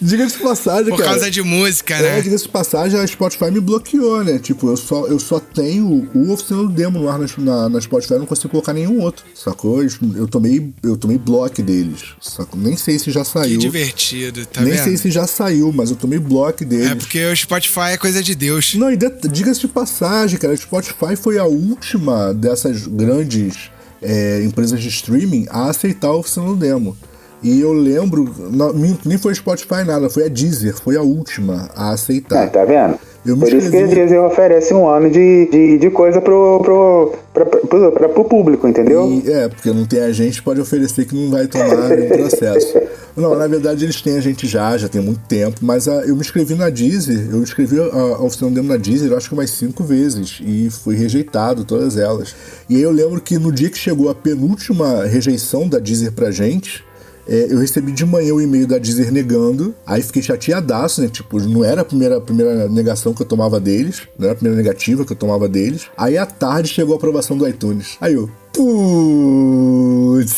Diga-se 0.02 0.38
de 0.38 0.44
passagem, 0.44 0.86
Por 0.90 0.98
cara. 0.98 1.10
causa 1.12 1.30
de 1.30 1.42
música, 1.44 1.94
É, 1.96 2.02
né? 2.16 2.22
diga-se 2.22 2.46
de 2.46 2.50
passagem, 2.50 3.00
a 3.00 3.06
Spotify 3.06 3.52
me 3.52 3.60
bloqueou, 3.60 4.24
né? 4.24 4.40
Tipo, 4.40 4.70
eu 4.70 4.78
só, 4.78 5.06
eu 5.06 5.20
só 5.20 5.40
tenho 5.40 6.10
o 6.16 6.32
oficina 6.32 6.64
do 6.64 6.70
demo 6.70 6.98
no 7.00 7.08
ar 7.10 7.20
na, 7.20 7.28
na, 7.38 7.70
na 7.70 7.80
Spotify, 7.82 8.14
eu 8.14 8.20
não 8.20 8.26
consigo 8.26 8.50
colocar 8.50 8.74
nenhum 8.74 9.00
outro, 9.02 9.24
sacou? 9.36 9.84
Eu 9.84 10.28
tomei, 10.28 10.74
eu 10.82 10.98
tomei 10.98 11.18
bloco 11.20 11.62
deles, 11.62 12.16
sacou? 12.20 12.60
Nem 12.60 12.76
sei 12.76 12.98
se 12.98 13.12
já 13.12 13.22
Que 13.24 13.28
saiu. 13.30 13.60
divertido, 13.60 14.46
tá 14.48 14.62
Nem 14.62 14.74
vendo? 14.74 14.84
sei 14.84 14.98
se 14.98 15.12
já 15.12 15.28
saiu, 15.28 15.72
mas 15.72 15.92
eu 15.92 15.96
tomei 15.96 16.18
bloco 16.18 16.66
deles. 16.66 16.90
É 16.92 16.96
porque 16.96 17.24
o 17.26 17.36
Spotify 17.36 17.92
é 17.92 17.98
coisa 17.98 18.24
de 18.24 18.34
Deus. 18.34 18.74
Não, 18.74 18.92
e 18.92 18.98
de- 18.98 19.28
diga-se 19.32 19.60
de 19.62 19.68
passagem, 19.68 20.40
cara, 20.40 20.54
a 20.54 20.58
Spotify 20.58 21.16
foi 21.16 21.38
a 21.38 21.46
última 21.46 22.34
dessas 22.34 22.88
grandes 22.88 23.70
é, 24.02 24.42
empresas 24.44 24.82
de 24.82 24.90
streaming 24.90 25.46
a 25.50 25.70
aceitar 25.70 26.12
oficina 26.12 26.54
demo. 26.56 26.98
E 27.44 27.60
eu 27.60 27.74
lembro, 27.74 28.32
não, 28.52 28.72
nem 29.04 29.18
foi 29.18 29.34
Spotify 29.34 29.84
nada, 29.86 30.10
foi 30.10 30.26
a 30.26 30.30
Deezer, 30.30 30.76
foi 30.76 30.96
a 30.96 31.02
última 31.02 31.70
a 31.76 31.90
Ah, 31.90 31.94
aceitar. 31.94 32.50
tá 32.50 32.64
vendo? 32.66 33.00
Eu 33.24 33.38
Por 33.38 33.54
isso 33.54 33.70
que 33.70 33.78
a. 33.78 33.86
Deezer 33.86 34.20
oferece 34.24 34.74
um 34.74 34.88
ano 34.88 35.10
de, 35.10 35.48
de, 35.52 35.78
de 35.78 35.90
coisa 35.92 36.20
pro, 36.20 36.60
pro, 36.64 37.14
pra, 37.32 37.46
pro, 37.46 37.92
pra, 37.92 38.10
pro 38.10 38.26
público, 38.26 38.68
entendeu? 38.68 39.08
E, 39.24 39.32
é, 39.32 39.48
porque 39.48 39.70
não 39.72 39.86
tem 39.86 40.02
agente, 40.02 40.42
pode 40.42 40.60
oferecer 40.60 41.06
que 41.06 41.14
não 41.16 41.30
vai 41.30 41.46
tomar 41.46 41.90
nenhum 41.90 42.08
processo. 42.10 42.80
Não, 43.14 43.36
na 43.38 43.46
verdade 43.46 43.84
eles 43.84 44.02
têm 44.02 44.16
agente 44.18 44.48
já, 44.48 44.78
já 44.78 44.88
tem 44.88 45.02
muito 45.02 45.20
tempo, 45.28 45.60
mas 45.62 45.86
a- 45.86 46.06
eu 46.06 46.16
me 46.16 46.22
inscrevi 46.22 46.56
na 46.56 46.70
Deezer, 46.70 47.28
eu 47.30 47.40
inscrevi 47.44 47.78
a, 47.78 47.84
a 47.84 48.24
oficina 48.24 48.50
demo 48.50 48.70
na 48.70 48.78
Deezer, 48.78 49.12
acho 49.12 49.28
que 49.28 49.34
umas 49.34 49.50
cinco 49.52 49.84
vezes, 49.84 50.40
e 50.42 50.70
fui 50.70 50.96
rejeitado, 50.96 51.66
todas 51.66 51.98
elas. 51.98 52.34
E 52.70 52.78
aí 52.78 52.82
eu 52.82 52.90
lembro 52.90 53.20
que 53.20 53.38
no 53.38 53.52
dia 53.52 53.70
que 53.70 53.78
chegou 53.78 54.10
a 54.10 54.16
penúltima 54.16 55.04
rejeição 55.04 55.68
da 55.68 55.78
Deezer 55.78 56.14
pra 56.14 56.32
gente, 56.32 56.86
é, 57.28 57.48
eu 57.50 57.60
recebi 57.60 57.92
de 57.92 58.06
manhã 58.06 58.34
o 58.34 58.42
e-mail 58.42 58.68
da 58.68 58.78
Deezer 58.78 59.12
negando, 59.12 59.76
aí 59.86 60.02
fiquei 60.02 60.22
chateadaço, 60.22 61.02
né? 61.02 61.08
Tipo, 61.08 61.40
não 61.40 61.64
era 61.64 61.82
a 61.82 61.86
primeira, 61.86 62.18
a 62.18 62.22
primeira 62.22 62.68
negação 62.68 63.14
que 63.14 63.22
eu 63.22 63.26
tomava 63.26 63.60
deles, 63.60 64.02
não 64.18 64.26
era 64.26 64.34
a 64.34 64.36
primeira 64.36 64.62
negativa 64.62 65.06
que 65.06 65.14
eu 65.14 65.18
tomava 65.18 65.48
deles. 65.48 65.88
Aí 65.98 66.18
à 66.18 66.26
tarde 66.26 66.70
chegou 66.70 66.94
a 66.94 66.98
aprovação 66.98 67.38
do 67.38 67.48
iTunes. 67.48 67.98
Aí 68.02 68.14
eu, 68.14 68.30
putz, 68.54 70.32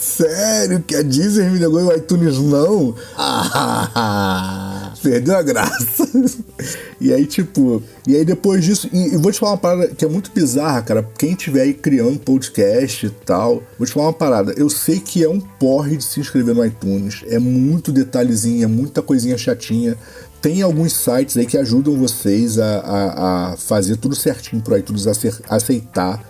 sério 0.00 0.82
que 0.86 0.94
a 0.94 1.02
Deezer 1.02 1.50
me 1.50 1.58
negou 1.58 1.80
e 1.80 1.84
o 1.84 1.92
iTunes 1.96 2.38
não? 2.38 2.94
Ah, 3.16 4.79
perdeu 5.02 5.36
a 5.36 5.42
graça. 5.42 6.08
e 7.00 7.12
aí, 7.12 7.26
tipo, 7.26 7.82
e 8.06 8.16
aí 8.16 8.24
depois 8.24 8.64
disso, 8.64 8.88
e, 8.92 9.14
e 9.14 9.16
vou 9.16 9.32
te 9.32 9.38
falar 9.38 9.52
uma 9.52 9.58
parada 9.58 9.88
que 9.88 10.04
é 10.04 10.08
muito 10.08 10.30
bizarra, 10.32 10.82
cara. 10.82 11.08
Quem 11.18 11.34
tiver 11.34 11.62
aí 11.62 11.74
criando 11.74 12.18
podcast 12.18 13.06
e 13.06 13.10
tal, 13.10 13.62
vou 13.78 13.86
te 13.86 13.92
falar 13.92 14.06
uma 14.06 14.12
parada. 14.12 14.52
Eu 14.56 14.68
sei 14.68 15.00
que 15.00 15.24
é 15.24 15.28
um 15.28 15.40
porre 15.40 15.96
de 15.96 16.04
se 16.04 16.20
inscrever 16.20 16.54
no 16.54 16.64
iTunes, 16.64 17.22
é 17.26 17.38
muito 17.38 17.92
detalhezinho, 17.92 18.64
é 18.64 18.68
muita 18.68 19.02
coisinha 19.02 19.36
chatinha. 19.36 19.96
Tem 20.40 20.62
alguns 20.62 20.94
sites 20.94 21.36
aí 21.36 21.44
que 21.44 21.58
ajudam 21.58 21.96
vocês 21.96 22.58
a, 22.58 22.80
a, 22.80 23.52
a 23.52 23.56
fazer 23.56 23.96
tudo 23.96 24.16
certinho 24.16 24.62
pro 24.62 24.76
iTunes 24.76 25.06
aceitar. 25.48 26.24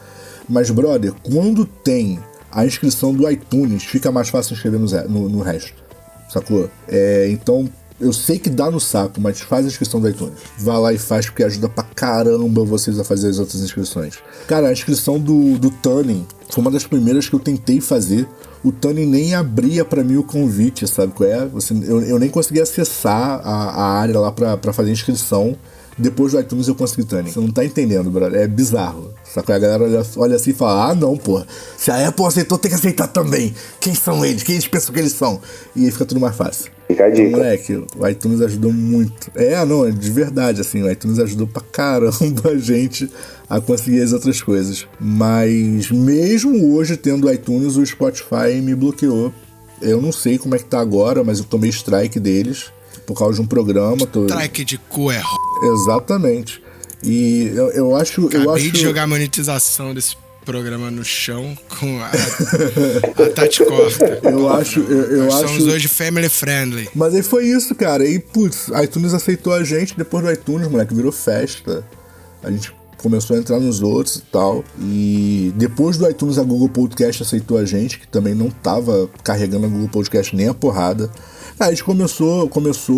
Mas, 0.48 0.68
brother, 0.70 1.12
quando 1.22 1.64
tem 1.64 2.18
a 2.50 2.66
inscrição 2.66 3.14
do 3.14 3.30
iTunes, 3.30 3.84
fica 3.84 4.10
mais 4.10 4.28
fácil 4.28 4.54
inscrever 4.54 4.80
no, 4.80 5.08
no, 5.08 5.28
no 5.28 5.42
resto. 5.42 5.80
Sacou? 6.28 6.68
É, 6.88 7.28
então, 7.30 7.68
eu 8.00 8.12
sei 8.12 8.38
que 8.38 8.48
dá 8.48 8.70
no 8.70 8.80
saco, 8.80 9.20
mas 9.20 9.40
faz 9.40 9.64
a 9.64 9.68
inscrição 9.68 10.00
do 10.00 10.08
iTunes. 10.08 10.38
Vá 10.58 10.78
lá 10.78 10.92
e 10.92 10.98
faz, 10.98 11.26
porque 11.26 11.44
ajuda 11.44 11.68
pra 11.68 11.84
caramba 11.84 12.64
vocês 12.64 12.98
a 12.98 13.04
fazer 13.04 13.28
as 13.28 13.38
outras 13.38 13.60
inscrições. 13.60 14.18
Cara, 14.48 14.68
a 14.68 14.72
inscrição 14.72 15.18
do, 15.18 15.58
do 15.58 15.70
Tuning 15.70 16.26
foi 16.48 16.62
uma 16.62 16.70
das 16.70 16.84
primeiras 16.84 17.28
que 17.28 17.34
eu 17.34 17.40
tentei 17.40 17.80
fazer. 17.80 18.26
O 18.64 18.72
Tuning 18.72 19.06
nem 19.06 19.34
abria 19.34 19.84
pra 19.84 20.02
mim 20.02 20.16
o 20.16 20.22
convite, 20.22 20.86
sabe 20.88 21.12
qual 21.12 21.28
é? 21.28 21.46
Você, 21.46 21.74
eu, 21.74 22.02
eu 22.02 22.18
nem 22.18 22.30
consegui 22.30 22.60
acessar 22.60 23.40
a, 23.44 23.70
a 23.70 23.84
área 23.98 24.18
lá 24.18 24.32
pra, 24.32 24.56
pra 24.56 24.72
fazer 24.72 24.90
a 24.90 24.92
inscrição. 24.92 25.56
Depois 26.00 26.32
do 26.32 26.40
iTunes 26.40 26.66
eu 26.66 26.74
consegui 26.74 27.04
Tuning. 27.04 27.30
Você 27.30 27.38
não 27.40 27.50
tá 27.50 27.64
entendendo, 27.64 28.10
brother. 28.10 28.40
É 28.40 28.46
bizarro. 28.48 29.12
Só 29.24 29.42
que 29.42 29.52
a 29.52 29.58
galera 29.58 29.84
olha, 29.84 30.02
olha 30.16 30.36
assim 30.36 30.50
e 30.50 30.54
fala: 30.54 30.90
ah, 30.90 30.94
não, 30.94 31.16
pô. 31.16 31.42
Se 31.76 31.90
a 31.90 32.08
Apple 32.08 32.24
aceitou, 32.24 32.56
tem 32.58 32.70
que 32.70 32.74
aceitar 32.74 33.06
também. 33.06 33.54
Quem 33.78 33.94
são 33.94 34.24
eles? 34.24 34.42
Quem 34.42 34.54
eles 34.56 34.66
pensam 34.66 34.92
que 34.94 34.98
eles 35.00 35.12
são? 35.12 35.40
E 35.76 35.84
aí 35.84 35.90
fica 35.90 36.04
tudo 36.06 36.20
mais 36.20 36.34
fácil. 36.34 36.70
Fica 36.88 37.04
a 37.04 37.08
Então, 37.10 37.24
dica. 37.24 37.36
moleque, 37.36 37.84
o 37.96 38.08
iTunes 38.08 38.40
ajudou 38.40 38.72
muito. 38.72 39.30
É, 39.36 39.64
não, 39.64 39.86
é 39.86 39.90
de 39.90 40.10
verdade, 40.10 40.60
assim, 40.60 40.82
o 40.82 40.90
iTunes 40.90 41.18
ajudou 41.20 41.46
pra 41.46 41.62
caramba 41.62 42.50
a 42.50 42.56
gente 42.58 43.08
a 43.48 43.60
conseguir 43.60 44.00
as 44.00 44.12
outras 44.12 44.42
coisas. 44.42 44.86
Mas 44.98 45.90
mesmo 45.90 46.74
hoje 46.74 46.96
tendo 46.96 47.26
o 47.28 47.32
iTunes, 47.32 47.76
o 47.76 47.84
Spotify 47.86 48.60
me 48.62 48.74
bloqueou. 48.74 49.32
Eu 49.82 50.00
não 50.00 50.10
sei 50.12 50.38
como 50.38 50.54
é 50.54 50.58
que 50.58 50.64
tá 50.64 50.80
agora, 50.80 51.22
mas 51.22 51.38
eu 51.38 51.44
tomei 51.44 51.70
strike 51.70 52.18
deles 52.18 52.72
por 53.06 53.16
causa 53.16 53.34
de 53.36 53.40
um 53.42 53.46
programa. 53.46 54.06
Tô... 54.06 54.24
Strike 54.26 54.64
de 54.64 54.78
cu 54.78 55.10
é. 55.12 55.22
Exatamente. 55.62 56.62
E 57.02 57.52
eu, 57.54 57.70
eu 57.70 57.96
acho. 57.96 58.26
Acabei 58.26 58.46
eu 58.46 58.54
acho... 58.54 58.70
de 58.70 58.80
jogar 58.80 59.04
a 59.04 59.06
monetização 59.06 59.94
desse 59.94 60.16
programa 60.44 60.90
no 60.90 61.04
chão 61.04 61.56
com 61.78 62.00
a, 62.00 62.08
a 62.08 63.30
Tati 63.30 63.64
Corta. 63.64 64.20
Eu 64.22 64.48
acho. 64.48 64.80
Eu, 64.80 65.02
eu 65.02 65.24
Nós 65.24 65.34
acho... 65.34 65.48
somos 65.48 65.66
hoje 65.72 65.88
family 65.88 66.28
friendly. 66.28 66.88
Mas 66.94 67.14
aí 67.14 67.22
foi 67.22 67.46
isso, 67.46 67.74
cara. 67.74 68.06
E, 68.06 68.18
putz, 68.18 68.68
iTunes 68.82 69.14
aceitou 69.14 69.52
a 69.52 69.64
gente, 69.64 69.96
depois 69.96 70.24
do 70.24 70.30
iTunes, 70.30 70.68
moleque, 70.68 70.94
virou 70.94 71.12
festa. 71.12 71.84
A 72.42 72.50
gente 72.50 72.72
começou 72.96 73.36
a 73.36 73.38
entrar 73.38 73.58
nos 73.58 73.80
outros 73.80 74.16
e 74.16 74.22
tal. 74.22 74.64
E 74.78 75.52
depois 75.56 75.96
do 75.96 76.08
iTunes, 76.08 76.38
a 76.38 76.42
Google 76.42 76.68
Podcast 76.68 77.22
aceitou 77.22 77.56
a 77.56 77.64
gente, 77.64 77.98
que 77.98 78.08
também 78.08 78.34
não 78.34 78.50
tava 78.50 79.08
carregando 79.22 79.66
a 79.66 79.68
Google 79.68 79.88
Podcast 79.88 80.34
nem 80.34 80.48
a 80.48 80.54
porrada. 80.54 81.10
A 81.60 81.68
gente 81.68 81.84
começou, 81.84 82.48
começou 82.48 82.96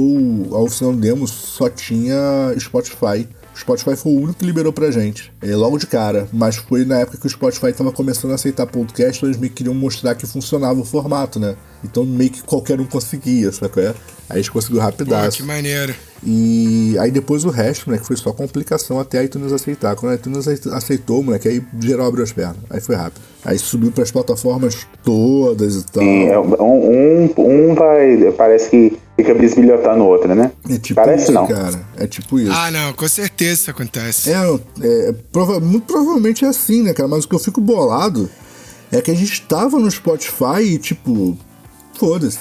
a 0.52 0.60
oficina 0.60 0.92
demo, 0.92 1.26
só 1.26 1.68
tinha 1.68 2.54
Spotify. 2.60 3.28
O 3.52 3.58
Spotify 3.58 3.96
foi 3.96 4.12
o 4.12 4.20
único 4.20 4.34
que 4.34 4.44
liberou 4.46 4.72
pra 4.72 4.88
gente. 4.88 5.31
É, 5.42 5.56
logo 5.56 5.78
de 5.78 5.86
cara. 5.86 6.28
Mas 6.32 6.56
foi 6.56 6.84
na 6.84 7.00
época 7.00 7.18
que 7.18 7.26
o 7.26 7.30
Spotify 7.30 7.72
tava 7.72 7.90
começando 7.92 8.30
a 8.30 8.34
aceitar 8.34 8.66
podcast, 8.66 9.18
então 9.18 9.28
eles 9.28 9.38
meio 9.38 9.50
que 9.50 9.56
queriam 9.56 9.74
mostrar 9.74 10.14
que 10.14 10.26
funcionava 10.26 10.80
o 10.80 10.84
formato, 10.84 11.40
né? 11.40 11.56
Então 11.84 12.04
meio 12.04 12.30
que 12.30 12.42
qualquer 12.42 12.80
um 12.80 12.84
conseguia, 12.84 13.50
sabe 13.50 13.72
qual 13.72 13.86
é? 13.86 13.88
Aí 13.88 13.94
a 14.28 14.36
gente 14.36 14.52
conseguiu 14.52 14.78
Pô, 14.78 14.84
rapidaço. 14.84 15.38
que 15.38 15.42
maneiro. 15.42 15.94
E 16.24 16.96
aí 17.00 17.10
depois 17.10 17.44
o 17.44 17.50
resto, 17.50 17.90
né, 17.90 17.98
que 17.98 18.06
foi 18.06 18.16
só 18.16 18.32
complicação 18.32 19.00
até 19.00 19.18
a 19.18 19.24
iTunes 19.24 19.52
aceitar. 19.52 19.96
Quando 19.96 20.12
a 20.12 20.14
iTunes 20.14 20.46
aceitou, 20.72 21.22
moleque, 21.22 21.48
aí 21.48 21.62
geral 21.80 22.06
abriu 22.06 22.22
as 22.22 22.32
pernas. 22.32 22.58
Aí 22.70 22.80
foi 22.80 22.94
rápido. 22.94 23.20
Aí 23.44 23.58
subiu 23.58 23.90
pras 23.90 24.12
plataformas 24.12 24.86
todas 25.02 25.74
e 25.74 25.84
tal. 25.86 26.02
Sim, 26.02 26.28
é, 26.28 26.38
um, 26.38 26.54
um, 26.62 27.34
um 27.36 27.74
vai. 27.74 28.30
Parece 28.36 28.70
que 28.70 28.98
fica 29.16 29.34
bisbilhotando 29.34 30.04
o 30.04 30.06
outro, 30.06 30.32
né? 30.34 30.52
É 30.70 30.78
tipo 30.78 31.00
Parece 31.00 31.24
isso, 31.24 31.32
não. 31.32 31.46
cara. 31.46 31.80
É 31.96 32.06
tipo 32.06 32.38
isso. 32.38 32.52
Ah, 32.52 32.70
não, 32.70 32.92
com 32.92 33.08
certeza 33.08 33.52
isso 33.52 33.70
acontece. 33.70 34.30
É, 34.30 34.36
é, 34.80 35.14
prova- 35.32 35.58
muito 35.58 35.84
provavelmente 35.86 36.44
é 36.44 36.48
assim, 36.48 36.82
né, 36.82 36.92
cara? 36.92 37.08
Mas 37.08 37.24
o 37.24 37.28
que 37.28 37.34
eu 37.34 37.38
fico 37.40 37.60
bolado 37.60 38.28
é 38.90 39.00
que 39.00 39.10
a 39.10 39.14
gente 39.14 39.42
tava 39.42 39.78
no 39.78 39.90
Spotify 39.90 40.62
e, 40.62 40.78
tipo, 40.78 41.36
foda-se, 41.94 42.38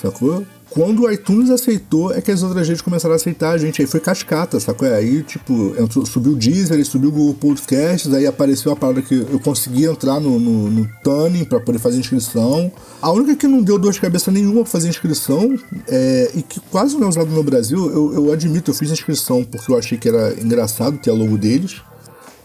sacou? 0.00 0.44
Quando 0.70 1.02
o 1.04 1.10
iTunes 1.10 1.50
aceitou, 1.50 2.12
é 2.12 2.20
que 2.20 2.32
as 2.32 2.42
outras 2.42 2.66
redes 2.66 2.82
começaram 2.82 3.12
a 3.12 3.16
aceitar 3.16 3.50
a 3.50 3.58
gente. 3.58 3.80
Aí 3.80 3.86
foi 3.86 4.00
cascata, 4.00 4.58
sacou? 4.58 4.88
Aí, 4.88 5.22
tipo, 5.22 5.72
entrou, 5.78 6.04
subiu 6.04 6.32
o 6.32 6.34
Deezer, 6.34 6.84
subiu 6.84 7.10
o 7.10 7.12
Google 7.12 7.34
Podcasts, 7.34 8.12
aí 8.12 8.26
apareceu 8.26 8.72
a 8.72 8.76
parada 8.76 9.00
que 9.00 9.14
eu 9.14 9.38
consegui 9.38 9.84
entrar 9.84 10.18
no, 10.18 10.36
no, 10.40 10.68
no 10.70 10.88
Tuning 11.04 11.44
pra 11.44 11.60
poder 11.60 11.78
fazer 11.78 11.98
inscrição. 11.98 12.72
A 13.00 13.12
única 13.12 13.36
que 13.36 13.46
não 13.46 13.62
deu 13.62 13.78
dor 13.78 13.92
de 13.92 14.00
cabeça 14.00 14.32
nenhuma 14.32 14.62
pra 14.62 14.70
fazer 14.72 14.88
inscrição 14.88 15.56
é, 15.86 16.32
e 16.34 16.42
que 16.42 16.58
quase 16.72 16.96
não 16.96 17.04
é 17.04 17.08
usado 17.08 17.30
no 17.30 17.42
Brasil, 17.44 17.78
eu, 17.92 18.12
eu 18.12 18.32
admito, 18.32 18.72
eu 18.72 18.74
fiz 18.74 18.90
inscrição 18.90 19.44
porque 19.44 19.70
eu 19.70 19.78
achei 19.78 19.96
que 19.96 20.08
era 20.08 20.34
engraçado 20.42 20.98
ter 20.98 21.10
a 21.10 21.14
logo 21.14 21.38
deles. 21.38 21.76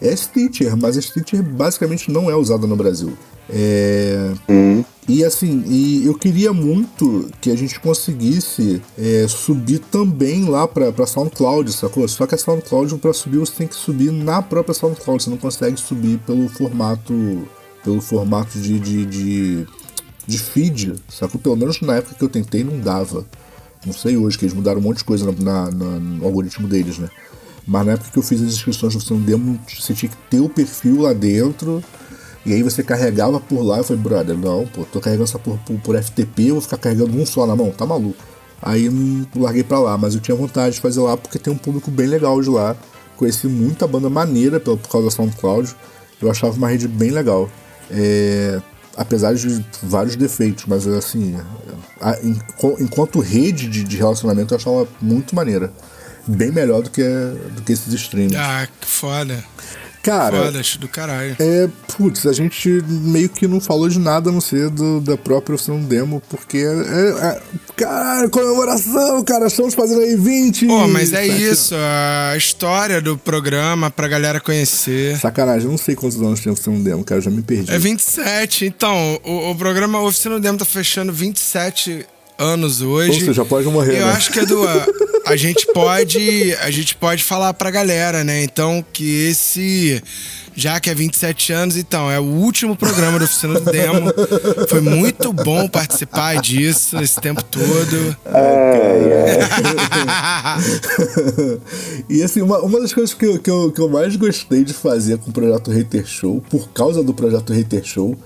É 0.00 0.14
Stitcher, 0.16 0.76
mas 0.76 0.96
a 0.96 1.00
Stitcher 1.02 1.42
basicamente 1.42 2.10
não 2.10 2.30
é 2.30 2.36
usada 2.36 2.66
no 2.66 2.76
Brasil. 2.76 3.12
É... 3.48 4.32
E 5.08 5.24
assim, 5.24 5.64
e 5.66 6.06
eu 6.06 6.14
queria 6.14 6.52
muito 6.52 7.28
que 7.40 7.50
a 7.50 7.56
gente 7.56 7.80
conseguisse 7.80 8.80
é, 8.96 9.26
subir 9.28 9.80
também 9.80 10.44
lá 10.48 10.68
pra, 10.68 10.92
pra 10.92 11.04
SoundCloud, 11.04 11.72
sacou? 11.72 12.06
Só 12.06 12.26
que 12.28 12.34
a 12.36 12.38
SoundCloud, 12.38 12.94
pra 12.98 13.12
subir, 13.12 13.38
você 13.38 13.52
tem 13.54 13.66
que 13.66 13.74
subir 13.74 14.12
na 14.12 14.40
própria 14.40 14.72
SoundCloud, 14.72 15.20
você 15.22 15.30
não 15.30 15.36
consegue 15.36 15.80
subir 15.80 16.18
pelo 16.18 16.48
formato. 16.48 17.42
pelo 17.82 18.00
formato 18.00 18.56
de, 18.60 18.78
de, 18.78 19.04
de, 19.04 19.66
de 20.28 20.38
feed, 20.38 20.94
sacou? 21.08 21.40
Pelo 21.40 21.56
menos 21.56 21.80
na 21.80 21.96
época 21.96 22.14
que 22.14 22.22
eu 22.24 22.28
tentei 22.28 22.62
não 22.62 22.78
dava. 22.78 23.26
Não 23.84 23.92
sei 23.92 24.16
hoje, 24.16 24.38
que 24.38 24.44
eles 24.44 24.54
mudaram 24.54 24.78
um 24.78 24.82
monte 24.82 24.98
de 24.98 25.04
coisa 25.04 25.24
na- 25.40 25.70
na- 25.72 25.98
no 25.98 26.24
algoritmo 26.24 26.68
deles, 26.68 26.98
né? 26.98 27.08
Mas 27.66 27.86
na 27.86 27.92
época 27.92 28.10
que 28.10 28.18
eu 28.18 28.22
fiz 28.22 28.40
as 28.42 28.48
inscrições 28.54 28.94
do 28.94 29.14
Demo, 29.16 29.58
você 29.68 29.94
tinha 29.94 30.10
que 30.10 30.16
ter 30.28 30.40
o 30.40 30.48
perfil 30.48 31.02
lá 31.02 31.12
dentro. 31.12 31.82
E 32.44 32.52
aí 32.54 32.62
você 32.62 32.82
carregava 32.82 33.38
por 33.38 33.62
lá. 33.62 33.78
Eu 33.78 33.84
falei, 33.84 34.02
brother, 34.02 34.36
não, 34.36 34.66
pô, 34.66 34.84
tô 34.84 34.98
carregando 35.00 35.28
essa 35.28 35.38
porra 35.38 35.60
por, 35.66 35.78
por 35.80 35.96
FTP, 36.02 36.52
vou 36.52 36.60
ficar 36.60 36.78
carregando 36.78 37.16
um 37.16 37.24
só 37.26 37.46
na 37.46 37.54
mão, 37.54 37.70
tá 37.70 37.84
maluco. 37.86 38.16
Aí 38.62 38.88
não 38.90 39.26
larguei 39.36 39.62
pra 39.62 39.78
lá, 39.78 39.96
mas 39.96 40.14
eu 40.14 40.20
tinha 40.20 40.36
vontade 40.36 40.74
de 40.74 40.80
fazer 40.80 41.00
lá 41.00 41.16
porque 41.16 41.38
tem 41.38 41.52
um 41.52 41.56
público 41.56 41.90
bem 41.90 42.06
legal 42.06 42.40
de 42.42 42.48
lá. 42.50 42.76
Conheci 43.16 43.46
muita 43.46 43.86
banda 43.86 44.08
maneira 44.10 44.58
pela- 44.58 44.76
por 44.76 44.88
causa 44.90 45.06
da 45.08 45.10
SoundCloud. 45.10 45.74
Eu 46.20 46.30
achava 46.30 46.54
uma 46.56 46.68
rede 46.68 46.88
bem 46.88 47.10
legal. 47.10 47.48
É, 47.90 48.60
apesar 48.96 49.34
de 49.34 49.64
vários 49.82 50.16
defeitos, 50.16 50.64
mas 50.66 50.86
assim, 50.86 51.36
a- 52.00 52.18
enquanto 52.80 53.20
rede 53.20 53.68
de, 53.68 53.84
de 53.84 53.96
relacionamento 53.96 54.54
eu 54.54 54.58
achava 54.58 54.88
muito 55.00 55.34
maneira. 55.34 55.72
Bem 56.36 56.50
melhor 56.52 56.82
do 56.82 56.90
que, 56.90 57.02
do 57.02 57.62
que 57.62 57.72
esses 57.72 57.92
streams. 57.92 58.36
Ah, 58.36 58.66
que 58.80 58.86
foda. 58.86 59.42
Cara, 60.02 60.44
Foda, 60.46 60.60
acho 60.60 60.78
do 60.78 60.88
caralho. 60.88 61.36
é, 61.38 61.68
putz, 61.94 62.24
a 62.26 62.32
gente 62.32 62.82
meio 62.88 63.28
que 63.28 63.46
não 63.46 63.60
falou 63.60 63.86
de 63.86 63.98
nada 63.98 64.30
a 64.30 64.32
não 64.32 64.40
ser 64.40 64.70
do, 64.70 64.98
da 64.98 65.14
própria 65.18 65.54
oficina 65.56 65.76
do 65.76 65.84
demo, 65.86 66.22
porque 66.30 66.56
é, 66.56 67.26
é, 67.26 67.42
caralho, 67.76 68.30
comemoração, 68.30 69.22
cara, 69.22 69.48
estamos 69.48 69.74
fazendo 69.74 70.00
aí 70.00 70.16
20. 70.16 70.66
Pô, 70.68 70.88
mas 70.88 71.12
é 71.12 71.26
sete 71.26 71.42
isso, 71.50 71.74
a 71.76 72.34
história 72.34 72.98
do 73.02 73.18
programa 73.18 73.90
pra 73.90 74.08
galera 74.08 74.40
conhecer. 74.40 75.18
Sacanagem, 75.18 75.66
eu 75.66 75.70
não 75.72 75.76
sei 75.78 75.94
quantos 75.94 76.16
anos 76.16 76.40
tem 76.40 76.48
a 76.48 76.54
oficina 76.54 76.78
do 76.78 76.82
demo, 76.82 77.04
cara, 77.04 77.18
eu 77.18 77.22
já 77.24 77.30
me 77.30 77.42
perdi. 77.42 77.70
É 77.70 77.78
27, 77.78 78.64
então, 78.64 79.20
o, 79.22 79.50
o 79.50 79.54
programa 79.54 80.00
Oficina 80.00 80.40
Demo 80.40 80.56
tá 80.56 80.64
fechando 80.64 81.12
27 81.12 82.06
anos 82.38 82.80
hoje. 82.80 83.18
Ou 83.20 83.26
seja, 83.26 83.44
pode 83.44 83.66
morrer, 83.68 84.00
Eu 84.00 84.06
né? 84.06 84.12
acho 84.14 84.32
que, 84.32 84.38
Edu, 84.38 84.64
a, 84.66 84.86
a 85.26 85.36
gente 85.36 85.66
pode. 85.72 86.54
A 86.60 86.70
gente 86.70 86.94
pode 86.96 87.24
falar 87.24 87.54
pra 87.54 87.70
galera, 87.70 88.22
né? 88.24 88.42
Então, 88.42 88.84
que 88.92 89.28
esse. 89.28 90.02
Já 90.54 90.80
que 90.80 90.90
é 90.90 90.94
27 90.94 91.52
anos, 91.52 91.76
então, 91.76 92.10
é 92.10 92.18
o 92.18 92.24
último 92.24 92.76
programa 92.76 93.18
da 93.18 93.24
Oficina 93.24 93.60
do 93.60 93.70
Demo. 93.70 94.12
Foi 94.68 94.80
muito 94.80 95.32
bom 95.32 95.68
participar 95.68 96.40
disso 96.40 96.98
esse 96.98 97.20
tempo 97.20 97.42
todo. 97.44 98.16
e 102.10 102.22
assim, 102.22 102.42
uma, 102.42 102.58
uma 102.58 102.80
das 102.80 102.92
coisas 102.92 103.14
que 103.14 103.24
eu, 103.24 103.38
que, 103.38 103.48
eu, 103.48 103.70
que 103.70 103.80
eu 103.80 103.88
mais 103.88 104.16
gostei 104.16 104.64
de 104.64 104.74
fazer 104.74 105.18
com 105.18 105.30
o 105.30 105.32
projeto 105.32 105.70
Hater 105.70 106.04
Show, 106.04 106.42
por 106.50 106.68
causa 106.70 107.02
do 107.02 107.14
projeto 107.14 107.52
Hater 107.52 107.84
Show, 107.84 108.18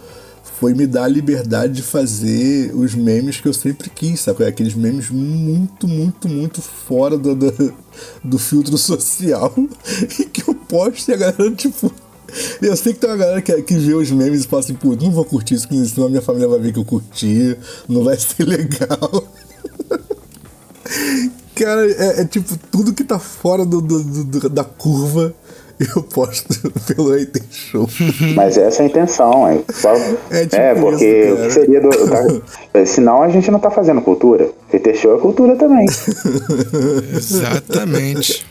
foi 0.59 0.73
me 0.75 0.87
dar 0.87 1.05
a 1.05 1.09
liberdade 1.09 1.75
de 1.75 1.83
fazer 1.83 2.73
os 2.75 2.95
memes 2.95 3.41
que 3.41 3.49
eu 3.49 3.53
sempre 3.55 3.91
quis, 3.91 4.21
sabe? 4.21 4.45
Aqueles 4.45 4.75
memes 4.75 5.11
muito, 5.11 5.87
muito, 5.89 6.29
muito 6.29 6.63
fora 6.63 7.19
do, 7.19 7.35
do, 7.35 7.75
do 8.23 8.39
filtro 8.39 8.79
social 8.79 9.53
e 10.19 10.25
que 10.25 10.49
eu 10.49 10.55
posto 10.55 11.11
e 11.11 11.15
a 11.15 11.17
galera, 11.17 11.51
tipo. 11.53 11.93
Eu 12.61 12.77
sei 12.77 12.93
que 12.93 12.99
tem 12.99 13.11
uma 13.11 13.17
galera 13.17 13.41
que, 13.43 13.63
que 13.63 13.75
vê 13.77 13.95
os 13.95 14.11
memes 14.11 14.45
e 14.45 14.49
fala 14.49 14.61
assim, 14.61 14.75
pô, 14.75 14.97
não 14.97 15.11
vou 15.13 15.25
curtir 15.25 15.55
isso, 15.55 15.69
senão 15.69 16.07
a 16.07 16.11
minha 16.11 16.23
família 16.23 16.49
vai 16.49 16.59
ver 16.59 16.73
que 16.73 16.79
eu 16.79 16.85
curti, 16.85 17.57
não 17.89 18.03
vai 18.03 18.19
ser 18.19 18.43
legal. 18.47 19.29
Cara, 21.55 21.87
é, 21.91 22.21
é 22.23 22.25
tipo, 22.25 22.57
tudo 22.71 22.93
que 22.93 23.05
tá 23.05 23.19
fora 23.19 23.65
do- 23.65 23.81
do- 23.81 24.25
do- 24.25 24.49
da 24.49 24.65
curva 24.65 25.33
eu 25.97 26.03
posto 26.03 26.71
pelo 26.87 27.13
Hater 27.13 27.43
Show. 27.51 27.89
Mas 28.35 28.57
essa 28.57 28.83
é 28.83 28.87
a 28.87 28.89
intenção, 28.89 29.49
é. 29.49 29.61
Só, 29.73 29.93
É 30.31 30.45
tipo 30.47 30.57
é, 30.57 30.75
porque 30.75 31.05
isso, 31.05 31.33
o 31.33 31.37
cara. 31.37 31.49
que 31.49 31.55
seria 31.55 31.81
do. 31.81 31.91
da- 31.91 32.87
senão 32.87 33.23
a 33.23 33.29
gente 33.29 33.51
não 33.51 33.59
tá 33.59 33.71
fazendo 33.71 34.01
cultura. 34.03 34.51
Hater 34.73 34.97
show 34.97 35.17
é 35.17 35.21
cultura 35.21 35.55
também. 35.55 35.87
Exatamente. 37.17 38.45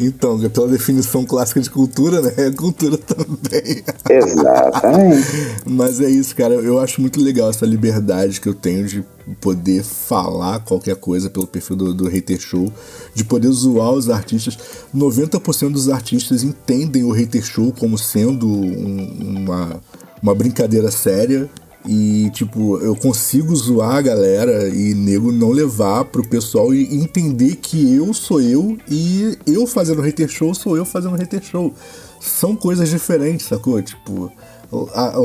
Então, 0.00 0.38
pela 0.50 0.68
definição 0.68 1.24
clássica 1.24 1.60
de 1.60 1.68
cultura, 1.70 2.22
né? 2.22 2.32
É 2.36 2.50
cultura 2.50 2.96
também. 2.96 3.82
Exatamente. 4.08 5.26
Mas 5.66 6.00
é 6.00 6.08
isso, 6.08 6.34
cara. 6.34 6.54
Eu 6.54 6.78
acho 6.78 7.00
muito 7.00 7.20
legal 7.20 7.50
essa 7.50 7.66
liberdade 7.66 8.40
que 8.40 8.48
eu 8.48 8.54
tenho 8.54 8.86
de 8.86 9.04
poder 9.40 9.82
falar 9.82 10.60
qualquer 10.60 10.96
coisa 10.96 11.28
pelo 11.28 11.46
perfil 11.46 11.76
do, 11.76 11.92
do 11.92 12.08
Hater 12.08 12.38
Show, 12.40 12.72
de 13.16 13.24
poder 13.24 13.50
zoar 13.50 13.92
os 13.92 14.10
artistas. 14.10 14.58
90% 14.94 15.72
dos 15.72 15.88
artistas 15.88 16.42
entendem 16.42 17.02
o 17.02 17.10
Hater 17.12 17.42
Show 17.42 17.72
como 17.78 17.96
sendo 17.96 18.46
um- 18.46 19.38
uma, 19.38 19.80
uma 20.22 20.34
brincadeira 20.34 20.90
séria. 20.90 21.48
E, 21.88 22.28
tipo, 22.34 22.78
eu 22.78 22.94
consigo 22.96 23.54
zoar 23.54 23.94
a 23.96 24.02
galera 24.02 24.68
e 24.68 24.92
nego 24.92 25.30
não 25.32 25.50
levar 25.50 26.04
pro 26.04 26.28
pessoal 26.28 26.74
e 26.74 26.94
entender 26.96 27.56
que 27.56 27.94
eu 27.94 28.12
sou 28.12 28.40
eu 28.40 28.76
e 28.90 29.38
eu 29.46 29.66
fazendo 29.68 30.02
hater 30.02 30.28
show 30.28 30.52
sou 30.52 30.76
eu 30.76 30.84
fazendo 30.84 31.14
hater 31.14 31.40
show. 31.42 31.72
São 32.20 32.56
coisas 32.56 32.90
diferentes, 32.90 33.46
sacou? 33.46 33.80
Tipo, 33.80 34.32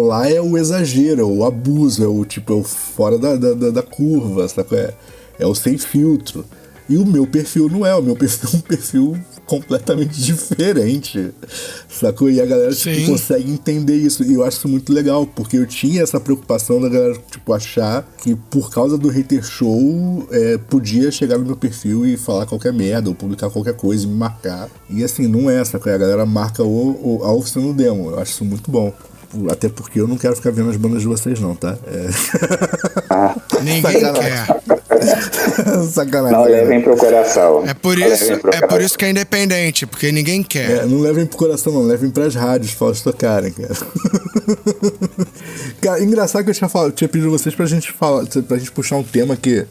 lá 0.08 0.30
é 0.30 0.40
o 0.40 0.56
exagero, 0.56 1.22
é 1.22 1.24
o 1.26 1.44
abuso, 1.44 2.04
é 2.04 2.08
o 2.08 2.24
tipo, 2.24 2.54
é 2.54 2.56
o 2.56 2.64
fora 2.64 3.18
da, 3.18 3.36
da, 3.36 3.54
da- 3.54 3.70
da 3.72 3.82
curva, 3.82 4.48
sacou? 4.48 4.78
É, 4.78 4.94
é 5.40 5.48
o 5.48 5.56
sem 5.56 5.80
filtro. 5.80 6.46
E 6.90 6.98
o 6.98 7.06
meu 7.06 7.26
perfil 7.26 7.70
não 7.70 7.86
é, 7.86 7.96
o 7.96 8.02
meu 8.02 8.16
perfil 8.16 8.50
é 8.54 8.56
um 8.58 8.62
perfil 8.62 9.18
completamente 9.46 10.22
diferente, 10.22 11.32
sacou? 11.90 12.30
E 12.30 12.40
a 12.42 12.46
galera 12.46 12.74
tipo, 12.74 13.06
consegue 13.06 13.52
entender 13.52 13.96
isso. 13.96 14.24
E 14.24 14.34
eu 14.34 14.44
acho 14.44 14.58
isso 14.58 14.68
muito 14.68 14.92
legal, 14.94 15.26
porque 15.26 15.58
eu 15.58 15.66
tinha 15.66 16.02
essa 16.02 16.20
preocupação 16.20 16.82
da 16.82 16.90
galera, 16.90 17.18
tipo, 17.30 17.54
achar 17.54 18.08
que 18.22 18.36
por 18.36 18.70
causa 18.70 18.98
do 18.98 19.10
hater 19.10 19.44
show 19.44 20.28
é, 20.32 20.58
podia 20.58 21.12
chegar 21.12 21.38
no 21.38 21.46
meu 21.46 21.56
perfil 21.56 22.06
e 22.06 22.18
falar 22.18 22.46
qualquer 22.46 22.74
merda, 22.74 23.10
ou 23.10 23.16
publicar 23.16 23.50
qualquer 23.50 23.76
coisa 23.76 24.06
e 24.06 24.08
me 24.08 24.16
marcar. 24.16 24.70
E 24.90 25.04
assim, 25.04 25.28
não 25.28 25.50
é, 25.50 25.64
sacou? 25.64 25.92
A 25.92 25.98
galera 25.98 26.26
marca 26.26 26.64
o, 26.64 27.20
o, 27.20 27.24
a 27.24 27.34
oficina 27.34 27.66
do 27.66 27.74
demo. 27.74 28.12
Eu 28.12 28.20
acho 28.20 28.32
isso 28.32 28.46
muito 28.46 28.72
bom. 28.72 28.94
Até 29.50 29.70
porque 29.70 30.00
eu 30.00 30.08
não 30.08 30.18
quero 30.18 30.36
ficar 30.36 30.52
vendo 30.52 30.70
as 30.70 30.78
bandas 30.78 31.02
de 31.02 31.08
vocês, 31.08 31.40
não, 31.40 31.56
tá? 31.56 31.78
É... 31.88 32.10
Ninguém 33.64 33.82
Sacanagem. 33.82 34.32
quer. 34.32 34.62
Sacanagem. 35.92 36.38
Não 36.38 36.44
levem 36.46 36.82
pro 36.82 36.98
coração. 36.98 37.64
É 37.68 37.74
por 37.74 37.98
isso, 37.98 38.32
é 38.34 38.68
por 38.68 38.82
isso 38.82 38.98
que 38.98 39.06
é 39.06 39.10
independente, 39.10 39.86
porque 39.86 40.12
ninguém 40.12 40.44
quer. 40.44 40.70
É, 40.70 40.86
não 40.86 41.00
levem 41.00 41.26
pro 41.26 41.38
coração, 41.38 41.72
não. 41.72 41.84
Levem 41.84 42.10
pras 42.10 42.36
rádios 42.36 42.74
pra 42.74 42.88
elas 42.88 43.02
tocarem, 43.02 43.52
cara. 43.52 43.76
cara, 45.82 46.04
engraçado 46.04 46.44
que 46.44 46.50
eu 46.50 46.56
tinha, 46.56 46.70
falado, 46.70 46.92
tinha 46.92 47.08
pedido 47.08 47.30
vocês 47.30 47.56
pra 47.56 47.66
gente 47.66 47.92
falar, 47.92 48.26
pra 48.26 48.58
gente 48.58 48.72
puxar 48.72 48.98
um 48.98 49.04
tema 49.04 49.36
que 49.36 49.66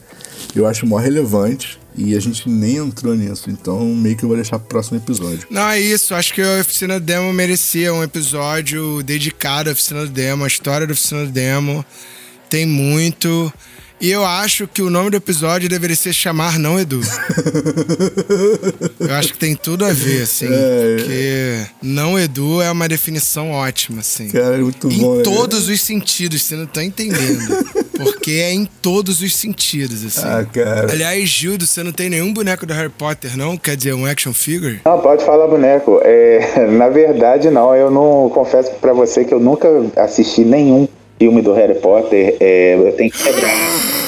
eu 0.55 0.65
acho 0.65 0.85
mó 0.85 0.97
relevante 0.97 1.80
e 1.95 2.15
a 2.15 2.19
gente 2.19 2.49
nem 2.49 2.77
entrou 2.77 3.15
nisso. 3.15 3.49
Então, 3.49 3.83
meio 3.93 4.15
que 4.15 4.23
eu 4.23 4.29
vou 4.29 4.37
deixar 4.37 4.59
pro 4.59 4.67
próximo 4.67 4.97
episódio. 4.97 5.47
Não, 5.49 5.67
é 5.67 5.79
isso. 5.79 6.15
Acho 6.15 6.33
que 6.33 6.41
a 6.41 6.61
Oficina 6.61 6.99
do 6.99 7.05
Demo 7.05 7.31
merecia 7.33 7.93
um 7.93 8.03
episódio 8.03 9.03
dedicado 9.03 9.69
à 9.69 9.73
Oficina 9.73 10.05
do 10.05 10.11
Demo, 10.11 10.43
a 10.43 10.47
história 10.47 10.87
da 10.87 10.93
Oficina 10.93 11.25
do 11.25 11.31
Demo. 11.31 11.85
Tem 12.49 12.65
muito. 12.65 13.51
E 14.01 14.09
eu 14.09 14.25
acho 14.25 14.67
que 14.67 14.81
o 14.81 14.89
nome 14.89 15.11
do 15.11 15.17
episódio 15.17 15.69
deveria 15.69 15.95
ser 15.95 16.11
Chamar 16.11 16.57
Não 16.57 16.79
Edu. 16.79 17.01
eu 18.99 19.13
acho 19.13 19.33
que 19.33 19.37
tem 19.37 19.55
tudo 19.55 19.85
a 19.85 19.93
ver, 19.93 20.23
assim. 20.23 20.47
É. 20.49 20.95
Porque 20.97 21.71
Não 21.83 22.17
Edu 22.17 22.63
é 22.63 22.71
uma 22.71 22.89
definição 22.89 23.51
ótima, 23.51 23.99
assim. 23.99 24.29
Cara, 24.29 24.55
é 24.55 24.57
muito 24.57 24.91
em 24.91 24.97
bom, 24.97 25.17
né? 25.17 25.23
todos 25.23 25.69
os 25.69 25.79
sentidos, 25.81 26.41
você 26.41 26.55
não 26.55 26.65
tá 26.65 26.83
entendendo. 26.83 27.47
Porque 27.95 28.31
é 28.31 28.51
em 28.51 28.65
todos 28.65 29.21
os 29.21 29.35
sentidos, 29.35 30.03
assim. 30.03 30.27
Ah, 30.27 30.43
cara. 30.51 30.91
Aliás, 30.91 31.29
Gildo, 31.29 31.67
você 31.67 31.83
não 31.83 31.91
tem 31.91 32.09
nenhum 32.09 32.33
boneco 32.33 32.65
do 32.65 32.73
Harry 32.73 32.89
Potter, 32.89 33.37
não? 33.37 33.55
Quer 33.55 33.75
dizer, 33.75 33.93
um 33.93 34.07
action 34.07 34.33
figure? 34.33 34.81
Não, 34.83 34.99
pode 34.99 35.23
falar, 35.23 35.45
boneco. 35.47 35.99
É, 36.03 36.65
na 36.73 36.89
verdade, 36.89 37.51
não. 37.51 37.75
Eu 37.75 37.91
não 37.91 38.31
confesso 38.33 38.71
pra 38.81 38.93
você 38.93 39.23
que 39.23 39.33
eu 39.33 39.39
nunca 39.39 39.67
assisti 39.95 40.43
nenhum 40.43 40.87
filme 41.21 41.43
do 41.43 41.53
Harry 41.53 41.75
Potter. 41.75 42.35
É, 42.39 42.73
eu 42.73 42.91
tenho 42.93 43.11
que 43.11 43.23
quebrar. 43.23 44.00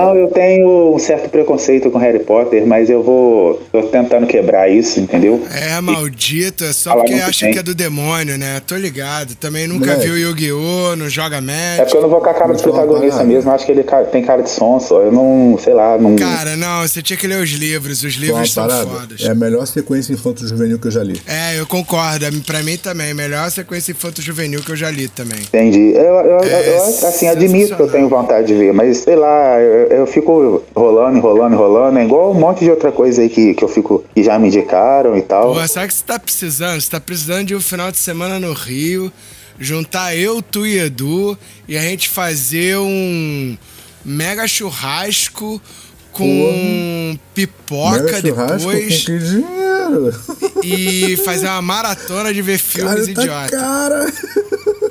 Não, 0.00 0.16
eu 0.16 0.28
tenho 0.28 0.94
um 0.94 0.98
certo 0.98 1.28
preconceito 1.30 1.90
com 1.90 1.98
Harry 1.98 2.20
Potter, 2.20 2.66
mas 2.66 2.88
eu 2.90 3.02
vou. 3.02 3.62
tô 3.72 3.82
tentando 3.84 4.26
quebrar 4.26 4.68
isso, 4.70 5.00
entendeu? 5.00 5.42
É, 5.52 5.80
maldito, 5.80 6.64
é 6.64 6.72
só 6.72 6.94
porque 6.94 7.14
acha 7.14 7.46
bem. 7.46 7.54
que 7.54 7.58
é 7.60 7.62
do 7.62 7.74
demônio, 7.74 8.36
né? 8.38 8.60
Tô 8.66 8.76
ligado. 8.76 9.34
Também 9.36 9.66
nunca 9.66 9.86
Moleque. 9.86 10.06
viu 10.06 10.18
Yu-Gi-Oh!, 10.18 10.96
não 10.96 11.08
joga 11.08 11.36
É 11.36 11.40
Magic. 11.40 11.82
porque 11.84 11.96
eu 11.96 12.02
não 12.02 12.08
vou 12.08 12.20
com 12.20 12.30
a 12.30 12.34
cara 12.34 12.46
uma 12.52 12.56
protagonista 12.56 13.10
parada. 13.18 13.24
mesmo, 13.28 13.50
acho 13.50 13.66
que 13.66 13.72
ele 13.72 13.84
tem 14.10 14.22
cara 14.22 14.42
de 14.42 14.50
sonso. 14.50 14.94
Eu 14.94 15.12
não, 15.12 15.58
sei 15.62 15.74
lá, 15.74 15.96
não. 15.98 16.16
Cara, 16.16 16.56
não, 16.56 16.82
você 16.82 17.02
tinha 17.02 17.16
que 17.16 17.26
ler 17.26 17.42
os 17.42 17.50
livros. 17.50 18.02
Os 18.02 18.14
livros 18.14 18.52
são 18.52 18.68
fodas. 18.68 19.22
É 19.24 19.30
a 19.30 19.34
melhor 19.34 19.66
sequência 19.66 20.12
infanto-juvenil 20.12 20.78
que 20.78 20.86
eu 20.86 20.90
já 20.92 21.02
li. 21.02 21.20
É, 21.26 21.58
eu 21.58 21.66
concordo. 21.66 22.26
Pra 22.46 22.62
mim 22.62 22.76
também. 22.76 23.14
Melhor 23.14 23.50
sequência 23.50 23.92
infanto-juvenil 23.92 24.60
que 24.62 24.70
eu 24.70 24.76
já 24.76 24.90
li 24.90 25.08
também. 25.08 25.38
Entendi. 25.40 25.92
Eu, 25.94 26.14
eu, 26.14 26.38
É 26.40 26.76
eu, 26.76 26.84
assim, 27.08 27.28
admito 27.28 27.74
que 27.76 27.82
eu 27.82 27.88
tenho 27.90 28.08
vontade 28.08 28.46
de 28.46 28.54
ver, 28.54 28.72
mas 28.72 28.98
sei 28.98 29.16
lá, 29.16 29.58
eu, 29.60 29.85
eu 29.90 30.06
fico 30.06 30.62
rolando, 30.74 31.18
enrolando, 31.18 31.52
enrolando. 31.54 31.98
É 31.98 32.04
igual 32.04 32.30
um 32.32 32.34
monte 32.38 32.60
de 32.64 32.70
outra 32.70 32.90
coisa 32.92 33.22
aí 33.22 33.28
que, 33.28 33.54
que 33.54 33.64
eu 33.64 33.68
fico. 33.68 34.04
que 34.14 34.22
já 34.22 34.38
me 34.38 34.48
indicaram 34.48 35.16
e 35.16 35.22
tal. 35.22 35.54
Pô, 35.54 35.68
sabe 35.68 35.86
o 35.86 35.88
que 35.88 35.94
você 35.94 36.04
tá 36.04 36.18
precisando? 36.18 36.80
Você 36.80 36.90
tá 36.90 37.00
precisando 37.00 37.46
de 37.46 37.54
um 37.54 37.60
final 37.60 37.90
de 37.90 37.98
semana 37.98 38.38
no 38.38 38.52
Rio, 38.52 39.12
juntar 39.58 40.14
eu, 40.16 40.42
tu 40.42 40.66
e 40.66 40.78
Edu 40.78 41.36
e 41.68 41.76
a 41.76 41.80
gente 41.82 42.08
fazer 42.08 42.76
um 42.78 43.56
mega 44.04 44.46
churrasco 44.46 45.60
com 46.12 47.18
pipoca 47.34 48.22
com 48.22 48.22
depois 48.22 49.04
que 49.04 49.18
dinheiro? 49.18 50.14
e 50.62 51.16
fazer 51.24 51.46
uma 51.46 51.60
maratona 51.60 52.32
de 52.32 52.40
ver 52.40 52.58
Cara, 52.58 52.88
filmes 52.96 53.14
tá 53.14 53.22
idiotas. 53.22 53.50
cara. 53.50 54.12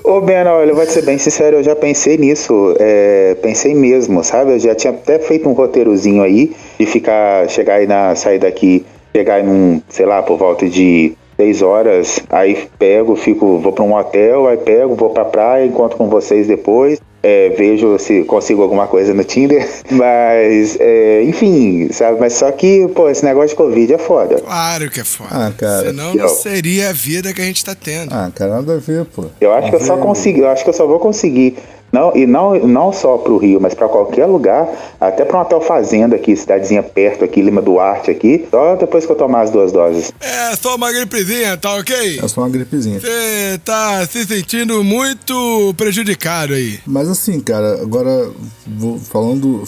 Ô, 0.08 0.22
Ben, 0.22 0.46
olha, 0.46 0.70
eu 0.70 0.76
vou 0.76 0.86
te 0.86 0.92
ser 0.92 1.02
bem 1.02 1.18
sincero, 1.18 1.58
eu 1.58 1.64
já 1.64 1.76
pensei 1.76 2.16
nisso, 2.16 2.76
é, 2.80 3.36
pensei 3.42 3.74
mesmo, 3.74 4.24
sabe? 4.24 4.52
Eu 4.52 4.60
já 4.60 4.76
tinha 4.76 4.94
até 4.94 5.18
feito 5.18 5.50
um 5.50 5.54
roteirozinho 5.54 6.22
aí 6.22 6.56
de 6.80 6.86
ficar, 6.86 7.50
chegar 7.50 7.78
aí 7.78 7.88
na, 7.88 8.14
sair 8.14 8.38
daqui, 8.38 8.86
chegar 9.16 9.44
em 9.44 9.48
um, 9.48 9.82
sei 9.90 10.06
lá, 10.06 10.22
por 10.22 10.38
volta 10.38 10.70
de 10.70 11.14
seis 11.36 11.64
horas, 11.64 12.20
aí 12.30 12.68
pego, 12.78 13.16
fico, 13.16 13.58
vou 13.58 13.74
pra 13.74 13.84
um 13.84 13.96
hotel, 13.96 14.48
aí 14.48 14.58
pego, 14.58 14.94
vou 14.94 15.10
pra 15.10 15.26
praia, 15.26 15.66
encontro 15.66 15.98
com 15.98 16.08
vocês 16.08 16.46
depois. 16.46 17.02
É, 17.28 17.50
vejo 17.58 17.98
se 17.98 18.24
consigo 18.24 18.62
alguma 18.62 18.86
coisa 18.88 19.14
no 19.14 19.24
Tinder, 19.24 19.68
mas 19.90 20.78
é, 20.80 21.24
enfim, 21.24 21.90
sabe? 21.92 22.20
Mas 22.20 22.34
só 22.34 22.52
que, 22.52 22.88
pô, 22.90 23.10
esse 23.10 23.26
negócio 23.26 23.50
de 23.50 23.56
Covid 23.56 23.94
é 23.94 23.98
foda. 23.98 24.36
Claro 24.40 24.90
que 24.92 25.00
é 25.00 25.04
foda. 25.04 25.30
Ah, 25.32 25.52
cara. 25.58 25.88
Senão 25.88 26.10
Eu- 26.12 26.16
não 26.16 26.30
seria 26.30 26.90
a 26.90 26.94
vida 26.94 27.34
que 27.34 27.42
a 27.42 27.46
gente 27.46 27.66
tá 27.66 27.74
tendo. 27.76 28.14
Ah, 28.14 28.32
cara, 28.34 28.56
nada 28.56 28.76
a 28.76 28.78
ver, 28.78 29.06
pô. 29.06 29.26
Eu 29.42 29.52
acho 29.54 29.70
que 29.70 29.76
eu 29.76 29.80
só 29.82 29.96
Ver- 29.96 30.04
consegui, 30.04 30.40
eu 30.42 30.50
acho 30.50 30.64
que 30.64 30.70
eu 30.70 30.74
só 30.74 30.86
vou 30.86 31.00
conseguir. 31.00 31.58
Não, 31.96 32.12
e 32.14 32.28
não, 32.28 32.60
não 32.68 32.92
só 32.92 33.18
pro 33.18 33.38
Rio, 33.38 33.60
mas 33.62 33.74
pra 33.74 33.88
qualquer 33.88 34.26
lugar, 34.26 34.68
até 35.00 35.24
pra 35.24 35.38
um 35.38 35.42
hotel 35.44 35.62
fazenda 35.62 36.18
aqui, 36.18 36.36
cidadezinha 36.36 36.84
perto 36.84 37.24
aqui, 37.24 37.42
Lima 37.42 37.62
Duarte 37.62 38.12
aqui, 38.12 38.46
só 38.52 38.76
depois 38.76 39.06
que 39.06 39.12
eu 39.14 39.16
tomar 39.16 39.42
as 39.44 39.50
duas 39.52 39.72
doses. 39.72 40.12
É 40.20 40.54
só 40.58 40.76
uma 40.76 40.92
gripezinha, 40.92 41.56
tá 41.56 41.74
ok? 41.76 42.20
É 42.22 42.28
só 42.28 42.42
uma 42.42 42.50
gripezinha. 42.50 43.00
Você 43.00 43.58
tá 43.64 44.06
se 44.08 44.26
sentindo 44.26 44.84
muito 44.84 45.74
prejudicado 45.78 46.54
aí. 46.54 46.80
Mas 46.86 47.08
assim, 47.08 47.40
cara, 47.40 47.82
agora 47.82 48.30
vou- 48.68 49.00
falando, 49.00 49.64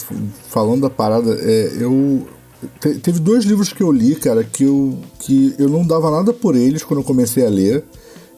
falando 0.50 0.82
da 0.82 0.90
parada, 0.90 1.34
é, 1.40 1.70
eu. 1.80 2.26
te- 2.78 2.98
teve 2.98 3.20
dois 3.20 3.44
livros 3.44 3.72
que 3.72 3.82
eu 3.82 3.90
li, 3.90 4.16
cara, 4.16 4.44
que 4.44 4.64
eu, 4.64 4.98
que 5.20 5.54
eu 5.58 5.68
não 5.70 5.86
dava 5.86 6.10
nada 6.10 6.32
por 6.32 6.54
eles 6.54 6.82
quando 6.82 7.00
eu 7.00 7.04
comecei 7.04 7.46
a 7.46 7.48
ler. 7.48 7.84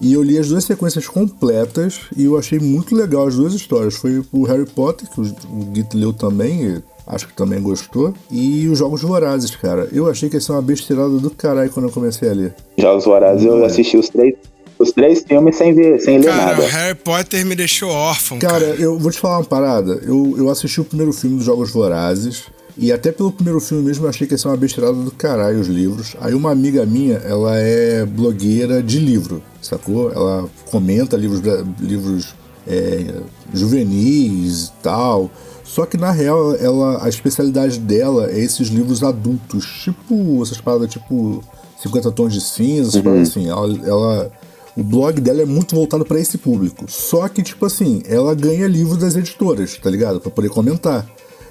E 0.00 0.14
eu 0.14 0.22
li 0.22 0.38
as 0.38 0.48
duas 0.48 0.64
sequências 0.64 1.06
completas 1.06 2.00
e 2.16 2.24
eu 2.24 2.38
achei 2.38 2.58
muito 2.58 2.94
legal 2.96 3.26
as 3.26 3.36
duas 3.36 3.52
histórias. 3.52 3.94
Foi 3.94 4.22
o 4.32 4.44
Harry 4.44 4.64
Potter, 4.66 5.08
que 5.08 5.20
o, 5.20 5.24
o 5.24 5.74
Git 5.74 5.94
leu 5.96 6.12
também, 6.12 6.64
e 6.64 6.82
acho 7.06 7.28
que 7.28 7.34
também 7.34 7.60
gostou. 7.60 8.14
E 8.30 8.66
os 8.68 8.78
Jogos 8.78 9.02
Vorazes, 9.02 9.54
cara. 9.56 9.88
Eu 9.92 10.08
achei 10.08 10.28
que 10.30 10.36
ia 10.36 10.40
ser 10.40 10.52
uma 10.52 10.62
besteirada 10.62 11.18
do 11.18 11.30
caralho 11.30 11.70
quando 11.70 11.86
eu 11.86 11.92
comecei 11.92 12.30
a 12.30 12.32
ler. 12.32 12.54
Jogos 12.78 13.04
Vorazes, 13.04 13.44
eu 13.44 13.62
assisti 13.64 13.98
os 13.98 14.08
três, 14.08 14.34
os 14.78 14.90
três 14.92 15.22
filmes 15.22 15.56
sem 15.56 15.74
ver, 15.74 16.00
sem 16.00 16.18
ler 16.18 16.28
Cara, 16.28 16.46
nada. 16.52 16.62
o 16.62 16.66
Harry 16.66 16.94
Potter 16.94 17.44
me 17.44 17.54
deixou 17.54 17.90
órfão, 17.90 18.38
cara. 18.38 18.54
Cara, 18.54 18.64
eu 18.80 18.98
vou 18.98 19.10
te 19.10 19.18
falar 19.18 19.38
uma 19.38 19.44
parada. 19.44 20.00
Eu, 20.02 20.34
eu 20.38 20.48
assisti 20.48 20.80
o 20.80 20.84
primeiro 20.84 21.12
filme 21.12 21.36
dos 21.36 21.44
Jogos 21.44 21.70
Vorazes. 21.70 22.44
E 22.78 22.90
até 22.92 23.12
pelo 23.12 23.30
primeiro 23.30 23.60
filme 23.60 23.84
mesmo 23.84 24.06
eu 24.06 24.08
achei 24.08 24.26
que 24.26 24.32
ia 24.32 24.38
ser 24.38 24.48
uma 24.48 24.56
besteirada 24.56 24.94
do 24.94 25.10
caralho 25.10 25.60
os 25.60 25.66
livros. 25.66 26.16
Aí 26.18 26.32
uma 26.32 26.50
amiga 26.50 26.86
minha, 26.86 27.16
ela 27.16 27.58
é 27.58 28.06
blogueira 28.06 28.82
de 28.82 28.98
livro, 28.98 29.42
sacou? 29.70 30.10
Ela 30.12 30.48
comenta 30.70 31.16
livros, 31.16 31.40
livros 31.80 32.34
é, 32.66 33.14
juvenis 33.52 34.66
e 34.66 34.72
tal. 34.82 35.30
Só 35.64 35.86
que 35.86 35.96
na 35.96 36.10
real, 36.10 36.54
ela, 36.56 37.04
a 37.04 37.08
especialidade 37.08 37.78
dela 37.78 38.30
é 38.30 38.38
esses 38.40 38.68
livros 38.68 39.02
adultos. 39.02 39.64
Tipo, 39.84 40.42
essas 40.42 40.60
paradas 40.60 40.90
tipo 40.90 41.42
50 41.82 42.10
tons 42.12 42.32
de 42.32 42.40
cinza, 42.40 42.88
essas 42.90 43.02
paradas 43.02 43.28
assim. 43.28 43.48
Ela, 43.48 43.78
ela- 43.86 44.32
o 44.76 44.82
blog 44.84 45.20
dela 45.20 45.42
é 45.42 45.44
muito 45.44 45.74
voltado 45.74 46.04
pra 46.04 46.18
esse 46.18 46.38
público. 46.38 46.84
Só 46.88 47.28
que, 47.28 47.42
tipo 47.42 47.66
assim, 47.66 48.02
ela 48.06 48.34
ganha 48.34 48.66
livros 48.68 48.98
das 48.98 49.14
editoras, 49.16 49.76
tá 49.82 49.90
ligado? 49.90 50.20
Pra 50.20 50.30
poder 50.30 50.48
comentar. 50.48 51.06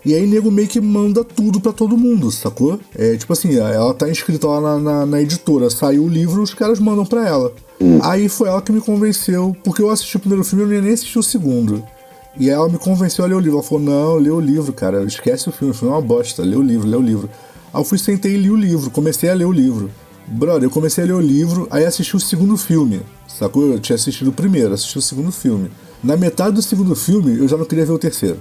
E 0.05 0.13
aí, 0.13 0.25
nego 0.25 0.49
meio 0.49 0.67
que 0.67 0.79
manda 0.79 1.23
tudo 1.23 1.59
pra 1.59 1.71
todo 1.71 1.97
mundo, 1.97 2.31
sacou? 2.31 2.79
É 2.95 3.15
tipo 3.17 3.33
assim, 3.33 3.55
ela 3.57 3.93
tá 3.93 4.09
inscrita 4.09 4.47
lá 4.47 4.61
na, 4.61 4.79
na, 4.79 5.05
na 5.05 5.21
editora, 5.21 5.69
saiu 5.69 6.03
o 6.03 6.09
livro, 6.09 6.41
os 6.41 6.53
caras 6.53 6.79
mandam 6.79 7.05
pra 7.05 7.27
ela. 7.27 7.51
Aí 8.01 8.27
foi 8.27 8.49
ela 8.49 8.61
que 8.61 8.71
me 8.71 8.81
convenceu, 8.81 9.55
porque 9.63 9.81
eu 9.81 9.89
assisti 9.89 10.17
o 10.17 10.19
primeiro 10.19 10.43
filme 10.43 10.65
e 10.65 10.77
eu 10.77 10.81
nem 10.81 10.93
assistir 10.93 11.19
o 11.19 11.23
segundo. 11.23 11.83
E 12.37 12.49
aí 12.49 12.55
ela 12.55 12.69
me 12.69 12.77
convenceu 12.77 13.25
a 13.25 13.27
ler 13.27 13.35
o 13.35 13.39
livro. 13.39 13.57
Ela 13.57 13.63
falou: 13.63 13.83
Não, 13.83 14.15
lê 14.15 14.29
o 14.29 14.39
livro, 14.39 14.71
cara. 14.71 15.03
Esquece 15.03 15.49
o 15.49 15.51
filme. 15.51 15.71
O 15.71 15.73
filme 15.75 15.93
é 15.93 15.97
uma 15.97 16.01
bosta. 16.01 16.43
Lê 16.43 16.55
o 16.55 16.61
livro, 16.61 16.87
lê 16.87 16.95
o 16.95 17.01
livro. 17.01 17.29
Aí 17.73 17.81
eu 17.81 17.83
fui, 17.83 17.97
sentei 17.97 18.33
e 18.33 18.37
li 18.37 18.49
o 18.49 18.55
livro. 18.55 18.89
Comecei 18.91 19.29
a 19.29 19.33
ler 19.33 19.45
o 19.45 19.51
livro. 19.51 19.89
Brother, 20.27 20.63
eu 20.63 20.69
comecei 20.69 21.03
a 21.03 21.07
ler 21.07 21.13
o 21.13 21.19
livro, 21.19 21.67
aí 21.71 21.83
assisti 21.85 22.15
o 22.15 22.19
segundo 22.19 22.55
filme. 22.55 23.01
Sacou? 23.27 23.65
Eu 23.65 23.79
tinha 23.79 23.95
assistido 23.95 24.27
o 24.27 24.33
primeiro, 24.33 24.73
assisti 24.73 24.97
o 24.97 25.01
segundo 25.01 25.31
filme. 25.31 25.71
Na 26.03 26.15
metade 26.15 26.55
do 26.55 26.61
segundo 26.61 26.95
filme, 26.95 27.39
eu 27.39 27.47
já 27.47 27.57
não 27.57 27.65
queria 27.65 27.85
ver 27.85 27.93
o 27.93 27.97
terceiro. 27.97 28.39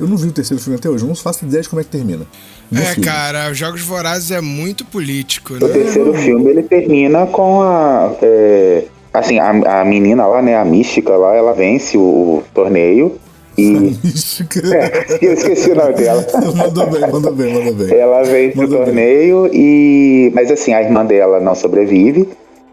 Eu 0.00 0.08
não 0.08 0.16
vi 0.16 0.28
o 0.28 0.32
terceiro 0.32 0.62
filme 0.62 0.78
até 0.78 0.88
hoje, 0.88 1.04
eu 1.04 1.08
não 1.08 1.14
faço 1.14 1.44
ideia 1.44 1.62
de 1.62 1.68
como 1.68 1.80
é 1.80 1.84
que 1.84 1.90
termina. 1.90 2.26
No 2.70 2.80
É, 2.80 2.84
filme. 2.86 3.04
cara, 3.06 3.50
os 3.50 3.58
Jogos 3.58 3.80
Vorazes 3.82 4.30
é 4.30 4.40
muito 4.40 4.84
político, 4.84 5.54
O 5.54 5.60
né? 5.60 5.68
terceiro 5.68 6.14
filme 6.14 6.50
ele 6.50 6.62
termina 6.62 7.26
com 7.26 7.60
a. 7.62 8.12
é, 8.22 8.84
assim, 9.12 9.38
a, 9.38 9.80
a 9.80 9.84
menina 9.84 10.26
lá, 10.26 10.40
né? 10.42 10.56
A 10.56 10.64
mística 10.64 11.12
lá, 11.16 11.34
ela 11.34 11.52
vence 11.52 11.96
o 11.98 12.42
torneio. 12.54 13.16
E. 13.58 13.64
Mística. 14.02 14.60
eu 15.20 15.32
esqueci 15.34 15.70
o 15.70 15.74
nome 15.74 15.92
dela. 15.94 16.26
manda 16.56 16.86
bem, 16.86 17.00
manda 17.12 17.30
bem, 17.30 17.52
manda 17.54 17.72
bem. 17.84 17.94
Ela 17.98 18.22
vence 18.22 18.56
Manda 18.56 18.74
o 18.74 18.78
bem. 18.78 18.84
torneio 18.86 19.50
e. 19.52 20.32
Mas 20.34 20.50
assim, 20.50 20.72
a 20.72 20.82
irmã 20.82 21.04
dela 21.04 21.38
não 21.38 21.54
sobrevive. 21.54 22.28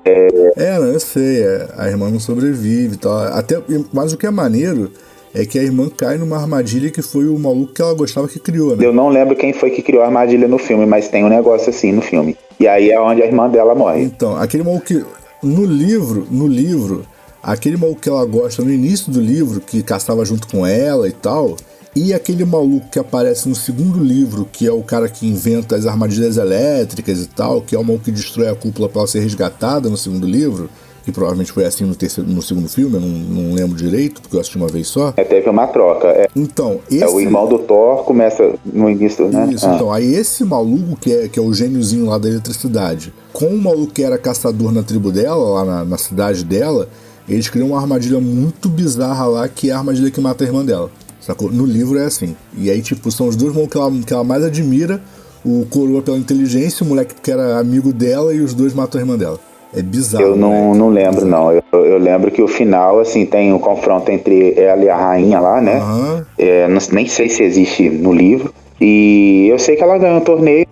É, 0.05 0.79
não, 0.79 0.87
eu 0.87 0.99
sei, 0.99 1.43
é, 1.43 1.67
a 1.77 1.87
irmã 1.89 2.09
não 2.09 2.19
sobrevive 2.19 2.95
e 2.95 2.97
tal. 2.97 3.17
Até, 3.19 3.61
mas 3.93 4.13
o 4.13 4.17
que 4.17 4.25
é 4.25 4.31
maneiro 4.31 4.89
é 5.33 5.45
que 5.45 5.59
a 5.59 5.63
irmã 5.63 5.89
cai 5.89 6.17
numa 6.17 6.37
armadilha 6.37 6.89
que 6.89 7.01
foi 7.01 7.27
o 7.27 7.37
maluco 7.37 7.73
que 7.73 7.81
ela 7.81 7.93
gostava 7.93 8.27
que 8.27 8.39
criou, 8.39 8.75
né? 8.75 8.85
Eu 8.85 8.93
não 8.93 9.09
lembro 9.09 9.35
quem 9.35 9.53
foi 9.53 9.69
que 9.69 9.81
criou 9.81 10.03
a 10.03 10.07
armadilha 10.07 10.47
no 10.47 10.57
filme, 10.57 10.85
mas 10.85 11.07
tem 11.07 11.23
um 11.23 11.29
negócio 11.29 11.69
assim 11.69 11.91
no 11.91 12.01
filme. 12.01 12.35
E 12.59 12.67
aí 12.67 12.89
é 12.89 12.99
onde 12.99 13.21
a 13.21 13.25
irmã 13.25 13.49
dela 13.49 13.75
morre. 13.75 14.03
Então, 14.03 14.35
aquele 14.35 14.63
maluco 14.63 14.85
que. 14.85 15.05
No 15.41 15.63
livro, 15.63 16.27
no 16.29 16.47
livro, 16.47 17.05
aquele 17.41 17.77
maluco 17.77 18.01
que 18.01 18.09
ela 18.09 18.25
gosta 18.25 18.61
no 18.61 18.71
início 18.71 19.09
do 19.11 19.21
livro, 19.21 19.61
que 19.61 19.81
caçava 19.81 20.25
junto 20.25 20.47
com 20.47 20.67
ela 20.67 21.07
e 21.07 21.13
tal, 21.13 21.55
e 21.95 22.13
aquele 22.13 22.43
maluco 22.43 22.89
que 22.89 22.99
aparece 22.99 23.47
no 23.47 23.55
segundo 23.55 24.03
livro, 24.03 24.47
que 24.51 24.67
é 24.67 24.71
o 24.71 24.83
cara 24.83 25.07
que 25.07 25.25
inventa 25.25 25.75
as 25.75 25.85
armadilhas 25.85 26.35
elétricas 26.35 27.21
e 27.21 27.27
tal, 27.27 27.61
que 27.61 27.73
é 27.73 27.79
o 27.79 27.83
maluco 27.83 28.05
que 28.05 28.11
destrói 28.11 28.49
a 28.49 28.55
cúpula 28.55 28.89
pra 28.89 28.99
ela 29.01 29.07
ser 29.07 29.21
resgatada 29.21 29.89
no 29.89 29.97
segundo 29.97 30.27
livro, 30.27 30.69
que 31.09 31.15
provavelmente 31.15 31.51
foi 31.51 31.65
assim 31.65 31.83
no, 31.83 31.95
terceiro, 31.95 32.29
no 32.29 32.41
segundo 32.41 32.69
filme, 32.69 32.95
eu 32.95 33.01
não, 33.01 33.07
não 33.09 33.53
lembro 33.55 33.75
direito, 33.75 34.21
porque 34.21 34.35
eu 34.35 34.39
assisti 34.39 34.57
uma 34.57 34.67
vez 34.67 34.87
só. 34.87 35.13
É, 35.17 35.23
teve 35.23 35.49
uma 35.49 35.67
troca. 35.67 36.07
É, 36.07 36.27
Então, 36.35 36.79
esse. 36.89 37.03
é 37.03 37.07
o 37.07 37.19
irmão 37.19 37.47
do 37.47 37.59
Thor 37.59 38.03
começa 38.03 38.53
no 38.65 38.89
início, 38.89 39.27
né? 39.29 39.49
Isso, 39.51 39.65
Ah. 39.67 39.75
então, 39.75 39.91
aí 39.91 40.13
esse 40.13 40.43
maluco 40.43 40.95
que 40.99 41.11
é, 41.13 41.27
que 41.27 41.39
é 41.39 41.41
o 41.41 41.53
gêniozinho 41.53 42.05
lá 42.05 42.17
da 42.17 42.29
eletricidade, 42.29 43.13
com 43.33 43.47
o 43.47 43.57
maluco 43.61 43.93
que 43.93 44.03
era 44.03 44.17
caçador 44.17 44.71
na 44.71 44.83
tribo 44.83 45.11
dela, 45.11 45.35
lá 45.35 45.65
na, 45.65 45.85
na 45.85 45.97
cidade 45.97 46.43
dela, 46.45 46.87
eles 47.27 47.49
criam 47.49 47.67
uma 47.69 47.79
armadilha 47.79 48.19
muito 48.19 48.69
bizarra 48.69 49.25
lá, 49.25 49.47
que 49.47 49.69
é 49.69 49.73
a 49.73 49.77
armadilha 49.77 50.09
que 50.09 50.19
mata 50.21 50.43
a 50.43 50.47
irmã 50.47 50.63
dela. 50.65 50.89
Sacou? 51.19 51.51
No 51.51 51.65
livro 51.65 51.99
é 51.99 52.05
assim. 52.05 52.35
E 52.57 52.71
aí, 52.71 52.81
tipo, 52.81 53.11
são 53.11 53.27
os 53.27 53.35
dois 53.35 53.53
malucos 53.53 53.71
que 53.73 53.77
ela, 53.77 53.91
que 54.07 54.13
ela 54.13 54.23
mais 54.23 54.43
admira, 54.43 55.01
o 55.45 55.65
coroa 55.69 56.01
pela 56.01 56.17
inteligência, 56.17 56.83
o 56.83 56.87
moleque 56.87 57.15
que 57.21 57.31
era 57.31 57.59
amigo 57.59 57.93
dela, 57.93 58.33
e 58.33 58.41
os 58.41 58.53
dois 58.53 58.73
matam 58.73 58.99
a 58.99 59.03
irmã 59.03 59.17
dela. 59.17 59.39
É 59.75 59.81
bizarro. 59.81 60.23
Eu 60.25 60.35
não, 60.35 60.49
moleque. 60.49 60.77
não 60.79 60.89
lembro, 60.89 61.25
não. 61.25 61.51
Eu, 61.51 61.63
eu 61.85 61.97
lembro 61.99 62.31
que 62.31 62.41
o 62.41 62.47
final, 62.47 62.99
assim, 62.99 63.25
tem 63.25 63.53
um 63.53 63.59
confronto 63.59 64.11
entre 64.11 64.53
ela 64.59 64.83
e 64.83 64.89
a 64.89 64.95
rainha 64.95 65.39
lá, 65.39 65.61
né? 65.61 65.75
Aham. 65.77 66.25
É, 66.37 66.67
não- 66.67 66.79
nem 66.91 67.07
sei 67.07 67.29
se 67.29 67.43
existe 67.43 67.89
no 67.89 68.11
livro. 68.11 68.53
E 68.81 69.47
eu 69.49 69.59
sei 69.59 69.75
que 69.75 69.83
ela 69.83 69.97
ganhou 69.97 70.17
o 70.17 70.21
torneio 70.21 70.65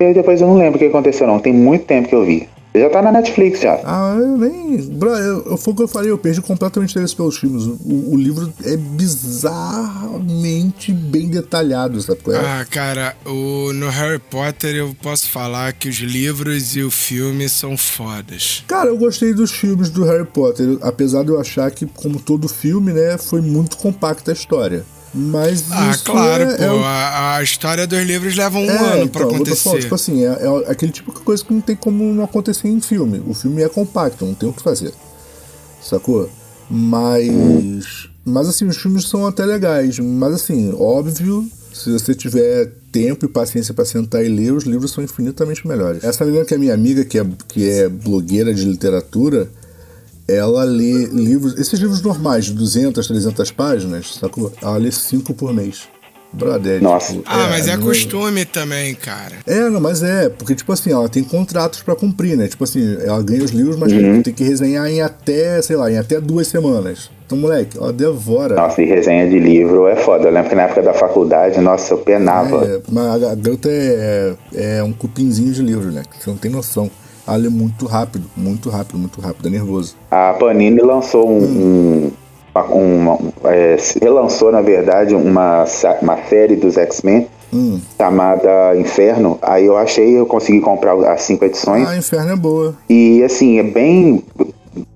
e 0.00 0.12
depois 0.14 0.40
eu 0.40 0.48
não 0.48 0.56
lembro 0.56 0.76
o 0.76 0.78
que 0.78 0.86
aconteceu, 0.86 1.26
não. 1.26 1.38
Tem 1.38 1.52
muito 1.52 1.84
tempo 1.84 2.08
que 2.08 2.14
eu 2.14 2.24
vi. 2.24 2.48
Já 2.74 2.88
tá 2.88 3.02
na 3.02 3.10
Netflix 3.10 3.60
já. 3.60 3.80
Ah, 3.84 4.14
eu 4.16 4.38
nem. 4.38 4.76
Bro, 4.90 5.10
eu, 5.10 5.44
eu, 5.44 5.56
foi 5.56 5.72
o 5.72 5.76
que 5.76 5.82
eu 5.82 5.88
falei, 5.88 6.08
eu 6.10 6.18
perdi 6.18 6.40
completamente 6.40 6.90
interesse 6.90 7.16
pelos 7.16 7.36
filmes. 7.36 7.64
O, 7.64 8.12
o 8.12 8.16
livro 8.16 8.52
é 8.64 8.76
bizarramente 8.76 10.92
bem 10.92 11.28
detalhado, 11.28 12.00
sabe 12.00 12.20
qual 12.22 12.36
é? 12.36 12.38
Ah, 12.38 12.64
cara, 12.70 13.16
o, 13.26 13.72
no 13.72 13.88
Harry 13.88 14.20
Potter 14.20 14.76
eu 14.76 14.94
posso 15.02 15.28
falar 15.28 15.72
que 15.72 15.88
os 15.88 15.96
livros 15.96 16.76
e 16.76 16.82
o 16.82 16.92
filme 16.92 17.48
são 17.48 17.76
fodas. 17.76 18.62
Cara, 18.68 18.88
eu 18.88 18.96
gostei 18.96 19.34
dos 19.34 19.50
filmes 19.50 19.90
do 19.90 20.04
Harry 20.04 20.26
Potter, 20.26 20.78
apesar 20.80 21.24
de 21.24 21.30
eu 21.30 21.40
achar 21.40 21.68
que, 21.72 21.86
como 21.86 22.20
todo 22.20 22.48
filme, 22.48 22.92
né, 22.92 23.18
foi 23.18 23.40
muito 23.40 23.76
compacta 23.78 24.30
a 24.30 24.34
história. 24.34 24.84
Mas 25.12 25.64
ah, 25.72 25.92
claro, 26.04 26.44
é, 26.44 26.56
pô. 26.56 26.62
é 26.62 26.72
o- 26.72 26.84
a, 26.84 27.36
a 27.36 27.42
história 27.42 27.84
dos 27.86 27.98
livros 28.00 28.36
leva 28.36 28.58
um 28.58 28.70
É, 28.70 28.92
ano 29.00 29.08
pra 29.08 29.22
então, 29.22 29.34
acontecer. 29.34 29.56
falando, 29.64 29.80
tipo 29.82 29.94
assim, 29.94 30.24
é, 30.24 30.28
é 30.28 30.70
aquele 30.70 30.92
tipo 30.92 31.12
de 31.12 31.20
coisa 31.20 31.44
que 31.44 31.52
não 31.52 31.60
tem 31.60 31.74
como 31.74 32.04
não 32.14 32.22
acontecer 32.22 32.68
em 32.68 32.80
filme. 32.80 33.20
O 33.26 33.34
filme 33.34 33.60
é 33.62 33.68
compacto, 33.68 34.24
não 34.24 34.34
tem 34.34 34.48
o 34.48 34.52
que 34.52 34.62
fazer. 34.62 34.92
Sacou? 35.82 36.30
Mas. 36.70 38.08
Mas 38.24 38.48
assim, 38.48 38.66
os 38.66 38.76
filmes 38.76 39.08
são 39.08 39.26
até 39.26 39.44
legais. 39.44 39.98
Mas 39.98 40.34
assim, 40.34 40.72
óbvio, 40.78 41.48
se 41.72 41.90
você 41.90 42.14
tiver 42.14 42.70
tempo 42.92 43.24
e 43.24 43.28
paciência 43.28 43.74
pra 43.74 43.84
sentar 43.84 44.24
e 44.24 44.28
ler, 44.28 44.52
os 44.52 44.64
livros 44.64 44.92
são 44.92 45.02
infinitamente 45.02 45.66
melhores. 45.66 46.04
Essa 46.04 46.24
menina 46.24 46.44
que 46.44 46.54
é 46.54 46.58
minha 46.58 46.74
amiga, 46.74 47.04
que 47.04 47.18
é, 47.18 47.26
que 47.48 47.68
é 47.68 47.88
blogueira 47.88 48.52
de 48.54 48.64
literatura, 48.64 49.48
ela 50.36 50.64
lê 50.64 51.06
livros, 51.06 51.58
esses 51.58 51.78
livros 51.78 52.00
normais, 52.02 52.46
de 52.46 52.52
200, 52.52 53.06
300 53.06 53.50
páginas, 53.50 54.14
sacou? 54.20 54.52
Ela 54.62 54.76
lê 54.76 54.90
5 54.90 55.34
por 55.34 55.52
mês. 55.52 55.88
Brother, 56.32 56.80
Nossa. 56.80 57.12
tipo, 57.12 57.24
Ah, 57.26 57.48
mas 57.50 57.66
é 57.66 57.76
não- 57.76 57.82
costume 57.82 58.44
também, 58.44 58.94
cara. 58.94 59.38
é, 59.44 59.68
não, 59.68 59.80
mas 59.80 60.00
é, 60.00 60.28
porque, 60.28 60.54
tipo 60.54 60.72
assim, 60.72 60.92
ela 60.92 61.08
tem 61.08 61.24
contratos 61.24 61.82
pra 61.82 61.96
cumprir, 61.96 62.36
né? 62.36 62.46
Tipo 62.46 62.62
assim, 62.62 62.98
ela 63.04 63.20
ganha 63.20 63.42
os 63.42 63.50
livros, 63.50 63.74
mas 63.74 63.92
Uhum. 63.92 64.22
tem 64.22 64.32
que 64.32 64.44
resenhar 64.44 64.86
em 64.86 65.00
até, 65.02 65.60
sei 65.60 65.74
lá, 65.74 65.90
em 65.90 65.98
até 65.98 66.20
duas 66.20 66.46
semanas. 66.46 67.10
Então, 67.26 67.36
moleque, 67.36 67.76
ela 67.76 67.92
devora. 67.92 68.54
Nossa, 68.54 68.80
e 68.80 68.84
resenha 68.86 69.28
de 69.28 69.40
livro 69.40 69.88
é 69.88 69.96
foda. 69.96 70.28
Eu 70.28 70.32
lembro 70.32 70.50
que 70.50 70.54
na 70.54 70.62
época 70.62 70.82
da 70.82 70.94
faculdade, 70.94 71.58
nossa, 71.60 71.94
eu 71.94 71.98
penava. 71.98 72.64
É, 72.64 72.80
mas 72.88 73.24
a 73.24 73.34
garota 73.34 73.68
é, 73.68 74.34
é 74.54 74.82
um 74.84 74.92
cupinzinho 74.92 75.52
de 75.52 75.62
livro, 75.62 75.90
né? 75.90 76.02
Você 76.16 76.30
não 76.30 76.36
tem 76.36 76.50
noção. 76.50 76.88
Lê 77.36 77.48
muito 77.48 77.86
rápido, 77.86 78.24
muito 78.36 78.68
rápido, 78.70 78.98
muito 78.98 79.20
rápido, 79.20 79.46
é 79.46 79.50
nervoso. 79.50 79.94
A 80.10 80.34
Panini 80.38 80.80
lançou 80.80 81.28
um. 81.28 81.42
um- 81.42 82.10
uma- 82.54 82.64
uma- 83.14 83.18
é, 83.44 83.76
relançou, 84.02 84.50
na 84.50 84.60
verdade, 84.60 85.14
uma, 85.14 85.64
uma 86.02 86.16
série 86.28 86.56
dos 86.56 86.76
X-Men 86.76 87.28
Hum. 87.52 87.80
chamada 87.96 88.76
Inferno. 88.76 89.38
Aí 89.42 89.66
eu 89.66 89.76
achei, 89.76 90.18
eu 90.18 90.26
consegui 90.26 90.60
comprar 90.60 90.94
as 91.12 91.22
cinco 91.22 91.44
edições. 91.44 91.88
Ah, 91.88 91.96
Inferno 91.96 92.32
é 92.32 92.36
boa. 92.36 92.74
E 92.88 93.22
assim, 93.22 93.58
é 93.58 93.62
bem. 93.62 94.22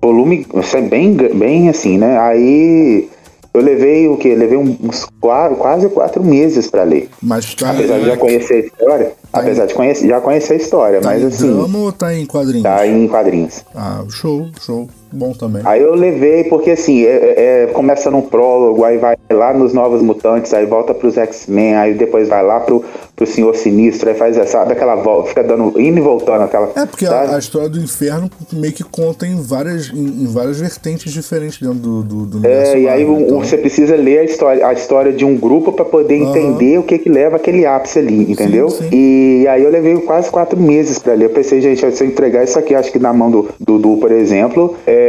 Volume. 0.01 0.45
Isso 0.55 0.77
é 0.77 0.81
bem, 0.81 1.13
bem 1.15 1.69
assim, 1.69 1.97
né? 1.97 2.17
Aí 2.19 3.09
eu 3.53 3.61
levei 3.61 4.07
o 4.07 4.17
quê? 4.17 4.35
Levei 4.35 4.57
uns 4.57 5.05
quatro, 5.19 5.57
quase 5.57 5.87
quatro 5.89 6.23
meses 6.23 6.69
pra 6.69 6.83
ler. 6.83 7.09
Mas 7.21 7.53
tá, 7.55 7.71
Apesar 7.71 7.99
de 7.99 8.05
já 8.05 8.17
conhecer 8.17 8.53
a 8.53 8.59
história. 8.59 9.11
Apesar 9.39 9.65
de 9.65 9.73
conhecer, 9.73 10.07
já 10.07 10.21
conhecer 10.21 10.53
a 10.53 10.57
história, 10.57 11.01
tá 11.01 11.09
mas 11.09 11.21
em 11.21 11.27
assim, 11.27 11.53
drama 11.53 11.77
ou 11.79 11.91
tá 11.91 12.13
em 12.13 12.25
quadrinhos? 12.25 12.63
tá 12.63 12.87
em 12.87 13.07
quadrinhos. 13.07 13.65
Ah, 13.75 14.03
show, 14.09 14.47
show. 14.61 14.87
Bom 15.15 15.31
também. 15.31 15.61
Aí 15.65 15.81
eu 15.81 15.95
levei, 15.95 16.43
porque 16.45 16.71
assim, 16.71 17.05
é, 17.05 17.63
é- 17.63 17.69
começa 17.73 18.11
num 18.11 18.21
prólogo, 18.21 18.83
aí 18.83 18.97
vai 18.97 19.15
lá 19.31 19.53
nos 19.53 19.73
Novos 19.73 20.01
Mutantes, 20.01 20.53
aí 20.53 20.65
volta 20.65 20.93
pros 20.93 21.17
X-Men, 21.17 21.75
aí 21.75 21.93
depois 21.93 22.27
vai 22.27 22.43
lá 22.43 22.59
pro, 22.59 22.83
pro 23.15 23.25
Senhor 23.25 23.55
Sinistro, 23.55 24.09
aí 24.09 24.15
faz 24.15 24.37
essa, 24.37 24.63
daquela 24.65 24.95
volta, 24.95 25.29
fica 25.29 25.43
dando, 25.43 25.79
indo 25.79 25.97
e 25.97 26.01
voltando 26.01 26.41
aquela. 26.43 26.69
É, 26.75 26.85
porque 26.85 27.05
a, 27.05 27.35
a 27.35 27.39
história 27.39 27.69
do 27.69 27.79
inferno 27.79 28.29
meio 28.51 28.73
que 28.73 28.83
conta 28.83 29.25
em 29.25 29.41
várias, 29.41 29.89
em, 29.93 30.23
em 30.23 30.27
várias 30.27 30.59
vertentes 30.59 31.13
diferentes 31.13 31.59
dentro 31.59 31.75
do, 31.79 32.03
do, 32.03 32.25
do 32.25 32.37
universo 32.39 32.73
É, 32.75 32.79
e 32.79 32.87
aí 32.89 33.05
um- 33.05 33.21
então- 33.21 33.39
você 33.39 33.57
precisa 33.57 33.95
ler 33.95 34.19
a 34.19 34.23
história, 34.25 34.67
a 34.67 34.73
história 34.73 35.13
de 35.13 35.23
um 35.23 35.37
grupo 35.37 35.71
pra 35.71 35.85
poder 35.85 36.21
Aham. 36.21 36.29
entender 36.37 36.77
o 36.77 36.83
que 36.83 36.97
que 36.97 37.09
leva 37.09 37.37
aquele 37.37 37.65
ápice 37.65 37.99
ali, 37.99 38.31
entendeu? 38.31 38.69
sim. 38.69 38.89
E 38.91 39.47
aí 39.47 39.63
eu 39.63 39.69
levei 39.69 39.95
quase 39.97 40.29
quatro 40.29 40.59
meses 40.59 40.99
pra 40.99 41.13
ler. 41.13 41.25
Eu 41.25 41.29
pensei, 41.29 41.61
gente, 41.61 41.79
se 41.95 42.03
eu 42.03 42.07
entregar 42.07 42.43
isso 42.43 42.59
aqui, 42.59 42.75
acho 42.75 42.91
que 42.91 42.99
na 42.99 43.13
mão 43.13 43.31
do 43.31 43.47
Dudu, 43.59 43.97
por 43.97 44.11
exemplo, 44.11 44.75
é, 44.85 45.04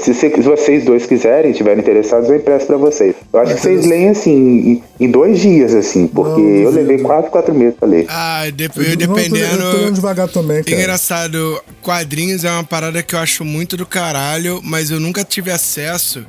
se, 0.00 0.14
você- 0.14 0.30
se 0.30 0.40
vocês 0.42 0.84
dois 0.84 1.06
quiserem, 1.06 1.52
tiverem 1.52 1.80
interessados, 1.80 2.28
eu 2.28 2.36
empresto 2.36 2.66
pra 2.66 2.76
vocês. 2.76 3.14
Eu 3.32 3.40
acho 3.40 3.54
que 3.54 3.60
vocês 3.60 3.86
leem 3.86 4.08
assim, 4.10 4.32
em, 4.36 4.82
em 5.06 5.10
dois 5.10 5.38
dias, 5.40 5.74
assim, 5.74 6.06
porque 6.06 6.40
Não, 6.40 6.48
eu 6.48 6.70
levei 6.70 6.98
quase 6.98 7.28
quatro 7.30 7.54
meses 7.54 7.74
pra 7.78 7.88
ler. 7.88 8.06
Ah, 8.08 8.44
de- 8.50 8.64
Eu- 8.64 8.70
não, 8.76 8.82
eu 8.84 8.96
tô- 8.96 9.02
Eu 9.02 9.08
tô 9.08 9.14
dependendo. 9.14 9.92
devagar 9.92 10.28
também, 10.28 10.62
cara. 10.62 10.76
Engraçado, 10.76 11.60
quadrinhos 11.82 12.44
é 12.44 12.50
uma 12.50 12.64
parada 12.64 13.02
que 13.02 13.14
eu 13.14 13.18
acho 13.18 13.44
muito 13.44 13.76
do 13.76 13.86
caralho, 13.86 14.60
mas 14.64 14.90
eu 14.90 14.98
nunca 15.00 15.24
tive 15.24 15.50
acesso. 15.50 16.24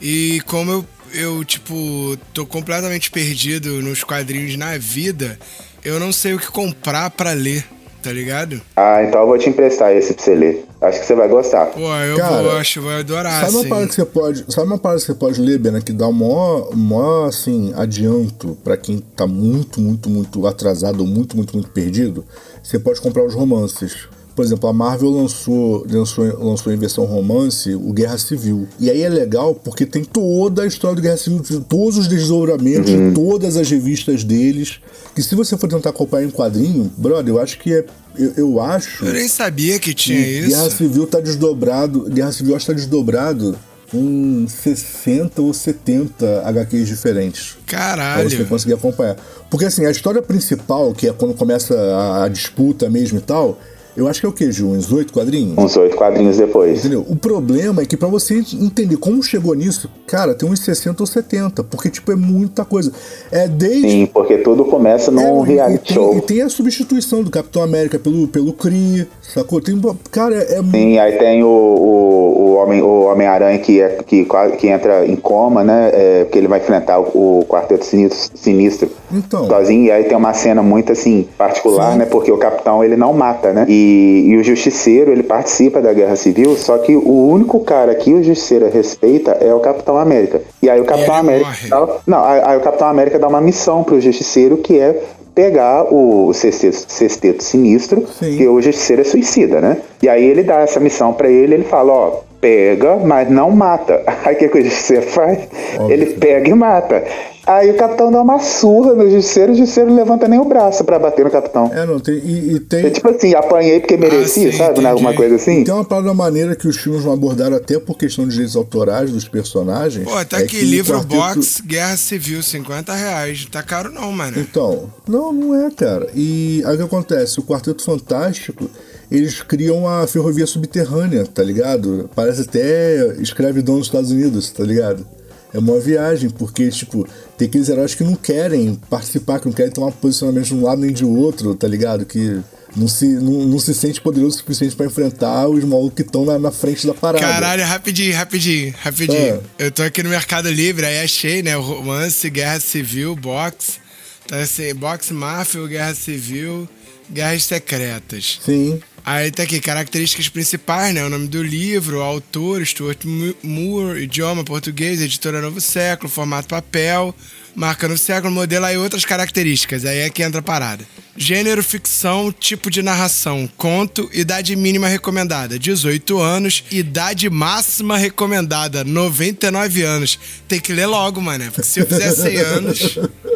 E 0.00 0.40
como 0.46 0.70
eu, 0.72 0.84
eu, 1.14 1.44
tipo, 1.44 2.16
tô 2.34 2.44
completamente 2.46 3.10
perdido 3.10 3.80
nos 3.82 4.02
quadrinhos 4.02 4.56
na 4.56 4.76
vida, 4.78 5.38
eu 5.84 6.00
não 6.00 6.12
sei 6.12 6.34
o 6.34 6.38
que 6.38 6.50
comprar 6.50 7.10
pra 7.10 7.32
ler, 7.32 7.64
tá 8.02 8.12
ligado? 8.12 8.60
Ah, 8.76 9.02
então 9.02 9.20
eu 9.20 9.26
vou 9.26 9.38
te 9.38 9.48
emprestar 9.48 9.94
esse 9.96 10.12
pra 10.14 10.24
você 10.24 10.34
ler. 10.34 10.66
Acho 10.80 11.00
que 11.00 11.06
você 11.06 11.14
vai 11.14 11.28
gostar. 11.28 11.66
Pô, 11.66 11.80
eu 11.80 12.16
Cara, 12.16 12.42
vou, 12.42 12.56
acho 12.58 12.88
adorar, 12.88 13.40
Sabe 13.40 13.52
uma 13.52 13.60
assim. 13.60 13.68
parada 13.68 13.86
que 13.86 13.94
você 13.94 14.04
pode, 14.04 14.44
sabe 14.48 14.66
uma 14.66 14.78
parada 14.78 15.00
que 15.00 15.06
você 15.06 15.14
pode 15.14 15.40
ler, 15.40 15.58
Bena, 15.58 15.80
que 15.80 15.92
dá 15.92 16.08
o 16.08 16.12
maior, 16.12 16.76
maior 16.76 17.28
assim, 17.28 17.72
adianto 17.76 18.58
pra 18.64 18.76
quem 18.76 18.98
tá 18.98 19.26
muito, 19.26 19.80
muito, 19.80 20.10
muito 20.10 20.44
atrasado 20.46 21.00
ou 21.00 21.06
muito, 21.06 21.36
muito, 21.36 21.52
muito 21.54 21.70
perdido? 21.70 22.24
Você 22.62 22.78
pode 22.78 23.00
comprar 23.00 23.24
os 23.24 23.34
romances. 23.34 24.08
Por 24.34 24.44
exemplo, 24.44 24.68
a 24.68 24.72
Marvel 24.72 25.10
lançou, 25.10 25.86
lançou, 25.90 26.24
lançou 26.42 26.72
em 26.72 26.76
versão 26.76 27.04
romance 27.04 27.74
o 27.74 27.92
Guerra 27.92 28.16
Civil. 28.16 28.66
E 28.80 28.90
aí 28.90 29.02
é 29.02 29.08
legal 29.08 29.54
porque 29.54 29.84
tem 29.84 30.02
toda 30.02 30.62
a 30.62 30.66
história 30.66 30.96
do 30.96 31.02
Guerra 31.02 31.18
Civil, 31.18 31.42
todos 31.68 31.98
os 31.98 32.08
desdobramentos 32.08 32.90
de 32.90 33.12
todas 33.14 33.56
as 33.56 33.70
revistas 33.70 34.24
deles. 34.24 34.80
Que 35.14 35.22
se 35.22 35.34
você 35.34 35.56
for 35.58 35.68
tentar 35.68 35.90
acompanhar 35.90 36.26
em 36.26 36.30
quadrinho, 36.30 36.90
brother, 36.96 37.34
eu 37.34 37.40
acho 37.40 37.58
que 37.58 37.74
é. 37.74 37.84
Eu, 38.16 38.32
eu 38.36 38.60
acho. 38.60 39.04
Eu 39.04 39.12
nem 39.12 39.28
sabia 39.28 39.78
que 39.78 39.92
tinha 39.94 40.18
E 40.18 40.46
Guerra 40.48 40.66
isso. 40.66 40.76
Civil 40.76 41.06
tá 41.06 41.20
desdobrado. 41.20 42.08
Guerra 42.10 42.32
Civil 42.32 42.56
acho 42.56 42.64
que 42.66 42.72
tá 42.72 42.76
desdobrado 42.76 43.56
em 43.94 44.46
60 44.48 45.42
ou 45.42 45.52
70 45.52 46.42
HQs 46.46 46.88
diferentes. 46.88 47.56
Pra 47.66 47.78
você 48.22 48.36
Caralho. 48.36 48.46
conseguir 48.46 48.74
acompanhar. 48.74 49.16
Porque 49.50 49.66
assim, 49.66 49.84
a 49.84 49.90
história 49.90 50.22
principal, 50.22 50.94
que 50.94 51.08
é 51.08 51.12
quando 51.12 51.34
começa 51.34 51.74
a, 51.78 52.24
a 52.24 52.28
disputa 52.28 52.88
mesmo 52.88 53.18
e 53.18 53.20
tal, 53.20 53.60
eu 53.96 54.08
acho 54.08 54.20
que 54.20 54.26
é 54.26 54.28
o 54.28 54.32
que, 54.32 54.50
Ju? 54.50 54.68
Uns 54.68 54.90
oito 54.92 55.12
quadrinhos? 55.12 55.56
Uns 55.58 55.76
oito 55.76 55.96
quadrinhos 55.96 56.36
depois. 56.36 56.80
Entendeu? 56.80 57.04
O 57.08 57.16
problema 57.16 57.82
é 57.82 57.86
que 57.86 57.96
pra 57.96 58.08
você 58.08 58.42
entender 58.60 58.96
como 58.96 59.22
chegou 59.22 59.54
nisso, 59.54 59.88
cara, 60.06 60.34
tem 60.34 60.48
uns 60.48 60.60
60 60.60 61.02
ou 61.02 61.06
70, 61.06 61.64
porque 61.64 61.90
tipo 61.90 62.10
é 62.12 62.16
muita 62.16 62.64
coisa. 62.64 62.92
É 63.30 63.46
desde 63.48 63.90
Sim, 63.90 64.06
porque 64.06 64.38
tudo 64.38 64.64
começa 64.64 65.10
num 65.10 65.44
é, 65.44 65.48
reality 65.48 65.82
e 65.84 65.86
tem, 65.86 65.94
show. 65.94 66.16
E 66.16 66.20
tem 66.20 66.42
a 66.42 66.48
substituição 66.48 67.22
do 67.22 67.30
Capitão 67.30 67.62
América 67.62 67.98
pelo 67.98 68.26
pelo 68.28 68.52
Kree, 68.52 69.06
sacou? 69.20 69.60
Tem 69.60 69.78
cara, 70.10 70.34
é 70.36 70.60
muito 70.60 70.76
Sim, 70.76 70.98
aí 70.98 71.18
tem 71.18 71.42
o, 71.42 71.46
o, 71.46 72.40
o 72.40 72.54
Homem- 72.54 72.82
o 72.82 73.02
Homem-Aranha 73.04 73.58
que, 73.58 73.80
é, 73.80 73.98
que, 74.06 74.26
que 74.58 74.68
entra 74.68 75.06
em 75.06 75.16
coma, 75.16 75.62
né? 75.64 75.90
É, 75.92 76.24
porque 76.24 76.38
ele 76.38 76.48
vai 76.48 76.60
enfrentar 76.60 76.98
o, 77.00 77.40
o 77.40 77.44
Quarteto 77.46 77.84
Sinistro, 77.84 78.38
Sinistro 78.38 78.90
Então. 79.12 79.46
sozinho. 79.46 79.84
E 79.86 79.90
aí 79.90 80.04
tem 80.04 80.16
uma 80.16 80.32
cena 80.34 80.62
muito 80.62 80.92
assim, 80.92 81.26
particular, 81.36 81.92
Sim. 81.92 81.98
né? 81.98 82.06
Porque 82.06 82.30
o 82.30 82.38
Capitão 82.38 82.82
ele 82.82 82.96
não 82.96 83.12
mata, 83.12 83.52
né? 83.52 83.66
E, 83.68 83.81
e 83.82 84.36
o 84.36 84.44
Justiceiro 84.44 85.10
ele 85.12 85.22
participa 85.22 85.80
da 85.80 85.92
Guerra 85.92 86.16
Civil, 86.16 86.56
só 86.56 86.78
que 86.78 86.94
o 86.96 87.28
único 87.28 87.60
cara 87.60 87.94
que 87.94 88.12
o 88.12 88.22
Justiceiro 88.22 88.68
respeita 88.68 89.32
é 89.40 89.52
o 89.54 89.60
Capitão 89.60 89.96
América. 89.96 90.40
E 90.62 90.68
aí 90.70 90.80
o 90.80 90.84
Capitão 90.84 91.14
América. 91.14 91.50
dá- 91.68 91.88
não, 92.06 92.24
aí, 92.24 92.56
o 92.56 92.60
Capitão 92.60 92.88
América 92.88 93.18
dá 93.18 93.28
uma 93.28 93.40
missão 93.40 93.82
pro 93.84 94.00
Justiceiro 94.00 94.56
que 94.58 94.78
é 94.78 95.00
pegar 95.34 95.84
o 95.92 96.32
sexteto, 96.34 96.84
sexteto 96.88 97.42
sinistro, 97.42 98.04
Sim. 98.18 98.36
que 98.36 98.46
o 98.46 98.60
Justiceiro 98.60 99.02
é 99.02 99.04
suicida, 99.04 99.60
né? 99.60 99.78
E 100.02 100.08
aí 100.08 100.24
ele 100.24 100.42
dá 100.42 100.60
essa 100.60 100.78
missão 100.78 101.12
pra 101.12 101.28
ele, 101.28 101.54
ele 101.54 101.64
fala, 101.64 101.92
ó, 101.92 102.10
pega, 102.40 102.96
mas 102.96 103.30
não 103.30 103.50
mata. 103.50 104.02
Aí 104.26 104.34
o 104.34 104.38
que, 104.38 104.48
que 104.48 104.58
o 104.58 104.62
Justiceiro 104.64 105.06
faz? 105.06 105.38
Óbvio. 105.78 105.90
Ele 105.92 106.06
pega 106.14 106.50
e 106.50 106.54
mata. 106.54 107.04
Aí 107.44 107.70
o 107.70 107.74
capitão 107.76 108.12
dá 108.12 108.22
uma 108.22 108.38
surra 108.38 108.94
no 108.94 109.10
Justiceiro, 109.10 109.52
o 109.52 109.54
Justiceiro 109.56 109.90
não 109.90 109.96
levanta 109.96 110.28
nem 110.28 110.38
o 110.38 110.44
braço 110.44 110.84
pra 110.84 110.96
bater 110.98 111.24
no 111.24 111.30
capitão. 111.30 111.70
É, 111.74 111.84
não, 111.84 111.98
tem, 111.98 112.14
e, 112.14 112.52
e 112.54 112.60
tem, 112.60 112.86
É 112.86 112.90
tipo 112.90 113.08
assim, 113.08 113.34
apanhei 113.34 113.80
porque 113.80 113.96
mereci, 113.96 114.52
sim, 114.52 114.52
sabe? 114.52 114.80
né? 114.80 114.90
Alguma 114.90 115.12
coisa 115.12 115.34
assim. 115.34 115.64
tem 115.64 115.74
uma 115.74 115.84
parada 115.84 116.14
maneira 116.14 116.54
que 116.54 116.68
os 116.68 116.76
filmes 116.76 117.04
não 117.04 117.12
abordaram 117.12 117.56
até 117.56 117.80
por 117.80 117.98
questão 117.98 118.24
de 118.26 118.30
direitos 118.32 118.54
autorais 118.54 119.10
dos 119.10 119.26
personagens. 119.26 120.08
Pô, 120.08 120.24
tá 120.24 120.40
é 120.40 120.44
aqui, 120.44 120.60
livro 120.60 120.94
quarteto- 120.98 121.14
box, 121.16 121.60
Guerra 121.66 121.96
Civil, 121.96 122.42
50 122.42 122.94
reais. 122.94 123.46
Tá 123.50 123.62
caro 123.62 123.90
não, 123.90 124.12
mano. 124.12 124.38
Então, 124.38 124.88
não, 125.08 125.32
não 125.32 125.66
é, 125.66 125.70
cara. 125.72 126.08
E 126.14 126.62
aí 126.64 126.74
o 126.74 126.78
que 126.78 126.84
acontece? 126.84 127.40
O 127.40 127.42
Quarteto 127.42 127.82
Fantástico, 127.84 128.70
eles 129.10 129.42
criam 129.42 129.88
a 129.88 130.06
ferrovia 130.06 130.46
subterrânea, 130.46 131.26
tá 131.26 131.42
ligado? 131.42 132.08
Parece 132.14 132.42
até 132.42 133.14
escravidão 133.20 133.78
nos 133.78 133.86
Estados 133.88 134.10
Unidos, 134.12 134.50
tá 134.50 134.62
ligado? 134.62 135.04
É 135.52 135.58
uma 135.58 135.78
viagem, 135.78 136.30
porque, 136.30 136.70
tipo, 136.70 137.06
tem 137.36 137.46
aqueles 137.46 137.68
heróis 137.68 137.94
que 137.94 138.02
não 138.02 138.14
querem 138.14 138.74
participar, 138.88 139.38
que 139.38 139.46
não 139.46 139.52
querem 139.52 139.70
tomar 139.70 139.92
posicionamento 139.92 140.46
de 140.46 140.54
um 140.54 140.62
lado 140.62 140.80
nem 140.80 140.92
de 140.92 141.04
outro, 141.04 141.54
tá 141.54 141.68
ligado? 141.68 142.06
Que 142.06 142.40
não 142.74 142.88
se, 142.88 143.06
não, 143.06 143.44
não 143.44 143.58
se 143.58 143.74
sente 143.74 144.00
poderoso 144.00 144.36
o 144.36 144.38
suficiente 144.38 144.74
pra 144.74 144.86
enfrentar 144.86 145.46
os 145.48 145.62
malucos 145.62 145.94
que 145.94 146.02
estão 146.02 146.24
na, 146.24 146.38
na 146.38 146.50
frente 146.50 146.86
da 146.86 146.94
parada. 146.94 147.24
Caralho, 147.24 147.64
rapidinho, 147.64 148.14
rapidinho, 148.14 148.74
rapidinho. 148.78 149.42
É. 149.58 149.66
Eu 149.66 149.70
tô 149.70 149.82
aqui 149.82 150.02
no 150.02 150.08
Mercado 150.08 150.50
Livre, 150.50 150.86
aí 150.86 151.00
achei, 151.00 151.42
né? 151.42 151.54
Romance, 151.54 152.28
Guerra 152.30 152.58
Civil, 152.58 153.14
Box. 153.14 153.78
Então, 154.24 154.38
assim, 154.38 154.74
Box 154.74 155.10
Máfia, 155.10 155.66
Guerra 155.66 155.94
Civil, 155.94 156.66
Guerras 157.10 157.44
Secretas. 157.44 158.40
Sim. 158.42 158.80
Aí 159.04 159.32
tá 159.32 159.42
aqui, 159.42 159.60
características 159.60 160.28
principais, 160.28 160.94
né? 160.94 161.04
O 161.04 161.10
nome 161.10 161.26
do 161.26 161.42
livro, 161.42 161.98
o 161.98 162.02
autor, 162.02 162.64
Stuart 162.64 163.04
Moore, 163.42 164.02
idioma 164.02 164.44
português, 164.44 165.00
editora 165.00 165.40
Novo 165.40 165.60
Século, 165.60 166.08
formato 166.08 166.46
papel, 166.46 167.12
marca 167.52 167.88
Novo 167.88 167.98
Século, 167.98 168.32
modelo, 168.32 168.64
aí 168.64 168.76
outras 168.76 169.04
características. 169.04 169.84
Aí 169.84 169.98
é 169.98 170.10
que 170.10 170.22
entra 170.22 170.38
a 170.38 170.42
parada. 170.42 170.86
Gênero, 171.16 171.64
ficção, 171.64 172.30
tipo 172.30 172.70
de 172.70 172.80
narração, 172.80 173.50
conto, 173.56 174.08
idade 174.12 174.54
mínima 174.54 174.86
recomendada, 174.86 175.58
18 175.58 176.20
anos, 176.20 176.64
idade 176.70 177.28
máxima 177.28 177.98
recomendada, 177.98 178.84
99 178.84 179.82
anos. 179.82 180.16
Tem 180.46 180.60
que 180.60 180.72
ler 180.72 180.86
logo, 180.86 181.20
mané, 181.20 181.50
porque 181.50 181.64
se 181.64 181.80
eu 181.80 181.86
fizer 181.86 182.12
100 182.12 182.36
anos... 182.36 182.98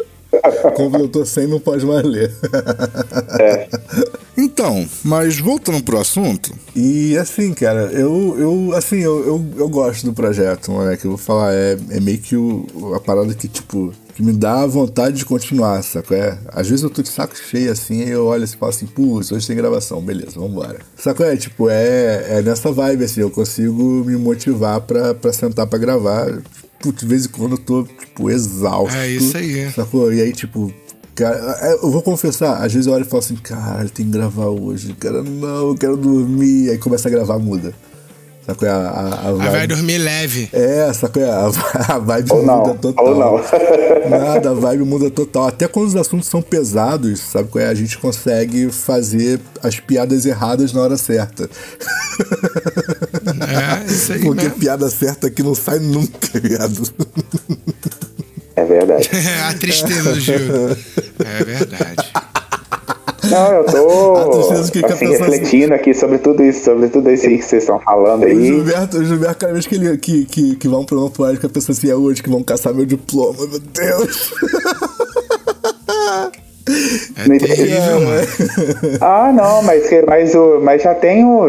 Como 0.75 0.97
eu 0.97 1.07
tô 1.07 1.25
sem, 1.25 1.47
não 1.47 1.59
pode 1.59 1.85
mais 1.85 2.03
ler. 2.03 2.31
Então, 4.37 4.87
mas 5.03 5.39
voltando 5.39 5.83
pro 5.83 5.99
assunto, 5.99 6.53
E 6.75 7.17
assim, 7.17 7.55
cara, 7.55 7.91
eu, 7.91 8.35
eu 8.37 8.75
assim, 8.75 8.97
eu, 8.99 9.25
eu, 9.25 9.45
eu 9.57 9.67
gosto 9.67 10.05
do 10.05 10.13
projeto, 10.13 10.71
né? 10.83 10.95
Que 10.95 11.05
eu 11.05 11.11
vou 11.11 11.17
falar, 11.17 11.53
é, 11.53 11.75
é 11.89 11.99
meio 11.99 12.19
que 12.19 12.35
o, 12.35 12.93
a 12.93 12.99
parada 12.99 13.33
que, 13.33 13.47
tipo, 13.47 13.91
que 14.13 14.21
me 14.21 14.33
dá 14.33 14.65
vontade 14.67 15.17
de 15.17 15.25
continuar, 15.25 15.83
saco? 15.83 16.13
É, 16.13 16.37
às 16.49 16.69
vezes 16.69 16.83
eu 16.83 16.89
tô 16.89 17.01
de 17.01 17.09
saco 17.09 17.35
cheio 17.35 17.71
assim, 17.71 18.03
aí 18.03 18.11
eu 18.11 18.25
olho 18.27 18.43
assim 18.43 18.55
e 18.55 18.59
falo 18.59 18.69
assim, 18.69 18.85
putz, 18.85 19.31
hoje 19.31 19.47
tem 19.47 19.55
gravação, 19.55 20.01
beleza, 20.01 20.39
vambora. 20.39 20.79
Saco? 20.95 21.23
É, 21.23 21.35
tipo, 21.35 21.67
é, 21.69 22.37
é 22.37 22.41
nessa 22.43 22.71
vibe, 22.71 23.05
assim, 23.05 23.21
eu 23.21 23.31
consigo 23.31 24.03
me 24.05 24.15
motivar 24.17 24.81
pra, 24.81 25.15
pra 25.15 25.33
sentar 25.33 25.65
pra 25.65 25.79
gravar. 25.79 26.27
De 26.83 27.05
vez 27.05 27.25
em 27.25 27.29
quando 27.29 27.53
eu 27.53 27.57
tô, 27.57 27.83
tipo, 27.83 28.29
exausto. 28.29 28.95
É 28.95 29.09
isso 29.09 29.35
aí. 29.35 29.71
Sacou? 29.71 30.13
E 30.13 30.21
aí, 30.21 30.31
tipo, 30.31 30.71
cara, 31.15 31.57
é, 31.61 31.73
eu 31.73 31.89
vou 31.91 32.01
confessar, 32.01 32.63
às 32.63 32.71
vezes 32.71 32.87
eu 32.87 32.93
olho 32.93 33.03
e 33.05 33.07
falo 33.07 33.19
assim, 33.19 33.35
cara, 33.35 33.87
tem 33.89 34.05
que 34.05 34.11
gravar 34.11 34.47
hoje. 34.47 34.93
Cara, 34.93 35.23
não, 35.23 35.69
eu 35.69 35.75
quero 35.75 35.97
dormir. 35.97 36.69
Aí 36.69 36.77
começa 36.77 37.07
a 37.07 37.11
gravar, 37.11 37.39
muda. 37.39 37.73
Sacou? 38.45 38.69
A, 38.69 38.71
a, 38.71 38.77
a 38.77 39.27
Aí 39.27 39.35
vai 39.35 39.49
vibe. 39.49 39.75
dormir 39.75 39.97
leve. 39.97 40.49
É, 40.53 40.93
sacou? 40.93 41.21
A, 41.21 41.47
a 41.95 41.99
vibe 41.99 42.31
Ou 42.31 42.45
não, 42.45 42.59
muda 42.59 42.73
total. 42.75 43.05
ou 43.05 43.15
não. 43.19 43.41
Nada, 44.09 44.51
a 44.51 44.53
vibe 44.53 44.83
muda 44.85 45.11
total. 45.11 45.47
Até 45.47 45.67
quando 45.67 45.87
os 45.87 45.95
assuntos 45.97 46.27
são 46.29 46.41
pesados, 46.41 47.19
sabe 47.19 47.49
qual 47.49 47.61
é? 47.61 47.67
A 47.67 47.73
gente 47.73 47.97
consegue 47.97 48.71
fazer 48.71 49.41
as 49.61 49.81
piadas 49.81 50.25
erradas 50.25 50.71
na 50.71 50.79
hora 50.79 50.95
certa. 50.95 51.49
É, 53.41 53.85
isso 53.91 54.13
aí 54.13 54.21
Porque 54.21 54.43
mesmo. 54.45 54.59
piada 54.59 54.89
certa 54.89 55.27
aqui 55.27 55.43
não 55.43 55.55
sai 55.55 55.79
nunca, 55.79 56.39
viado. 56.39 56.81
É 58.55 58.65
verdade. 58.65 59.09
a 59.47 59.53
tristeza 59.53 60.13
do 60.13 60.19
Gil. 60.19 60.37
É 61.19 61.43
verdade. 61.43 62.11
Não, 63.29 63.51
eu 63.51 63.65
A 64.15 64.23
tô 64.23 64.71
que 64.71 64.85
assim, 64.85 65.05
refletindo 65.07 65.73
aqui 65.73 65.93
sobre 65.93 66.17
tudo 66.17 66.43
isso, 66.43 66.63
sobre 66.63 66.87
tudo 66.87 67.11
isso 67.11 67.25
aí 67.25 67.37
que 67.37 67.43
vocês 67.43 67.63
estão 67.63 67.79
falando 67.79 68.23
O 68.23 68.25
aí. 68.25 68.45
Gilberto, 68.45 68.97
o 68.97 69.05
Gilberto, 69.05 69.37
cada 69.37 69.53
vez 69.53 69.67
que, 69.67 69.75
ele, 69.75 69.97
que, 69.97 70.25
que, 70.25 70.55
que 70.55 70.67
um 70.67 70.85
programa 70.85 71.11
poético, 71.11 71.49
pensa 71.49 71.71
assim, 71.73 71.89
é 71.89 71.95
hoje 71.95 72.23
que 72.23 72.29
vão 72.29 72.41
caçar 72.41 72.73
meu 72.73 72.85
diploma, 72.85 73.45
meu 73.47 73.59
Deus. 73.59 74.31
É 77.15 77.27
Não 77.27 77.35
entendi. 77.35 77.55
terrível, 77.55 78.01
mano. 78.01 78.27
Ah, 79.01 79.31
não, 79.33 79.61
mas, 79.63 79.87
que- 79.87 80.03
mas, 80.05 80.35
o, 80.35 80.59
mas 80.61 80.81
já 80.83 80.93
tem 80.93 81.23
um, 81.23 81.45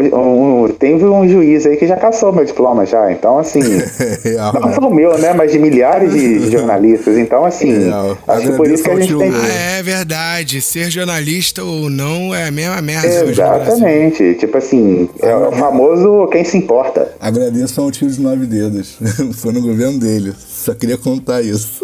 um, 0.63 0.67
teve 0.69 1.03
um 1.05 1.27
juiz 1.27 1.65
aí 1.65 1.77
que 1.77 1.85
já 1.87 1.95
caçou 1.97 2.31
meu 2.31 2.45
diploma 2.45 2.85
já. 2.85 3.11
Então, 3.11 3.37
assim, 3.39 3.59
real, 4.23 4.53
não 4.53 4.69
né? 4.69 4.75
só 4.75 4.87
o 4.87 4.93
meu, 4.93 5.17
né? 5.17 5.33
Mas 5.33 5.51
de 5.51 5.59
milhares 5.59 6.13
de 6.13 6.49
jornalistas. 6.51 7.17
Então, 7.17 7.43
assim, 7.45 7.85
Real. 7.85 8.17
acho 8.27 8.47
que 8.47 8.53
por 8.53 8.67
isso 8.69 8.83
que 8.83 8.89
a 8.91 8.99
gente 8.99 9.15
tem. 9.17 9.31
Ah, 9.31 9.77
é 9.79 9.83
verdade. 9.83 10.61
Ser 10.61 10.89
jornalista 10.89 11.63
ou 11.63 11.89
não 11.89 12.33
é 12.33 12.47
a 12.47 12.51
mesma 12.51 12.81
merda 12.81 13.07
Brasil. 13.07 13.29
Exatamente. 13.29 14.35
Tipo 14.35 14.57
assim, 14.57 15.09
é 15.21 15.35
o 15.35 15.51
famoso 15.51 16.27
quem 16.31 16.43
se 16.43 16.57
importa. 16.57 17.11
Agradeço 17.19 17.81
ao 17.81 17.91
tio 17.91 18.09
de 18.09 18.21
nove 18.21 18.45
dedos. 18.45 18.97
Foi 19.35 19.51
no 19.51 19.61
governo 19.61 19.99
dele. 19.99 20.33
Só 20.47 20.73
queria 20.73 20.97
contar 20.97 21.41
isso. 21.41 21.81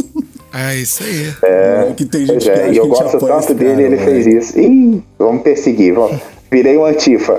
É 0.55 0.75
isso 0.77 1.03
aí. 1.03 1.33
É, 1.43 1.93
que 1.97 2.05
tem 2.05 2.25
gente 2.25 2.49
é, 2.49 2.53
que 2.53 2.71
e 2.71 2.77
eu 2.77 2.85
gente 2.85 2.97
gosto 2.97 3.19
tanto 3.19 3.53
dele, 3.53 3.71
cara, 3.71 3.81
ele 3.81 3.95
né? 3.97 4.05
fez 4.05 4.25
isso. 4.25 4.57
Ih, 4.57 5.03
vamos 5.19 5.43
perseguir, 5.43 5.93
vamos. 5.93 6.17
Virei 6.49 6.77
um 6.77 6.85
antifa. 6.85 7.33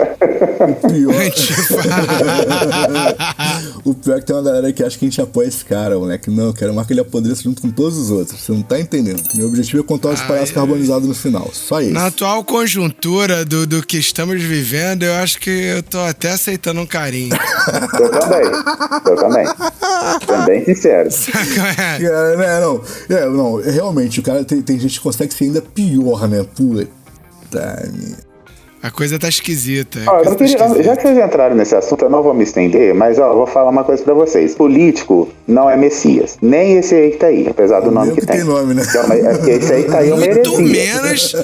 Pior, 0.93 1.15
Antifa. 1.15 1.77
o 3.85 3.95
pior 3.95 4.17
é 4.17 4.21
que 4.21 4.27
tem 4.27 4.37
uma 4.37 4.43
galera 4.43 4.73
que 4.73 4.83
acha 4.83 4.99
que 4.99 5.05
a 5.05 5.09
gente 5.09 5.21
apoia 5.21 5.47
esse 5.47 5.65
cara, 5.65 5.99
moleque. 5.99 6.31
Não, 6.31 6.47
eu 6.47 6.55
quero 6.55 6.75
mais 6.75 6.87
que 6.87 6.93
ele 6.93 7.01
apodreça 7.01 7.43
junto 7.43 7.63
com 7.63 7.71
todos 7.71 7.97
os 7.97 8.11
outros. 8.11 8.41
Você 8.41 8.53
não 8.53 8.63
tá 8.63 8.79
entendendo. 8.81 9.23
Meu 9.35 9.49
objetivo 9.49 9.83
é 9.83 9.85
contar 9.85 10.11
os 10.11 10.21
palhaços 10.23 10.53
carbonizados 10.53 11.09
no 11.09 11.15
final. 11.15 11.51
Só 11.53 11.81
isso. 11.81 11.93
Na 11.93 12.07
atual 12.07 12.45
conjuntura 12.45 13.45
do, 13.45 13.67
do 13.67 13.85
que 13.85 13.99
estamos 13.99 14.41
vivendo, 14.43 15.05
eu 15.05 15.15
acho 15.15 15.39
que 15.41 15.51
eu 15.51 15.83
tô 15.83 15.99
até 16.01 16.31
aceitando 16.31 16.81
um 16.81 16.87
carinho. 16.87 17.37
Eu 17.99 18.11
também. 18.11 18.43
Eu 19.07 19.17
também. 19.17 19.47
Também 20.27 20.65
sincero. 20.65 21.09
É. 21.79 22.05
É, 22.05 22.37
né, 22.37 22.61
não, 22.61 22.83
é, 23.09 23.27
não, 23.27 23.57
realmente, 23.57 24.21
o 24.21 24.23
cara 24.23 24.45
tem, 24.45 24.61
tem 24.63 24.79
gente 24.79 24.99
que 24.99 25.01
consegue 25.01 25.33
ser 25.35 25.45
ainda 25.45 25.63
pior, 25.63 26.29
né? 26.29 26.45
Puta. 26.55 26.89
merda. 27.51 28.27
A 28.87 28.91
coisa 28.93 29.19
tá 29.19 29.29
esquisita. 29.29 29.99
a 30.07 30.13
Ó, 30.13 30.19
eu 30.19 30.25
coisa 30.25 30.31
não 30.31 30.37
tá 30.37 30.45
queria- 30.45 30.55
esquisita. 30.67 30.83
já 30.85 30.97
que 30.97 31.03
vocês 31.03 31.19
entraram 31.19 31.57
nesse 31.57 31.75
assunto, 31.75 32.05
eu 32.05 32.09
não 32.11 32.23
vou 32.23 32.33
me 32.33 32.45
estender, 32.45 32.95
mas 32.95 33.19
ó, 33.19 33.31
eu 33.33 33.37
vou 33.37 33.47
falar 33.47 33.71
uma 33.71 33.83
coisa 33.83 34.01
pra 34.05 34.15
vocês. 34.15 34.55
Político 34.55 35.29
não 35.49 35.69
é 35.69 35.77
Messias. 35.77 36.39
Nem 36.41 36.79
esse 36.79 36.95
aí 36.95 37.11
que 37.11 37.17
tá 37.17 37.27
aí, 37.27 37.49
apesar 37.51 37.81
do 37.81 37.91
nome 37.91 38.07
Mesmo 38.09 38.21
que, 38.21 38.27
que 38.27 38.33
tem 38.33 38.45
nome, 38.45 38.75
né? 38.75 38.83
Então, 38.89 39.09
mas 39.09 39.25
é 39.25 39.35
porque 39.35 39.51
esse 39.51 39.73
aí 39.73 39.85
tá 39.85 39.99
aí 39.99 40.13
uma 40.13 40.19
Muito 40.19 40.39
heresia. 40.39 40.59
menos, 41.03 41.35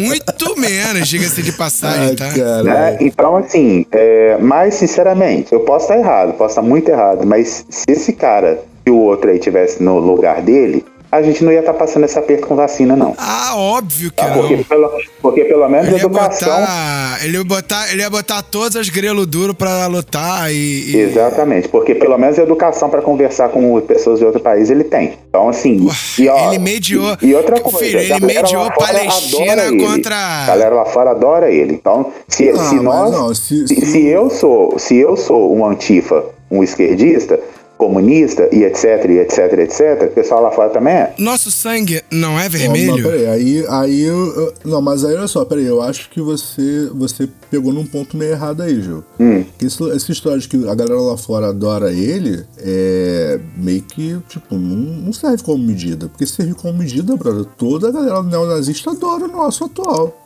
muito 0.00 0.60
menos, 0.60 1.08
diga-se 1.08 1.42
de 1.42 1.52
passagem, 1.52 2.08
Ai, 2.08 2.16
tá? 2.16 2.62
né? 2.64 2.96
Então, 3.00 3.36
assim, 3.36 3.86
é, 3.92 4.36
mas 4.40 4.74
sinceramente, 4.74 5.52
eu 5.52 5.60
posso 5.60 5.84
estar 5.86 5.98
errado, 5.98 6.32
posso 6.34 6.52
estar 6.58 6.62
muito 6.62 6.88
errado, 6.90 7.24
mas 7.26 7.64
se 7.70 7.84
esse 7.88 8.12
cara 8.12 8.58
e 8.84 8.90
o 8.90 8.96
outro 8.96 9.30
aí 9.30 9.38
tivesse 9.38 9.82
no 9.82 9.98
lugar 9.98 10.40
dele, 10.42 10.84
a 11.12 11.22
gente 11.22 11.42
não 11.42 11.50
ia 11.52 11.60
estar 11.60 11.74
passando 11.74 12.04
esse 12.04 12.18
aperto 12.18 12.46
com 12.46 12.54
vacina, 12.54 12.94
não. 12.94 13.14
Ah, 13.18 13.52
óbvio 13.56 14.10
que 14.10 14.16
Tá? 14.16 14.28
não. 14.28 14.38
Porque, 14.42 14.56
pelo, 14.58 14.90
porque 15.20 15.44
pelo 15.44 15.68
menos 15.68 15.86
Ele 15.88 15.96
ia, 15.96 16.00
educação. 16.02 16.48
botar, 16.60 17.18
ele, 17.24 17.36
ia 17.38 17.44
botar, 17.44 17.92
ele 17.92 18.02
ia 18.02 18.10
botar 18.10 18.42
todas 18.42 18.76
as 18.76 18.88
grelo 18.88 19.26
duro 19.26 19.52
pra 19.54 19.86
lutar 19.88 20.52
e. 20.52 20.54
e- 20.92 20.96
Exatamente, 20.96 21.68
porque 21.68 21.94
pelo 21.94 22.16
menos 22.16 22.38
educação 22.38 22.88
para 22.88 23.02
conversar 23.02 23.48
com 23.48 23.80
pessoas 23.80 24.18
de 24.20 24.24
outro 24.24 24.40
país 24.40 24.70
ele 24.70 24.84
tem. 24.84 25.14
Então, 25.28 25.48
assim. 25.48 25.88
e, 26.18 26.28
ó, 26.28 26.48
ele 26.52 26.58
mediou- 26.58 27.16
E, 27.22 27.26
e 27.28 27.34
outra 27.34 27.60
coisa. 27.60 27.78
Filho, 27.78 27.98
ele 27.98 28.20
mediou 28.26 28.70
Palestina 28.72 29.62
contra- 29.78 30.16
A 30.16 30.46
galera 30.46 30.74
lá 30.74 30.84
fora 30.84 31.10
adora 31.10 31.50
ele. 31.50 31.74
Então, 31.74 32.12
se, 32.28 32.48
Ah, 32.50 32.56
se 32.56 32.74
mas 32.76 32.82
nós. 32.84 33.10
não, 33.12 33.34
se- 33.34 33.66
se, 33.66 33.74
se- 33.74 33.86
se 33.86 34.06
eu 34.06 34.30
sou, 34.30 34.78
se 34.78 34.96
eu 34.96 35.16
sou 35.16 35.54
um 35.56 35.64
antifa, 35.66 36.24
um 36.50 36.62
esquerdista, 36.62 37.38
comunista 37.80 38.46
e 38.52 38.62
etc, 38.62 38.84
e 39.08 39.18
etc, 39.20 39.38
etc, 39.58 40.10
o 40.10 40.14
pessoal 40.14 40.42
lá 40.42 40.50
fora 40.50 40.68
também 40.68 40.92
é. 40.92 41.14
Nosso 41.18 41.50
sangue 41.50 42.02
não 42.12 42.38
é 42.38 42.46
vermelho? 42.46 43.02
peraí, 43.02 43.26
aí, 43.26 43.64
aí 43.68 44.02
eu, 44.02 44.16
eu- 44.36 44.54
Não, 44.66 44.82
mas 44.82 45.02
aí 45.02 45.14
olha 45.16 45.26
só, 45.26 45.44
peraí, 45.46 45.64
eu 45.64 45.80
acho 45.80 46.10
que 46.10 46.20
você, 46.20 46.90
você 46.94 47.26
pegou 47.50 47.72
num 47.72 47.86
ponto 47.86 48.16
meio 48.18 48.32
errado 48.32 48.62
aí, 48.62 48.82
Gil. 48.82 49.02
Hum. 49.18 49.44
Que 49.58 49.64
isso, 49.66 49.90
essa 49.90 50.12
história 50.12 50.38
de 50.38 50.46
que 50.46 50.56
a 50.68 50.74
galera 50.74 51.00
lá 51.00 51.16
fora 51.16 51.48
adora 51.48 51.90
ele 51.90 52.44
é 52.58 53.40
meio 53.56 53.80
que, 53.82 54.18
tipo, 54.28 54.54
não, 54.56 54.76
não 55.06 55.12
serve 55.12 55.42
como 55.42 55.64
medida. 55.64 56.06
Porque 56.08 56.26
se 56.26 56.34
servir 56.34 56.54
como 56.54 56.78
medida, 56.78 57.16
brother, 57.16 57.46
toda 57.56 57.88
a 57.88 57.92
galera 57.92 58.22
neonazista 58.22 58.90
adora 58.90 59.24
o 59.24 59.28
nosso 59.28 59.64
atual. 59.64 60.19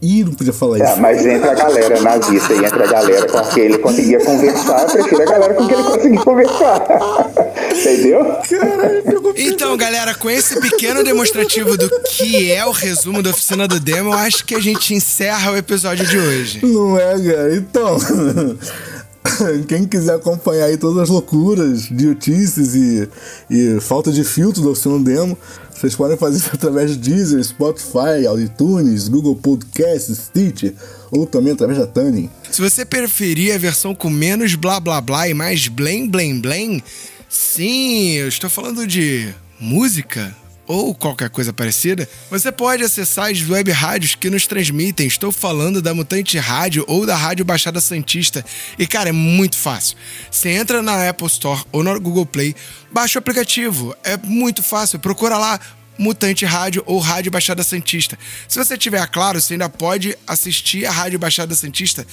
Ih, 0.00 0.24
não 0.24 0.32
podia 0.32 0.52
falar 0.52 0.78
É, 0.80 0.92
isso. 0.92 1.00
mas 1.00 1.26
entre 1.26 1.48
a 1.48 1.54
galera 1.54 2.00
nazista 2.00 2.54
e 2.54 2.64
entre 2.64 2.82
a 2.82 2.86
galera 2.86 3.26
com 3.28 3.42
quem 3.50 3.64
ele 3.64 3.78
conseguia 3.78 4.24
conversar, 4.24 4.80
eu 4.82 4.88
prefiro 4.88 5.22
a 5.22 5.24
galera 5.26 5.54
com 5.54 5.66
quem 5.66 5.78
ele 5.78 5.84
conseguia 5.88 6.20
conversar. 6.20 6.86
Entendeu? 7.78 8.20
Caralho, 8.48 9.02
pegou 9.02 9.34
Então, 9.36 9.76
galera, 9.76 10.14
com 10.14 10.30
esse 10.30 10.58
pequeno 10.60 11.04
demonstrativo 11.04 11.76
do 11.76 11.88
que 12.00 12.50
é 12.50 12.64
o 12.64 12.72
resumo 12.72 13.22
da 13.22 13.30
oficina 13.30 13.68
do 13.68 13.78
demo, 13.78 14.10
eu 14.10 14.14
acho 14.18 14.44
que 14.44 14.54
a 14.54 14.60
gente 14.60 14.94
encerra 14.94 15.52
o 15.52 15.56
episódio 15.56 16.06
de 16.06 16.18
hoje. 16.18 16.60
Não 16.64 16.98
é, 16.98 17.12
cara. 17.18 17.54
Então, 17.56 17.98
quem 19.68 19.84
quiser 19.84 20.14
acompanhar 20.14 20.64
aí 20.66 20.76
todas 20.76 21.02
as 21.04 21.08
loucuras, 21.08 21.86
idiotices 21.90 22.74
e, 22.74 23.08
e 23.50 23.80
falta 23.80 24.10
de 24.10 24.24
filtro 24.24 24.62
da 24.62 24.70
Oficina 24.70 24.98
Demo, 24.98 25.36
vocês 25.78 25.94
podem 25.94 26.16
fazer 26.16 26.38
isso 26.38 26.50
através 26.52 26.90
de 26.90 26.96
Deezer, 26.96 27.42
Spotify, 27.44 28.26
iTunes, 28.44 29.08
Google 29.08 29.36
Podcasts, 29.36 30.18
Stitch, 30.18 30.74
ou 31.10 31.24
também 31.26 31.52
através 31.52 31.78
da 31.78 31.86
Tuning. 31.86 32.28
Se 32.50 32.60
você 32.60 32.84
preferir 32.84 33.54
a 33.54 33.58
versão 33.58 33.94
com 33.94 34.10
menos 34.10 34.54
blá 34.54 34.80
blá 34.80 35.00
blá 35.00 35.28
e 35.28 35.34
mais 35.34 35.68
blém 35.68 36.08
blém 36.08 36.40
blém, 36.40 36.82
sim, 37.28 38.12
eu 38.14 38.28
estou 38.28 38.50
falando 38.50 38.86
de 38.86 39.32
música 39.60 40.34
ou 40.68 40.94
qualquer 40.94 41.30
coisa 41.30 41.50
parecida, 41.50 42.06
você 42.30 42.52
pode 42.52 42.84
acessar 42.84 43.30
as 43.30 43.48
web 43.48 43.70
rádios 43.72 44.14
que 44.14 44.28
nos 44.28 44.46
transmitem. 44.46 45.06
Estou 45.06 45.32
falando 45.32 45.80
da 45.80 45.94
Mutante 45.94 46.36
Rádio 46.36 46.84
ou 46.86 47.06
da 47.06 47.16
Rádio 47.16 47.42
Baixada 47.44 47.80
Santista. 47.80 48.44
E, 48.78 48.86
cara, 48.86 49.08
é 49.08 49.12
muito 49.12 49.56
fácil. 49.56 49.96
Você 50.30 50.50
entra 50.50 50.82
na 50.82 51.08
Apple 51.08 51.26
Store 51.26 51.64
ou 51.72 51.82
no 51.82 51.98
Google 51.98 52.26
Play, 52.26 52.54
baixa 52.92 53.18
o 53.18 53.20
aplicativo. 53.20 53.96
É 54.04 54.18
muito 54.18 54.62
fácil. 54.62 54.98
Procura 54.98 55.38
lá 55.38 55.58
Mutante 55.98 56.44
Rádio 56.44 56.82
ou 56.86 56.98
Rádio 56.98 57.32
Baixada 57.32 57.62
Santista. 57.62 58.16
Se 58.46 58.56
você 58.56 58.78
tiver 58.78 59.04
Claro, 59.08 59.40
você 59.40 59.54
ainda 59.54 59.68
pode 59.68 60.16
assistir 60.26 60.86
a 60.86 60.92
Rádio 60.92 61.18
Baixada 61.18 61.54
Santista 61.54 62.06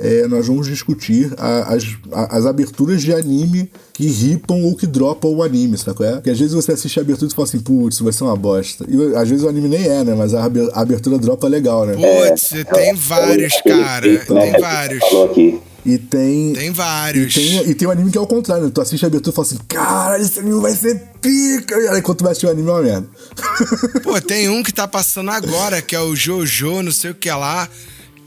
É, 0.00 0.28
nós 0.28 0.46
vamos 0.46 0.68
discutir 0.68 1.32
a- 1.36 1.74
as, 1.74 1.82
a- 2.12 2.36
as 2.36 2.46
aberturas 2.46 3.02
de 3.02 3.12
anime 3.12 3.68
que 3.92 4.06
ripam 4.06 4.54
ou 4.62 4.76
que 4.76 4.86
dropam 4.86 5.28
o 5.34 5.42
anime, 5.42 5.76
sabe 5.76 6.04
é? 6.04 6.12
Porque 6.12 6.30
às 6.30 6.38
vezes 6.38 6.54
você 6.54 6.70
assiste 6.70 7.00
a 7.00 7.02
abertura 7.02 7.28
e 7.28 7.34
fala 7.34 7.48
assim, 7.48 7.58
putz, 7.58 7.96
isso 7.96 8.04
vai 8.04 8.12
ser 8.12 8.22
uma 8.22 8.36
bosta. 8.36 8.84
E 8.88 9.16
às 9.16 9.28
vezes 9.28 9.44
o 9.44 9.48
anime 9.48 9.66
nem 9.68 9.88
é, 9.88 10.04
né? 10.04 10.14
Mas 10.14 10.34
a 10.34 10.44
abe- 10.44 10.70
a 10.72 10.80
abertura 10.82 11.18
dropa 11.18 11.48
legal, 11.48 11.84
né? 11.84 11.94
Putz, 11.96 12.50
tem 12.72 12.94
vários, 12.94 13.60
cara. 13.62 14.06
né, 14.06 14.18
Tem 14.18 14.60
vários. 14.60 15.00
Falou 15.02 15.24
aqui. 15.32 15.60
E 15.88 15.96
tem. 15.98 16.52
Tem 16.52 16.70
vários. 16.70 17.34
E 17.34 17.40
tem, 17.40 17.70
e 17.70 17.74
tem 17.74 17.88
um 17.88 17.90
anime 17.90 18.10
que 18.10 18.18
é 18.18 18.20
o 18.20 18.26
contrário, 18.26 18.64
né? 18.66 18.70
Tu 18.74 18.80
assiste 18.80 19.04
a 19.04 19.08
abertura 19.08 19.32
e 19.32 19.34
fala 19.34 19.46
assim, 19.46 19.58
caralho, 19.66 20.22
esse 20.22 20.38
anime 20.38 20.60
vai 20.60 20.72
ser 20.72 21.00
pica! 21.20 21.74
E 21.80 21.88
aí 21.88 22.02
quando 22.02 22.18
tu 22.18 22.24
vai 22.24 22.32
assistir 22.32 22.46
o 22.46 22.50
anime 22.50 22.68
é 22.68 22.72
uma 22.72 22.82
merda. 22.82 23.08
Pô, 24.04 24.20
tem 24.20 24.48
um 24.50 24.62
que 24.62 24.72
tá 24.72 24.86
passando 24.86 25.30
agora, 25.30 25.80
que 25.80 25.96
é 25.96 26.00
o 26.00 26.14
Jojo, 26.14 26.82
não 26.82 26.92
sei 26.92 27.12
o 27.12 27.14
que 27.14 27.30
lá, 27.30 27.66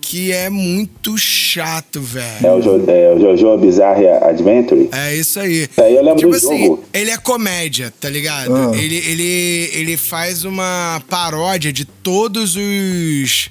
que 0.01 0.31
é 0.31 0.49
muito 0.49 1.15
chato, 1.17 1.99
É 1.99 2.01
velho. 2.01 2.55
o, 2.55 2.61
jo, 2.61 2.83
é 2.89 3.13
o 3.13 3.19
Jojo 3.19 3.57
Bizarre 3.59 4.07
Adventure. 4.07 4.89
É 4.91 5.15
isso 5.15 5.39
aí. 5.39 5.69
aí 5.77 5.95
eu 5.95 6.03
lembro 6.03 6.17
tipo 6.19 6.31
do 6.31 6.37
assim, 6.37 6.65
jogo. 6.65 6.83
ele 6.91 7.11
é 7.11 7.17
comédia, 7.17 7.93
tá 8.01 8.09
ligado? 8.09 8.53
Ah. 8.55 8.71
Ele, 8.75 8.95
ele, 8.97 9.69
ele 9.73 9.97
faz 9.97 10.43
uma 10.43 11.01
paródia 11.07 11.71
de 11.71 11.85
todos 11.85 12.55
os 12.55 13.49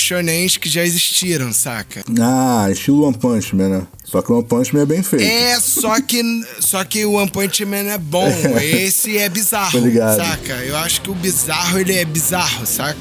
shonens 0.00 0.56
que 0.56 0.68
já 0.68 0.84
existiram, 0.84 1.52
saca? 1.52 2.02
Ah, 2.20 2.68
estilo 2.70 3.04
One 3.04 3.16
Punch 3.16 3.54
Man, 3.54 3.68
né? 3.68 3.86
Só 4.04 4.22
que 4.22 4.32
o 4.32 4.36
One 4.36 4.46
Punch 4.46 4.74
Man 4.74 4.82
é 4.82 4.86
bem 4.86 5.02
feito. 5.02 5.24
É, 5.24 5.60
só 5.60 6.00
que, 6.00 6.22
só 6.60 6.82
que 6.82 7.04
o 7.04 7.12
One 7.12 7.30
Punch 7.30 7.64
Man 7.64 7.90
é 7.90 7.98
bom. 7.98 8.26
Esse 8.62 9.18
é 9.18 9.28
bizarro, 9.28 9.78
saca? 10.16 10.54
Eu 10.64 10.76
acho 10.78 11.02
que 11.02 11.10
o 11.10 11.14
bizarro, 11.14 11.78
ele 11.78 11.94
é 11.94 12.04
bizarro, 12.04 12.64
saca? 12.64 12.98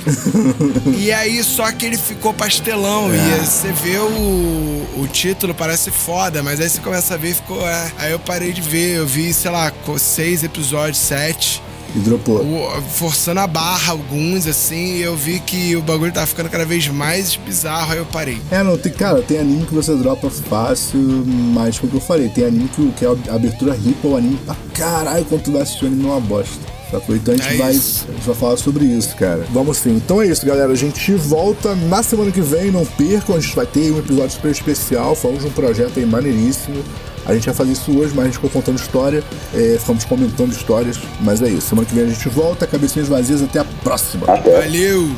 e 0.98 1.12
aí, 1.12 1.42
só 1.44 1.72
que 1.72 1.86
ele 1.86 1.98
ficou 1.98 2.34
pastelão. 2.34 3.10
É. 3.12 3.16
E 3.16 3.34
aí 3.34 3.46
você 3.46 3.72
vê 3.72 3.98
o, 4.00 5.02
o 5.02 5.08
título, 5.08 5.56
parece 5.56 5.92
foda, 5.92 6.44
mas 6.44 6.60
aí 6.60 6.70
você 6.70 6.82
começa 6.82 7.14
a 7.14 7.18
ver 7.18 7.32
e 7.32 7.34
ficou... 7.36 7.66
É. 7.66 7.92
Aí 7.98 8.12
eu 8.12 8.20
parei 8.20 8.52
de 8.52 8.62
ver, 8.62 8.98
eu 8.98 9.08
vi, 9.08 9.34
sei 9.34 9.52
lá, 9.52 9.72
seis 9.98 10.44
episódios, 10.44 10.98
sete... 11.00 11.62
E 11.98 12.00
dropou. 12.00 12.42
o- 12.44 12.82
Forçando 12.92 13.40
a 13.40 13.48
barra 13.48 13.92
alguns, 13.92 14.46
assim, 14.46 14.98
eu 14.98 15.16
vi 15.16 15.40
que 15.40 15.76
o 15.76 15.82
bagulho 15.82 16.12
tava 16.12 16.28
ficando 16.28 16.48
cada 16.50 16.64
vez 16.66 16.88
mais 16.88 17.36
bizarro, 17.36 17.92
aí 17.94 17.98
eu 17.98 18.06
parei. 18.06 18.40
É, 18.52 18.62
não, 18.62 18.78
tem, 18.78 18.92
cara, 18.94 19.20
tem 19.24 19.40
anime 19.40 19.66
que 19.66 19.74
você 19.74 19.96
dropa 19.96 20.30
fácil, 20.30 21.00
mas 21.26 21.78
foi 21.78 21.88
o 21.88 21.92
que 21.92 21.98
eu 21.98 22.02
falei, 22.02 22.30
tem 22.30 22.46
anime 22.46 22.70
que, 22.70 22.88
que 22.92 23.06
a 23.06 23.34
abertura 23.36 23.74
ripa 23.74 24.08
o 24.08 24.16
anime 24.16 24.38
pra 24.46 24.56
caralho 24.76 25.26
quando 25.26 25.42
tu 25.44 25.52
vai 25.52 25.64
assistir 25.64 25.86
o 25.86 25.88
anime 25.88 26.06
é 26.06 26.08
uma 26.08 26.20
bosta. 26.22 26.77
Então 26.88 27.34
a 27.34 27.38
gente, 27.38 27.48
É 27.48 27.58
vai, 27.58 27.70
a 27.70 27.74
gente 27.74 28.26
vai 28.26 28.36
falar 28.36 28.58
sobre 28.58 28.86
isso, 28.86 29.16
cara. 29.16 29.46
Vamos 29.52 29.78
sim. 29.78 29.96
Então 29.96 30.22
é 30.22 30.28
isso, 30.28 30.46
galera. 30.46 30.72
A 30.72 30.76
gente 30.76 31.14
volta 31.16 31.76
na 31.76 32.02
semana 32.02 32.32
que 32.32 32.42
vem, 32.42 32.72
não 32.72 32.86
percam. 32.86 33.36
A 33.36 33.40
gente 33.40 33.56
vai 33.56 33.66
ter 33.66 33.92
um 33.92 34.00
episódio 34.00 34.32
super 34.32 34.52
especial. 34.52 35.16
Falamos 35.16 35.44
de 35.44 35.50
um 35.50 35.52
projeto 35.52 36.00
aí 36.00 36.06
maneiríssimo. 36.06 36.84
A 37.26 37.34
gente 37.34 37.46
vai 37.46 37.54
fazer 37.54 37.74
isso 37.74 37.92
hoje, 37.92 38.14
mas 38.16 38.24
a 38.24 38.26
gente 38.26 38.36
ficou 38.36 38.50
contando 38.50 38.78
história. 38.80 39.22
É, 39.54 39.78
ficamos 39.80 40.06
comentando 40.06 40.52
histórias. 40.52 40.98
Mas 41.20 41.42
é 41.42 41.50
isso. 41.50 41.68
Semana 41.70 41.86
que 41.86 41.94
vem 41.94 42.06
a 42.06 42.08
gente 42.08 42.30
volta. 42.30 42.66
Cabecinhas 42.66 43.10
vazias. 43.10 43.42
Até 43.44 43.60
a 43.60 43.66
próxima. 43.66 44.26
Valeu! 44.26 45.10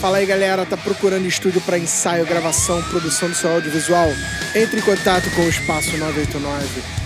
Fala 0.00 0.18
aí 0.18 0.26
galera, 0.26 0.66
tá 0.66 0.76
procurando 0.76 1.26
estúdio 1.26 1.60
para 1.62 1.78
ensaio, 1.78 2.26
gravação, 2.26 2.82
produção 2.82 3.30
do 3.30 3.34
seu 3.34 3.50
audiovisual? 3.50 4.08
Entre 4.54 4.78
em 4.78 4.82
contato 4.82 5.28
com 5.30 5.40
o 5.40 5.48
Espaço 5.48 5.96
989. 5.96 7.05